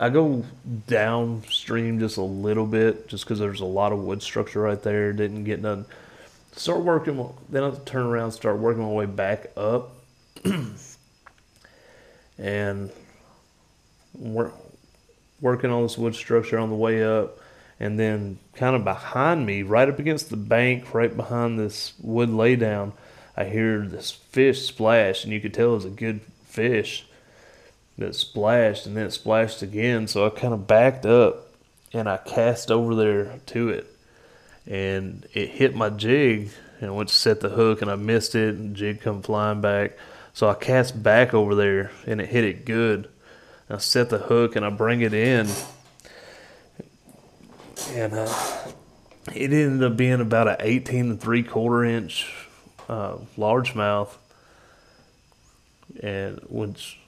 I 0.00 0.08
go 0.08 0.44
downstream 0.86 2.00
just 2.00 2.16
a 2.16 2.22
little 2.22 2.66
bit, 2.66 3.06
just 3.06 3.24
because 3.24 3.38
there's 3.38 3.60
a 3.60 3.66
lot 3.66 3.92
of 3.92 3.98
wood 3.98 4.22
structure 4.22 4.62
right 4.62 4.82
there. 4.82 5.12
Didn't 5.12 5.44
get 5.44 5.60
none. 5.60 5.84
Start 6.52 6.80
working, 6.80 7.34
then 7.50 7.64
I 7.64 7.70
turn 7.84 8.06
around, 8.06 8.32
start 8.32 8.58
working 8.58 8.82
my 8.82 8.88
way 8.88 9.04
back 9.04 9.50
up, 9.56 9.96
and 12.38 12.90
we're 14.14 14.50
working 15.40 15.70
on 15.70 15.82
this 15.82 15.98
wood 15.98 16.14
structure 16.14 16.58
on 16.58 16.70
the 16.70 16.76
way 16.76 17.04
up. 17.04 17.38
And 17.80 17.96
then, 17.96 18.38
kind 18.54 18.74
of 18.74 18.82
behind 18.82 19.46
me, 19.46 19.62
right 19.62 19.88
up 19.88 20.00
against 20.00 20.30
the 20.30 20.36
bank, 20.36 20.94
right 20.94 21.16
behind 21.16 21.60
this 21.60 21.92
wood 22.00 22.30
laydown, 22.30 22.92
I 23.36 23.44
hear 23.44 23.86
this 23.86 24.10
fish 24.10 24.66
splash, 24.66 25.22
and 25.22 25.32
you 25.32 25.40
could 25.40 25.54
tell 25.54 25.70
it 25.70 25.74
was 25.74 25.84
a 25.84 25.90
good 25.90 26.22
fish 26.58 27.06
that 27.98 28.16
splashed, 28.16 28.84
and 28.84 28.96
then 28.96 29.06
it 29.06 29.12
splashed 29.12 29.62
again. 29.62 30.08
So 30.08 30.26
I 30.26 30.30
kind 30.30 30.52
of 30.52 30.66
backed 30.66 31.06
up 31.06 31.46
and 31.92 32.08
I 32.08 32.16
cast 32.16 32.72
over 32.72 32.96
there 32.96 33.38
to 33.46 33.68
it, 33.68 33.86
and 34.66 35.26
it 35.32 35.50
hit 35.50 35.76
my 35.76 35.88
jig 35.88 36.50
and 36.80 36.94
went 36.96 37.10
to 37.10 37.14
set 37.14 37.40
the 37.40 37.48
hook, 37.48 37.80
and 37.80 37.90
I 37.90 37.94
missed 37.94 38.34
it, 38.34 38.56
and 38.56 38.74
jig 38.74 39.00
come 39.00 39.22
flying 39.22 39.60
back. 39.60 39.96
So 40.34 40.48
I 40.48 40.54
cast 40.54 41.00
back 41.00 41.32
over 41.32 41.54
there, 41.54 41.92
and 42.06 42.20
it 42.20 42.28
hit 42.28 42.44
it 42.44 42.64
good. 42.64 43.08
I 43.70 43.78
set 43.78 44.08
the 44.10 44.18
hook 44.18 44.56
and 44.56 44.64
I 44.64 44.70
bring 44.70 45.02
it 45.02 45.14
in, 45.14 45.46
and 47.90 48.12
uh, 48.14 48.34
it 49.34 49.52
ended 49.52 49.82
up 49.84 49.96
being 49.96 50.20
about 50.20 50.48
an 50.48 50.56
18 50.58 51.10
and 51.10 51.20
three 51.20 51.42
quarter 51.42 51.84
inch 51.84 52.32
uh, 52.88 53.18
largemouth, 53.36 54.16
and 56.02 56.40
which 56.48 56.98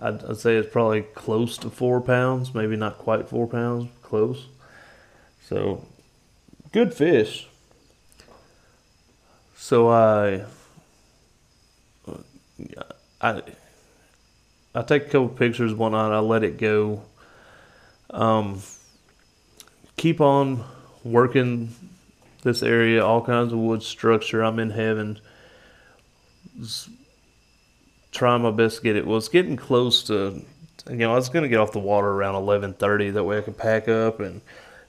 I'd, 0.00 0.24
I'd 0.24 0.36
say 0.36 0.56
it's 0.56 0.70
probably 0.70 1.02
close 1.02 1.58
to 1.58 1.70
four 1.70 2.00
pounds, 2.00 2.54
maybe 2.54 2.76
not 2.76 2.98
quite 2.98 3.28
four 3.28 3.46
pounds, 3.46 3.90
close. 4.02 4.46
So, 5.46 5.84
good 6.72 6.94
fish. 6.94 7.48
So 9.56 9.88
I, 9.88 10.44
I, 13.20 13.42
I 14.74 14.82
take 14.82 15.02
a 15.02 15.06
couple 15.06 15.28
pictures, 15.28 15.74
whatnot. 15.74 16.12
I 16.12 16.18
let 16.20 16.42
it 16.42 16.56
go. 16.56 17.02
Um, 18.08 18.62
keep 19.96 20.20
on 20.20 20.64
working 21.04 21.74
this 22.42 22.62
area, 22.62 23.04
all 23.04 23.22
kinds 23.22 23.52
of 23.52 23.58
wood 23.58 23.82
structure. 23.82 24.42
I'm 24.42 24.58
in 24.58 24.70
heaven. 24.70 25.20
Trying 28.12 28.42
my 28.42 28.50
best 28.50 28.78
to 28.78 28.82
get 28.82 28.96
it. 28.96 29.06
Well, 29.06 29.18
it's 29.18 29.28
getting 29.28 29.56
close 29.56 30.02
to. 30.04 30.44
You 30.88 30.96
know, 30.96 31.12
I 31.12 31.16
was 31.16 31.28
gonna 31.28 31.48
get 31.48 31.60
off 31.60 31.72
the 31.72 31.78
water 31.78 32.08
around 32.08 32.34
11:30. 32.34 33.10
That 33.10 33.24
way, 33.24 33.38
I 33.38 33.42
could 33.42 33.58
pack 33.58 33.88
up 33.88 34.20
and 34.20 34.40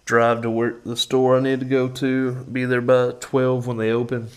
drive 0.05 0.41
to 0.41 0.49
where 0.49 0.75
the 0.85 0.97
store 0.97 1.37
I 1.37 1.41
need 1.41 1.59
to 1.59 1.65
go 1.65 1.87
to. 1.87 2.33
Be 2.51 2.65
there 2.65 2.81
by 2.81 3.11
12 3.19 3.67
when 3.67 3.77
they 3.77 3.91
open. 3.91 4.29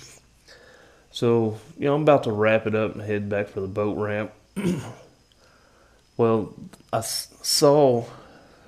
So, 1.10 1.58
you 1.78 1.86
know, 1.86 1.94
I'm 1.94 2.02
about 2.02 2.24
to 2.24 2.32
wrap 2.32 2.66
it 2.66 2.74
up 2.74 2.92
and 2.94 3.02
head 3.02 3.28
back 3.28 3.48
for 3.48 3.60
the 3.60 3.68
boat 3.68 3.96
ramp. 3.96 4.32
well, 6.16 6.54
I 6.92 7.00
saw 7.00 8.04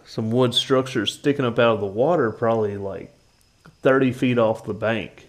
some 0.05 0.31
wood 0.31 0.55
structures 0.55 1.13
sticking 1.13 1.45
up 1.45 1.59
out 1.59 1.75
of 1.75 1.81
the 1.81 1.87
water, 1.87 2.31
probably 2.31 2.77
like 2.77 3.13
30 3.83 4.13
feet 4.13 4.39
off 4.39 4.65
the 4.65 4.75
bank. 4.75 5.29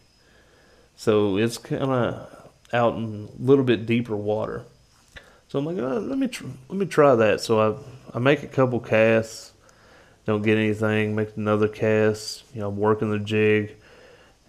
So 0.96 1.38
it's 1.38 1.58
kind 1.58 1.92
of 1.92 2.52
out 2.74 2.96
in 2.96 3.30
a 3.34 3.42
little 3.42 3.66
bit 3.66 3.86
deeper 3.86 4.16
water. 4.16 4.66
So 5.48 5.60
I'm 5.60 5.66
like, 5.66 5.78
oh, 5.78 6.00
let 6.00 6.18
me 6.18 6.28
tr- 6.28 6.46
let 6.70 6.78
me 6.78 6.86
try 6.86 7.16
that. 7.16 7.42
So 7.42 7.60
I 7.60 8.16
I 8.16 8.20
make 8.20 8.44
a 8.44 8.48
couple 8.48 8.80
casts, 8.80 9.54
don't 10.26 10.42
get 10.42 10.58
anything. 10.58 11.16
Make 11.16 11.38
another 11.38 11.70
cast. 11.70 12.44
You 12.54 12.62
know, 12.62 12.68
I'm 12.68 12.78
working 12.78 13.12
the 13.12 13.20
jig, 13.20 13.76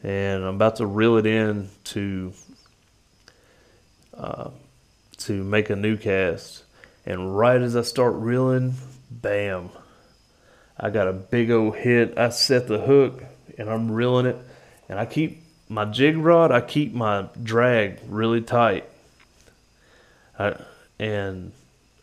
and 0.03 0.43
I'm 0.43 0.57
about 0.57 0.77
to 0.77 0.87
reel 0.87 1.17
it 1.17 1.27
in 1.27 1.69
to 1.85 2.33
uh, 4.13 4.51
to 5.19 5.45
make 5.45 5.71
a 5.71 5.77
new 5.77 5.97
cast. 5.97 6.65
And 7.07 7.39
right 7.39 7.61
as 7.61 7.77
I 7.77 7.83
start 7.83 8.15
reeling, 8.15 8.75
bam, 9.09 9.71
I 10.77 10.91
got 10.91 11.07
a 11.07 11.13
big 11.13 11.51
old 11.51 11.77
hit. 11.77 12.19
I 12.19 12.31
set 12.31 12.67
the 12.67 12.79
hook 12.79 13.23
and 13.57 13.71
I'm 13.71 13.91
reeling 13.91 14.27
it, 14.27 14.37
and 14.89 14.99
I 14.99 15.07
keep 15.07 15.43
my 15.69 15.85
jig 15.85 16.17
rod. 16.17 16.51
I 16.51 16.61
keep 16.61 16.93
my 16.93 17.29
drag 17.41 18.01
really 18.09 18.41
tight. 18.41 18.85
I, 20.39 20.57
and 20.99 21.53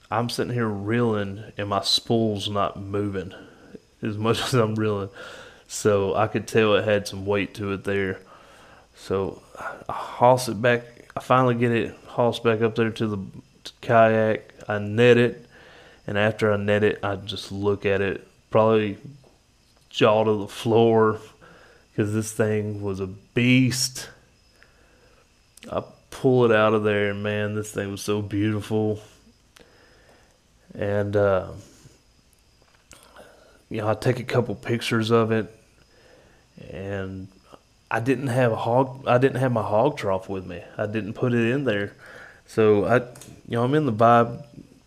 I'm 0.10 0.30
sitting 0.30 0.54
here 0.54 0.68
reeling, 0.68 1.44
and 1.58 1.70
my 1.70 1.82
spool's 1.82 2.50
not 2.50 2.80
moving 2.80 3.34
as 4.02 4.18
much 4.18 4.42
as 4.44 4.54
I'm 4.54 4.76
reeling. 4.76 5.10
So 5.68 6.16
I 6.16 6.28
could 6.28 6.48
tell 6.48 6.76
it 6.76 6.86
had 6.86 7.08
some 7.08 7.26
weight 7.26 7.56
to 7.56 7.72
it 7.74 7.84
there. 7.84 8.20
So 8.96 9.42
I 9.90 9.94
hoss 9.94 10.48
it 10.48 10.62
back. 10.62 10.84
I 11.16 11.20
finally 11.20 11.56
get 11.56 11.72
it 11.72 11.96
hoss 12.08 12.40
back 12.40 12.62
up 12.62 12.76
there 12.76 12.92
to 12.92 13.08
the 13.08 13.20
kayak. 13.82 14.54
I 14.68 14.80
net 14.80 15.18
it, 15.18 15.46
and 16.08 16.18
after 16.18 16.52
I 16.52 16.58
net 16.58 16.84
it, 16.84 17.00
I 17.04 17.16
just 17.16 17.52
look 17.52 17.86
at 17.86 18.02
it, 18.02 18.28
probably 18.50 18.98
jaw 19.90 20.24
to 20.24 20.40
the 20.40 20.48
floor, 20.48 21.20
because 21.92 22.14
this 22.14 22.32
thing 22.32 22.82
was 22.82 23.00
a 23.00 23.08
beast. 23.08 24.10
I 25.72 25.84
pull 26.22 26.46
it 26.46 26.52
out 26.52 26.74
of 26.74 26.84
there, 26.84 27.12
and 27.12 27.22
man, 27.22 27.56
this 27.56 27.72
thing 27.72 27.92
was 27.92 28.02
so 28.02 28.22
beautiful. 28.22 29.02
And 30.74 31.16
uh, 31.16 31.52
you 33.70 33.82
know, 33.82 33.90
I 33.90 33.96
take 33.96 34.20
a 34.20 34.24
couple 34.24 34.56
pictures 34.56 35.12
of 35.12 35.32
it, 35.32 35.54
and 36.72 37.28
I 37.92 38.00
didn't 38.00 38.28
have 38.28 38.54
a 38.54 38.56
hog. 38.56 39.06
I 39.06 39.18
didn't 39.18 39.40
have 39.40 39.52
my 39.52 39.62
hog 39.62 39.98
trough 39.98 40.30
with 40.30 40.46
me. 40.46 40.64
I 40.78 40.86
didn't 40.86 41.14
put 41.14 41.34
it 41.34 41.52
in 41.52 41.66
there, 41.66 41.94
so 42.46 42.86
I, 42.86 43.00
you 43.00 43.58
know, 43.58 43.64
I'm 43.64 43.74
in 43.76 43.86
the 43.86 43.94
Vibe 43.94 44.44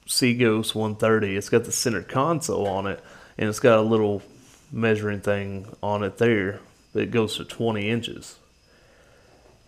Sea 0.07 0.35
Ghost 0.35 0.74
130. 0.74 1.37
It's 1.37 1.51
got 1.51 1.64
the 1.64 1.72
center 1.72 2.03
console 2.03 2.66
on 2.66 2.87
it, 2.87 3.05
and 3.37 3.51
it's 3.51 3.61
got 3.61 3.79
a 3.79 3.83
little 3.83 4.22
measuring 4.72 5.20
thing 5.20 5.66
on 5.83 6.03
it 6.03 6.16
there 6.16 6.61
that 6.95 7.11
goes 7.11 7.37
to 7.37 7.45
20 7.45 7.89
inches. 7.89 8.39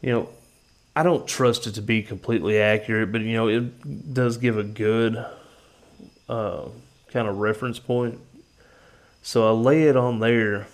You 0.00 0.12
know, 0.12 0.28
I 0.94 1.02
don't 1.02 1.26
trust 1.26 1.66
it 1.66 1.72
to 1.72 1.82
be 1.82 2.02
completely 2.02 2.58
accurate, 2.58 3.12
but 3.12 3.20
you 3.20 3.34
know, 3.34 3.48
it 3.48 4.12
does 4.12 4.36
give 4.38 4.58
a 4.58 4.64
good 4.64 5.24
uh, 6.28 6.68
kind 7.08 7.28
of 7.28 7.38
reference 7.38 7.78
point. 7.78 8.18
So 9.22 9.48
I 9.48 9.52
lay 9.52 9.84
it 9.84 9.96
on 9.96 10.20
there, 10.20 10.66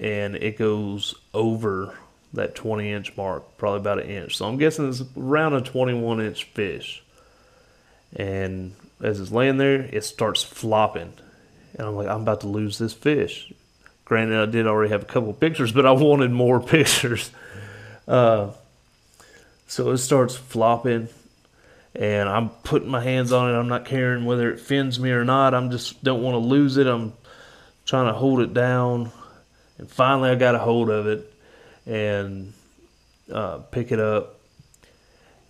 and 0.00 0.36
it 0.36 0.58
goes 0.58 1.14
over 1.34 1.96
that 2.32 2.54
20 2.54 2.92
inch 2.92 3.16
mark, 3.16 3.56
probably 3.58 3.80
about 3.80 4.00
an 4.00 4.08
inch. 4.08 4.36
So 4.36 4.46
I'm 4.46 4.56
guessing 4.56 4.88
it's 4.88 5.02
around 5.16 5.54
a 5.54 5.60
21 5.60 6.20
inch 6.20 6.44
fish. 6.44 7.02
And 8.14 8.74
as 9.02 9.20
it's 9.20 9.32
laying 9.32 9.56
there, 9.56 9.82
it 9.82 10.04
starts 10.04 10.42
flopping. 10.42 11.12
And 11.74 11.88
I'm 11.88 11.96
like, 11.96 12.08
I'm 12.08 12.22
about 12.22 12.42
to 12.42 12.48
lose 12.48 12.78
this 12.78 12.92
fish. 12.92 13.52
Granted, 14.04 14.40
I 14.40 14.46
did 14.46 14.66
already 14.66 14.90
have 14.90 15.02
a 15.02 15.06
couple 15.06 15.32
pictures, 15.32 15.72
but 15.72 15.86
I 15.86 15.92
wanted 15.92 16.30
more 16.30 16.60
pictures. 16.60 17.30
Uh, 18.06 18.50
so 19.70 19.92
it 19.92 19.98
starts 19.98 20.34
flopping, 20.34 21.08
and 21.94 22.28
I'm 22.28 22.48
putting 22.48 22.88
my 22.88 23.00
hands 23.00 23.30
on 23.30 23.54
it. 23.54 23.56
I'm 23.56 23.68
not 23.68 23.84
caring 23.84 24.24
whether 24.24 24.50
it 24.50 24.58
fins 24.58 24.98
me 24.98 25.12
or 25.12 25.24
not. 25.24 25.54
I'm 25.54 25.70
just 25.70 26.02
don't 26.02 26.24
want 26.24 26.34
to 26.34 26.38
lose 26.38 26.76
it. 26.76 26.88
I'm 26.88 27.12
trying 27.86 28.08
to 28.08 28.12
hold 28.12 28.40
it 28.40 28.52
down, 28.52 29.12
and 29.78 29.88
finally 29.88 30.28
I 30.28 30.34
got 30.34 30.56
a 30.56 30.58
hold 30.58 30.90
of 30.90 31.06
it 31.06 31.32
and 31.86 32.52
uh, 33.32 33.58
pick 33.58 33.92
it 33.92 34.00
up. 34.00 34.40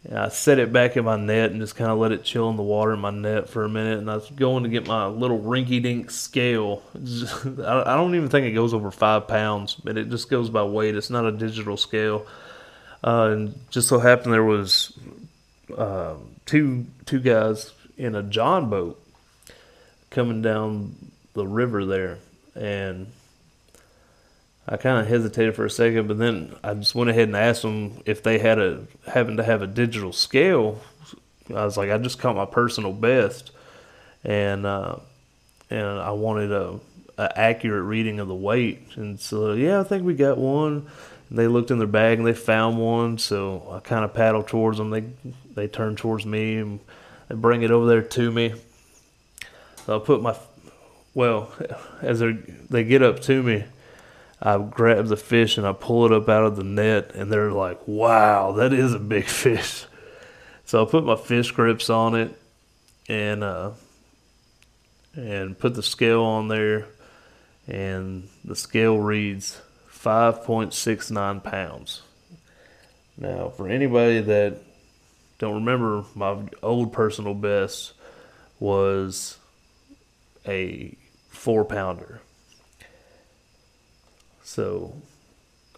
And 0.04 0.18
I 0.18 0.28
set 0.28 0.58
it 0.58 0.70
back 0.70 0.98
in 0.98 1.04
my 1.06 1.16
net 1.16 1.52
and 1.52 1.60
just 1.62 1.76
kind 1.76 1.90
of 1.90 1.96
let 1.96 2.12
it 2.12 2.22
chill 2.22 2.50
in 2.50 2.58
the 2.58 2.62
water 2.62 2.92
in 2.92 3.00
my 3.00 3.10
net 3.10 3.48
for 3.48 3.64
a 3.64 3.70
minute. 3.70 4.00
And 4.00 4.10
I 4.10 4.16
was 4.16 4.28
going 4.28 4.64
to 4.64 4.68
get 4.68 4.86
my 4.86 5.06
little 5.06 5.40
rinky 5.40 5.82
dink 5.82 6.10
scale. 6.10 6.82
Just, 7.02 7.46
I 7.46 7.96
don't 7.96 8.14
even 8.14 8.28
think 8.28 8.46
it 8.46 8.52
goes 8.52 8.74
over 8.74 8.90
five 8.90 9.28
pounds, 9.28 9.76
but 9.76 9.96
it 9.96 10.10
just 10.10 10.28
goes 10.28 10.50
by 10.50 10.62
weight. 10.62 10.94
It's 10.94 11.08
not 11.08 11.24
a 11.24 11.32
digital 11.32 11.78
scale. 11.78 12.26
Uh, 13.02 13.30
and 13.32 13.54
just 13.70 13.88
so 13.88 13.98
happened 13.98 14.32
there 14.32 14.44
was 14.44 14.92
uh, 15.76 16.14
two 16.46 16.86
two 17.06 17.20
guys 17.20 17.72
in 17.96 18.14
a 18.14 18.22
John 18.22 18.68
boat 18.68 19.02
coming 20.10 20.42
down 20.42 20.94
the 21.34 21.46
river 21.46 21.84
there, 21.86 22.18
and 22.54 23.06
I 24.68 24.76
kind 24.76 25.00
of 25.00 25.08
hesitated 25.08 25.56
for 25.56 25.64
a 25.64 25.70
second, 25.70 26.08
but 26.08 26.18
then 26.18 26.54
I 26.62 26.74
just 26.74 26.94
went 26.94 27.10
ahead 27.10 27.28
and 27.28 27.36
asked 27.36 27.62
them 27.62 28.02
if 28.06 28.22
they 28.22 28.38
had 28.38 28.58
a 28.58 28.84
having 29.06 29.38
to 29.38 29.44
have 29.44 29.62
a 29.62 29.66
digital 29.66 30.12
scale. 30.12 30.80
I 31.48 31.64
was 31.64 31.76
like, 31.76 31.90
I 31.90 31.98
just 31.98 32.18
caught 32.18 32.36
my 32.36 32.44
personal 32.44 32.92
best, 32.92 33.50
and 34.22 34.66
uh, 34.66 34.96
and 35.70 35.86
I 35.86 36.12
wanted 36.12 36.52
a, 36.52 36.78
a, 37.18 37.38
accurate 37.38 37.84
reading 37.84 38.20
of 38.20 38.28
the 38.28 38.34
weight. 38.34 38.80
And 38.96 39.18
so 39.18 39.54
yeah, 39.54 39.80
I 39.80 39.84
think 39.84 40.04
we 40.04 40.14
got 40.14 40.38
one. 40.38 40.88
They 41.30 41.46
looked 41.46 41.70
in 41.70 41.78
their 41.78 41.86
bag 41.86 42.18
and 42.18 42.26
they 42.26 42.34
found 42.34 42.78
one. 42.78 43.18
So 43.18 43.68
I 43.70 43.80
kind 43.80 44.04
of 44.04 44.12
paddled 44.12 44.48
towards 44.48 44.78
them. 44.78 44.90
They 44.90 45.04
they 45.54 45.68
turned 45.68 45.98
towards 45.98 46.26
me 46.26 46.56
and 46.56 46.80
they 47.28 47.34
bring 47.36 47.62
it 47.62 47.70
over 47.70 47.86
there 47.86 48.02
to 48.02 48.32
me. 48.32 48.54
So 49.86 50.00
I 50.00 50.04
put 50.04 50.22
my 50.22 50.36
well 51.14 51.52
as 52.02 52.20
they 52.20 52.32
they 52.68 52.84
get 52.84 53.02
up 53.02 53.20
to 53.22 53.42
me. 53.42 53.64
I 54.42 54.56
grab 54.58 55.06
the 55.06 55.18
fish 55.18 55.58
and 55.58 55.66
I 55.66 55.74
pull 55.74 56.06
it 56.06 56.12
up 56.12 56.28
out 56.28 56.44
of 56.44 56.56
the 56.56 56.64
net, 56.64 57.14
and 57.14 57.30
they're 57.30 57.52
like, 57.52 57.86
"Wow, 57.86 58.52
that 58.52 58.72
is 58.72 58.94
a 58.94 58.98
big 58.98 59.24
fish." 59.26 59.84
So 60.64 60.84
I 60.84 60.90
put 60.90 61.04
my 61.04 61.16
fish 61.16 61.50
grips 61.50 61.90
on 61.90 62.14
it 62.14 62.34
and 63.08 63.44
uh, 63.44 63.72
and 65.14 65.58
put 65.58 65.74
the 65.74 65.82
scale 65.82 66.22
on 66.22 66.48
there, 66.48 66.86
and 67.68 68.28
the 68.44 68.56
scale 68.56 68.98
reads 68.98 69.60
5.69 70.02 71.42
pounds. 71.44 72.02
Now, 73.16 73.50
for 73.50 73.68
anybody 73.68 74.20
that 74.20 74.56
don't 75.38 75.54
remember, 75.54 76.04
my 76.14 76.36
old 76.62 76.92
personal 76.92 77.34
best 77.34 77.92
was 78.58 79.38
a 80.46 80.96
four 81.28 81.64
pounder. 81.64 82.20
So 84.42 84.94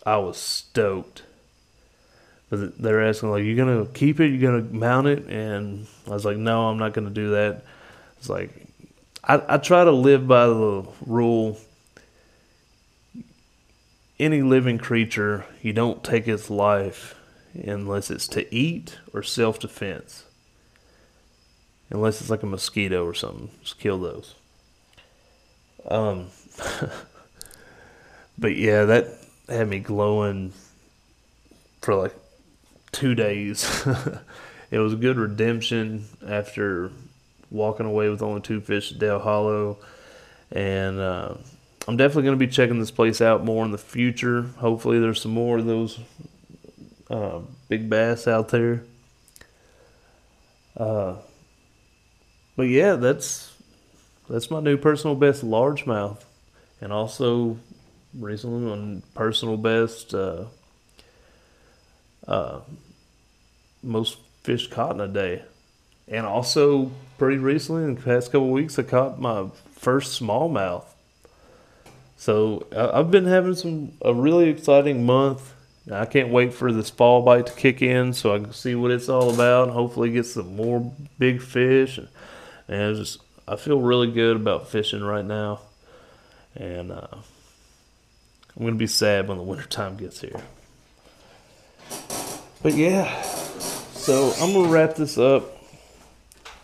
I 0.05 0.17
was 0.19 0.37
stoked. 0.37 1.23
But 2.49 2.79
they're 2.79 3.07
asking 3.07 3.31
like, 3.31 3.45
"You 3.45 3.57
gonna 3.57 3.87
keep 3.87 4.21
it? 4.21 4.29
You're 4.29 4.51
gonna 4.51 4.71
mount 4.71 5.07
it?" 5.07 5.27
And 5.27 5.87
I 6.07 6.11
was 6.11 6.25
like, 6.25 6.37
"No, 6.37 6.69
I'm 6.69 6.79
not 6.79 6.93
gonna 6.93 7.11
do 7.11 7.31
that." 7.31 7.65
It's 8.19 8.29
like 8.29 8.51
I, 9.25 9.43
I 9.49 9.59
try 9.59 9.85
to 9.85 9.91
live 9.93 10.27
by 10.27 10.47
the 10.47 10.87
rule. 11.07 11.59
Any 14.23 14.41
living 14.41 14.79
creature, 14.79 15.47
you 15.63 15.73
don't 15.73 16.05
take 16.05 16.29
its 16.29 16.49
life 16.49 17.17
unless 17.55 18.09
it's 18.09 18.29
to 18.29 18.55
eat 18.55 19.01
or 19.13 19.25
self 19.25 19.59
defense. 19.59 20.27
Unless 21.91 22.21
it's 22.21 22.31
like 22.31 22.45
a 22.45 22.47
mosquito 22.47 23.05
or 23.05 23.15
something, 23.15 23.51
just 23.63 23.81
kill 23.81 23.99
those. 23.99 24.37
Um, 25.91 26.29
but 28.39 28.55
yeah, 28.55 28.85
that 28.85 29.09
had 29.49 29.69
me 29.69 29.81
glowing 29.81 30.53
for 31.81 31.97
like 31.97 32.15
two 32.93 33.17
days. 33.17 33.85
it 34.71 34.79
was 34.79 34.93
a 34.93 34.97
good 34.97 35.17
redemption 35.17 36.05
after 36.25 36.93
walking 37.51 37.87
away 37.87 38.09
with 38.09 38.23
only 38.23 38.41
two 38.41 38.61
fish 38.61 38.93
at 38.93 39.01
Dale 39.01 39.19
Hollow. 39.19 39.79
And 40.53 41.01
uh, 41.01 41.35
I'm 41.89 41.97
definitely 41.97 42.23
going 42.25 42.39
to 42.39 42.47
be 42.47 42.53
checking 42.53 42.79
this 42.79 42.93
place 42.93 43.21
out 43.21 43.45
more 43.45 43.65
in 43.65 43.73
the 43.73 43.79
future. 43.79 44.43
Hopefully, 44.59 45.01
there's 45.01 45.21
some 45.21 45.33
more 45.33 45.59
of 45.59 45.67
those 45.67 45.99
uh, 47.11 47.41
big 47.69 47.91
bass 47.91 48.29
out 48.29 48.51
there. 48.51 48.85
Uh, 50.77 51.17
but 52.57 52.65
yeah, 52.65 52.95
that's 52.95 53.53
that's 54.29 54.51
my 54.51 54.61
new 54.61 54.77
personal 54.77 55.17
best 55.17 55.45
largemouth, 55.45 56.23
and 56.81 56.93
also 56.93 57.59
recently 58.17 58.71
on 58.71 59.03
personal 59.15 59.57
best 59.57 60.15
uh, 60.15 60.45
uh, 62.29 62.61
most 63.83 64.19
fish 64.45 64.69
caught 64.69 64.95
in 64.95 65.01
a 65.01 65.09
day, 65.09 65.43
and 66.07 66.27
also 66.27 66.93
pretty 67.19 67.39
recently 67.39 67.83
in 67.83 67.97
the 67.97 68.01
past 68.01 68.31
couple 68.31 68.51
weeks 68.51 68.79
I 68.79 68.85
caught 68.85 69.21
my 69.21 69.49
first 69.73 70.21
smallmouth. 70.21 70.85
So 72.23 72.69
I've 72.71 73.11
been 73.11 73.25
having 73.25 73.57
some 73.57 73.95
a 74.01 74.15
really 74.15 74.49
exciting 74.49 75.05
month. 75.05 75.55
I 75.91 76.05
can't 76.05 76.29
wait 76.29 76.55
for 76.55 76.73
this 76.73 76.89
fall 76.89 77.23
bite 77.23 77.47
to 77.47 77.53
kick 77.53 77.83
in 77.83 78.13
so 78.13 78.33
I 78.33 78.39
can 78.39 78.53
see 78.53 78.77
what 78.77 78.93
it's 78.93 79.09
all 79.09 79.35
about. 79.35 79.65
And 79.65 79.73
hopefully, 79.73 80.13
get 80.13 80.27
some 80.27 80.55
more 80.55 80.93
big 81.19 81.43
fish, 81.43 81.99
and, 81.99 82.07
and 82.69 82.97
just 82.97 83.19
I 83.49 83.57
feel 83.57 83.81
really 83.81 84.09
good 84.09 84.37
about 84.37 84.69
fishing 84.69 85.03
right 85.03 85.25
now. 85.25 85.63
And 86.55 86.93
uh, 86.93 87.09
I'm 87.11 88.65
gonna 88.67 88.77
be 88.77 88.87
sad 88.87 89.27
when 89.27 89.39
the 89.39 89.43
winter 89.43 89.67
time 89.67 89.97
gets 89.97 90.21
here. 90.21 90.41
But 92.63 92.75
yeah, 92.75 93.21
so 93.23 94.33
I'm 94.41 94.53
gonna 94.53 94.69
wrap 94.69 94.95
this 94.95 95.19
up. 95.19 95.62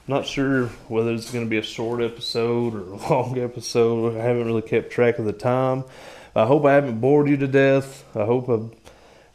Not 0.09 0.27
sure 0.27 0.69
whether 0.89 1.13
it's 1.13 1.31
gonna 1.31 1.45
be 1.45 1.59
a 1.59 1.63
short 1.63 2.01
episode 2.01 2.75
or 2.75 2.81
a 2.81 2.97
long 3.11 3.39
episode. 3.39 4.17
I 4.17 4.23
haven't 4.23 4.47
really 4.47 4.63
kept 4.63 4.91
track 4.91 5.19
of 5.19 5.27
the 5.27 5.35
time. 5.35 5.85
I 6.35 6.47
hope 6.47 6.65
I 6.65 6.73
haven't 6.73 6.99
bored 6.99 7.29
you 7.29 7.37
to 7.37 7.47
death. 7.47 8.05
I 8.17 8.25
hope 8.25 8.49
I've, 8.49 8.71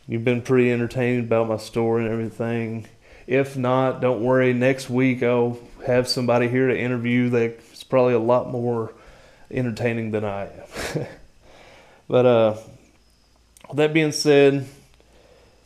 you've 0.08 0.24
been 0.24 0.42
pretty 0.42 0.72
entertained 0.72 1.26
about 1.26 1.48
my 1.48 1.58
story 1.58 2.06
and 2.06 2.12
everything. 2.12 2.88
If 3.28 3.56
not, 3.56 4.02
don't 4.02 4.24
worry. 4.24 4.52
Next 4.54 4.90
week 4.90 5.22
I'll 5.22 5.60
have 5.86 6.08
somebody 6.08 6.48
here 6.48 6.68
to 6.68 6.78
interview 6.78 7.30
that's 7.30 7.84
probably 7.84 8.16
a 8.16 8.20
lot 8.20 8.50
more 8.50 8.96
entertaining 9.52 10.10
than 10.10 10.26
I 10.26 10.46
am. 10.46 11.08
but 12.08 12.26
uh, 12.26 12.58
that 13.76 13.94
being 13.94 14.12
said, 14.12 14.66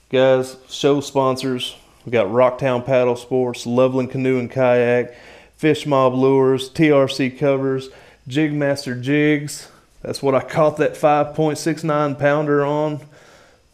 guys, 0.09 0.57
show 0.67 0.99
sponsors. 0.99 1.77
We 2.07 2.11
got 2.11 2.27
Rocktown 2.27 2.85
Paddle 2.85 3.17
Sports, 3.17 3.65
Loveland 3.65 4.11
Canoe 4.11 4.39
and 4.39 4.49
Kayak, 4.49 5.13
Fish 5.57 5.85
Mob 5.85 6.13
Lures, 6.13 6.69
TRC 6.69 7.37
Covers, 7.37 7.89
Jigmaster 8.29 9.01
Jigs. 9.01 9.67
That's 10.03 10.23
what 10.23 10.33
I 10.33 10.39
caught 10.39 10.77
that 10.77 10.93
5.69 10.93 12.17
pounder 12.17 12.65
on. 12.65 13.01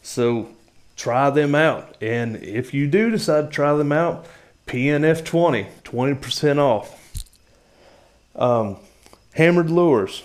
So 0.01 0.49
try 0.95 1.29
them 1.29 1.53
out. 1.53 1.95
And 2.01 2.37
if 2.37 2.73
you 2.73 2.87
do 2.87 3.11
decide 3.11 3.41
to 3.41 3.49
try 3.51 3.71
them 3.75 3.91
out, 3.91 4.25
PNF20, 4.65 5.67
20% 5.83 6.57
off. 6.57 7.23
Um, 8.35 8.77
hammered 9.35 9.69
lures. 9.69 10.23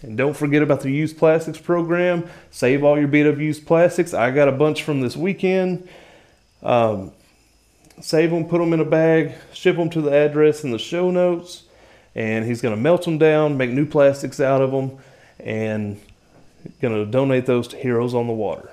And 0.00 0.16
don't 0.16 0.34
forget 0.34 0.62
about 0.62 0.80
the 0.80 0.90
used 0.90 1.18
plastics 1.18 1.58
program. 1.58 2.30
Save 2.50 2.82
all 2.82 2.98
your 2.98 3.08
beat 3.08 3.26
up 3.26 3.36
used 3.36 3.66
plastics. 3.66 4.14
I 4.14 4.30
got 4.30 4.48
a 4.48 4.52
bunch 4.52 4.82
from 4.82 5.02
this 5.02 5.18
weekend. 5.18 5.86
Um, 6.62 7.12
save 8.00 8.30
them, 8.30 8.46
put 8.46 8.58
them 8.58 8.72
in 8.72 8.80
a 8.80 8.84
bag, 8.84 9.34
ship 9.52 9.76
them 9.76 9.90
to 9.90 10.00
the 10.00 10.10
address 10.10 10.64
in 10.64 10.70
the 10.70 10.78
show 10.78 11.10
notes. 11.10 11.64
And 12.14 12.46
he's 12.46 12.62
going 12.62 12.74
to 12.74 12.80
melt 12.80 13.04
them 13.04 13.18
down, 13.18 13.56
make 13.58 13.70
new 13.70 13.86
plastics 13.86 14.40
out 14.40 14.62
of 14.62 14.70
them, 14.70 14.98
and 15.38 16.00
going 16.80 16.94
to 16.94 17.04
donate 17.10 17.46
those 17.46 17.68
to 17.68 17.76
Heroes 17.76 18.14
on 18.14 18.26
the 18.26 18.32
Water. 18.32 18.70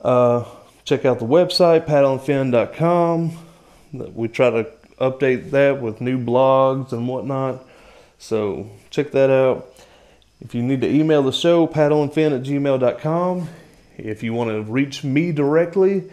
Uh, 0.00 0.44
check 0.84 1.04
out 1.04 1.18
the 1.18 1.26
website, 1.26 1.86
paddlenfin.com. 1.86 3.38
We 3.92 4.28
try 4.28 4.50
to 4.50 4.70
update 5.00 5.50
that 5.50 5.80
with 5.80 6.00
new 6.00 6.18
blogs 6.18 6.92
and 6.92 7.08
whatnot. 7.08 7.64
So 8.18 8.70
check 8.90 9.10
that 9.12 9.30
out. 9.30 9.68
If 10.40 10.54
you 10.54 10.62
need 10.62 10.80
to 10.82 10.88
email 10.88 11.22
the 11.22 11.32
show, 11.32 11.66
paddlenfin 11.66 12.36
at 12.36 12.42
gmail.com. 12.42 13.48
If 13.96 14.22
you 14.22 14.34
want 14.34 14.50
to 14.50 14.62
reach 14.62 15.04
me 15.04 15.32
directly 15.32 16.10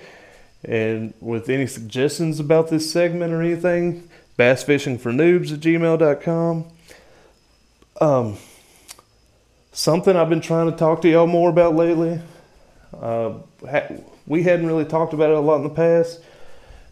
and 0.63 1.13
with 1.19 1.49
any 1.49 1.67
suggestions 1.67 2.39
about 2.39 2.69
this 2.69 2.91
segment 2.91 3.33
or 3.33 3.41
anything, 3.41 4.09
bassfishingfornoobs 4.37 5.53
at 5.53 5.59
gmail.com. 5.59 6.65
Um, 7.99 8.37
something 9.71 10.15
I've 10.15 10.29
been 10.29 10.41
trying 10.41 10.69
to 10.71 10.77
talk 10.77 11.01
to 11.01 11.09
y'all 11.09 11.27
more 11.27 11.49
about 11.49 11.75
lately. 11.75 12.19
Uh, 12.99 13.33
we 14.27 14.43
hadn't 14.43 14.67
really 14.67 14.85
talked 14.85 15.13
about 15.13 15.29
it 15.29 15.37
a 15.37 15.39
lot 15.39 15.57
in 15.57 15.63
the 15.63 15.69
past, 15.69 16.21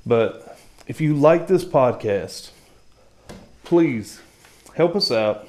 but 0.05 0.57
if 0.87 1.01
you 1.01 1.13
like 1.15 1.47
this 1.47 1.65
podcast, 1.65 2.51
please 3.63 4.21
help 4.75 4.95
us 4.95 5.11
out. 5.11 5.47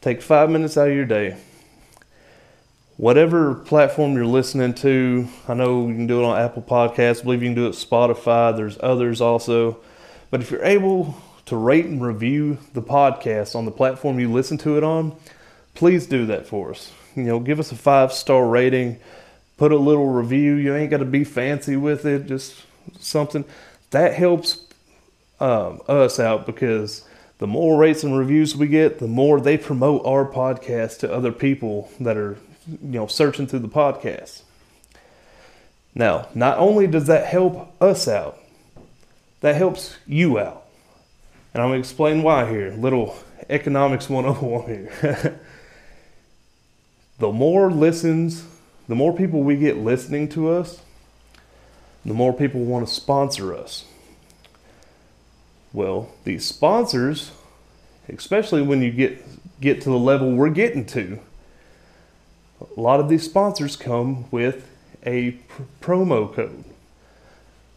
Take 0.00 0.22
five 0.22 0.50
minutes 0.50 0.76
out 0.76 0.88
of 0.88 0.94
your 0.94 1.04
day. 1.04 1.36
Whatever 2.96 3.54
platform 3.54 4.14
you're 4.14 4.24
listening 4.24 4.72
to, 4.74 5.28
I 5.46 5.54
know 5.54 5.86
you 5.86 5.94
can 5.94 6.06
do 6.06 6.22
it 6.22 6.24
on 6.24 6.38
Apple 6.38 6.62
Podcasts. 6.62 7.20
I 7.20 7.24
believe 7.24 7.42
you 7.42 7.48
can 7.48 7.54
do 7.54 7.66
it 7.66 7.72
Spotify. 7.72 8.56
There's 8.56 8.78
others 8.80 9.20
also. 9.20 9.78
But 10.30 10.40
if 10.40 10.50
you're 10.50 10.64
able 10.64 11.14
to 11.44 11.56
rate 11.56 11.84
and 11.84 12.02
review 12.02 12.58
the 12.72 12.80
podcast 12.80 13.54
on 13.54 13.66
the 13.66 13.70
platform 13.70 14.18
you 14.18 14.32
listen 14.32 14.56
to 14.58 14.78
it 14.78 14.82
on, 14.82 15.14
please 15.74 16.06
do 16.06 16.24
that 16.26 16.46
for 16.46 16.70
us. 16.70 16.90
You 17.14 17.24
know, 17.24 17.38
give 17.38 17.60
us 17.60 17.70
a 17.70 17.76
five 17.76 18.12
star 18.12 18.46
rating, 18.46 18.98
put 19.58 19.72
a 19.72 19.76
little 19.76 20.08
review. 20.08 20.54
You 20.54 20.74
ain't 20.74 20.90
got 20.90 20.98
to 20.98 21.04
be 21.04 21.22
fancy 21.22 21.76
with 21.76 22.06
it, 22.06 22.26
just 22.26 22.62
something 22.98 23.44
that 23.90 24.14
helps 24.14 24.64
um, 25.38 25.82
us 25.86 26.18
out 26.18 26.46
because 26.46 27.04
the 27.38 27.46
more 27.46 27.78
rates 27.78 28.02
and 28.04 28.16
reviews 28.16 28.56
we 28.56 28.66
get, 28.66 28.98
the 28.98 29.06
more 29.06 29.40
they 29.40 29.58
promote 29.58 30.04
our 30.06 30.24
podcast 30.26 31.00
to 31.00 31.12
other 31.12 31.32
people 31.32 31.90
that 32.00 32.16
are, 32.16 32.38
you 32.68 32.78
know, 32.82 33.06
searching 33.06 33.46
through 33.46 33.60
the 33.60 33.68
podcast. 33.68 34.42
Now, 35.94 36.28
not 36.34 36.58
only 36.58 36.86
does 36.86 37.06
that 37.06 37.26
help 37.26 37.74
us 37.80 38.06
out, 38.06 38.38
that 39.40 39.54
helps 39.54 39.96
you 40.06 40.38
out. 40.38 40.64
And 41.54 41.62
I'm 41.62 41.70
going 41.70 41.82
to 41.82 41.88
explain 41.88 42.22
why 42.22 42.50
here. 42.50 42.70
Little 42.72 43.16
economics 43.48 44.10
101 44.10 44.66
here. 44.66 45.40
the 47.18 47.32
more 47.32 47.70
listens, 47.70 48.44
the 48.88 48.94
more 48.94 49.16
people 49.16 49.42
we 49.42 49.56
get 49.56 49.78
listening 49.78 50.28
to 50.30 50.50
us, 50.50 50.80
the 52.04 52.14
more 52.14 52.32
people 52.32 52.64
want 52.64 52.86
to 52.86 52.92
sponsor 52.92 53.54
us. 53.54 53.84
Well, 55.72 56.10
these 56.24 56.44
sponsors, 56.44 57.32
especially 58.08 58.62
when 58.62 58.82
you 58.82 58.90
get 58.90 59.22
get 59.60 59.80
to 59.82 59.90
the 59.90 59.98
level 59.98 60.32
we're 60.32 60.50
getting 60.50 60.84
to, 60.86 61.18
a 62.60 62.80
lot 62.80 63.00
of 63.00 63.08
these 63.08 63.24
sponsors 63.24 63.76
come 63.76 64.24
with 64.30 64.68
a 65.04 65.32
pr- 65.32 65.62
promo 65.80 66.32
code. 66.32 66.64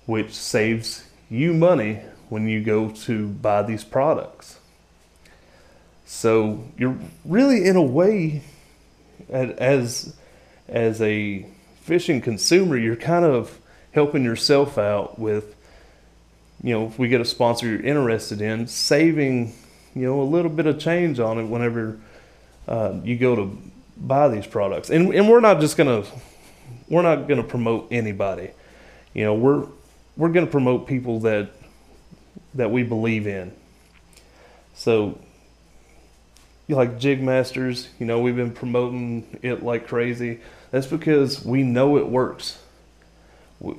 which 0.06 0.34
saves 0.34 1.04
you 1.30 1.54
money 1.54 2.02
when 2.30 2.48
you 2.48 2.60
go 2.64 2.90
to 2.90 3.28
buy 3.28 3.62
these 3.62 3.84
products. 3.84 4.58
So 6.08 6.64
you're 6.80 6.98
really, 7.24 7.68
in 7.68 7.76
a 7.76 7.84
way, 7.84 8.42
as 9.30 10.16
as 10.68 11.00
a 11.02 11.46
fishing 11.82 12.22
consumer, 12.22 12.76
you're 12.76 12.96
kind 12.96 13.24
of 13.24 13.60
helping 13.92 14.24
yourself 14.24 14.80
out 14.80 15.20
with, 15.20 15.56
you 16.64 16.74
know, 16.74 16.88
if 16.88 16.98
we 16.98 17.08
get 17.08 17.22
a 17.22 17.26
sponsor 17.26 17.68
you're 17.68 17.82
interested 17.82 18.42
in, 18.42 18.66
saving, 18.66 19.54
you 19.94 20.08
know, 20.08 20.22
a 20.22 20.24
little 20.24 20.50
bit 20.52 20.66
of 20.66 20.80
change 20.80 21.20
on 21.20 21.38
it 21.38 21.46
whenever 21.46 22.00
uh, 22.68 22.96
you 23.04 23.16
go 23.16 23.36
to 23.36 23.58
buy 24.00 24.28
these 24.30 24.47
products. 24.47 24.89
And 24.89 25.14
and 25.14 25.30
we're 25.30 25.39
not 25.39 25.60
just 25.60 25.78
gonna 25.78 26.04
we're 26.88 27.02
not 27.02 27.28
gonna 27.28 27.43
promote 27.43 27.88
anybody. 27.91 28.52
You 29.14 29.26
know, 29.26 29.34
we're 29.34 29.68
we're 30.18 30.30
gonna 30.30 30.47
promote 30.47 30.88
people 30.88 31.20
that 31.22 31.52
that 32.56 32.72
we 32.72 32.84
believe 32.84 33.28
in. 33.28 33.54
So 34.74 35.20
you 36.68 36.76
like 36.76 37.00
Jig 37.00 37.22
Masters, 37.22 37.89
you 38.00 38.06
know, 38.06 38.22
we've 38.22 38.36
been 38.36 38.52
promoting 38.52 39.39
it 39.41 39.64
like 39.64 39.88
crazy. 39.88 40.39
That's 40.72 40.88
because 40.88 41.43
we 41.43 41.64
know 41.64 41.97
it 41.97 42.08
works. 42.08 42.60
We, 43.60 43.76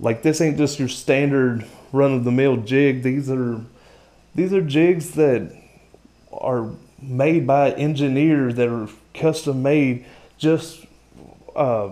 like 0.00 0.22
this 0.22 0.40
ain't 0.40 0.56
just 0.56 0.78
your 0.78 0.88
standard 0.88 1.66
run 1.92 2.14
of 2.14 2.24
the 2.24 2.30
mill 2.30 2.56
jig. 2.56 3.02
These 3.02 3.30
are 3.30 3.60
these 4.34 4.52
are 4.52 4.62
jigs 4.62 5.12
that 5.12 5.52
are 6.32 6.70
made 7.00 7.46
by 7.46 7.72
engineers 7.72 8.56
that 8.56 8.68
are 8.68 8.88
custom 9.14 9.62
made 9.62 10.04
just 10.36 10.84
uh, 11.54 11.90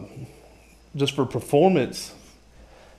just 0.95 1.15
for 1.15 1.27
performance. 1.27 2.15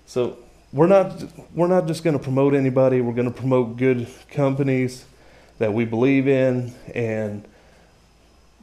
So 0.05 0.37
we're 0.71 0.87
not 0.87 1.23
we're 1.53 1.67
not 1.67 1.87
just 1.87 2.03
going 2.03 2.17
to 2.17 2.23
promote 2.23 2.53
anybody. 2.53 3.01
We're 3.01 3.13
going 3.13 3.31
to 3.31 3.37
promote 3.37 3.77
good 3.77 4.07
companies 4.29 5.05
that 5.59 5.73
we 5.73 5.85
believe 5.85 6.27
in, 6.27 6.73
and 6.93 7.43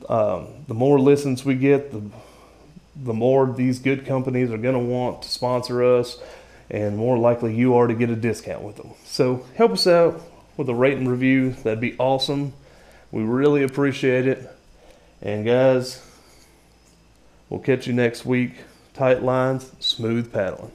um, 0.08 0.48
the 0.68 0.74
more 0.74 1.00
listens 1.00 1.44
we 1.44 1.54
get, 1.54 1.90
the 1.92 2.02
the 2.96 3.14
more 3.14 3.52
these 3.52 3.78
good 3.80 4.06
companies 4.06 4.50
are 4.50 4.58
going 4.58 4.74
to 4.74 4.92
want 4.92 5.22
to 5.22 5.28
sponsor 5.28 5.82
us, 5.82 6.18
and 6.70 6.96
more 6.96 7.18
likely 7.18 7.54
you 7.54 7.74
are 7.74 7.86
to 7.86 7.94
get 7.94 8.10
a 8.10 8.16
discount 8.16 8.62
with 8.62 8.76
them. 8.76 8.90
So 9.04 9.44
help 9.56 9.72
us 9.72 9.86
out 9.86 10.20
with 10.56 10.68
a 10.68 10.74
rate 10.74 10.96
and 10.96 11.10
review. 11.10 11.50
That'd 11.64 11.80
be 11.80 11.96
awesome. 11.98 12.52
We 13.14 13.22
really 13.22 13.62
appreciate 13.62 14.26
it. 14.26 14.50
And 15.22 15.46
guys, 15.46 16.04
we'll 17.48 17.60
catch 17.60 17.86
you 17.86 17.92
next 17.92 18.26
week. 18.26 18.54
Tight 18.92 19.22
lines, 19.22 19.70
smooth 19.78 20.32
paddling. 20.32 20.72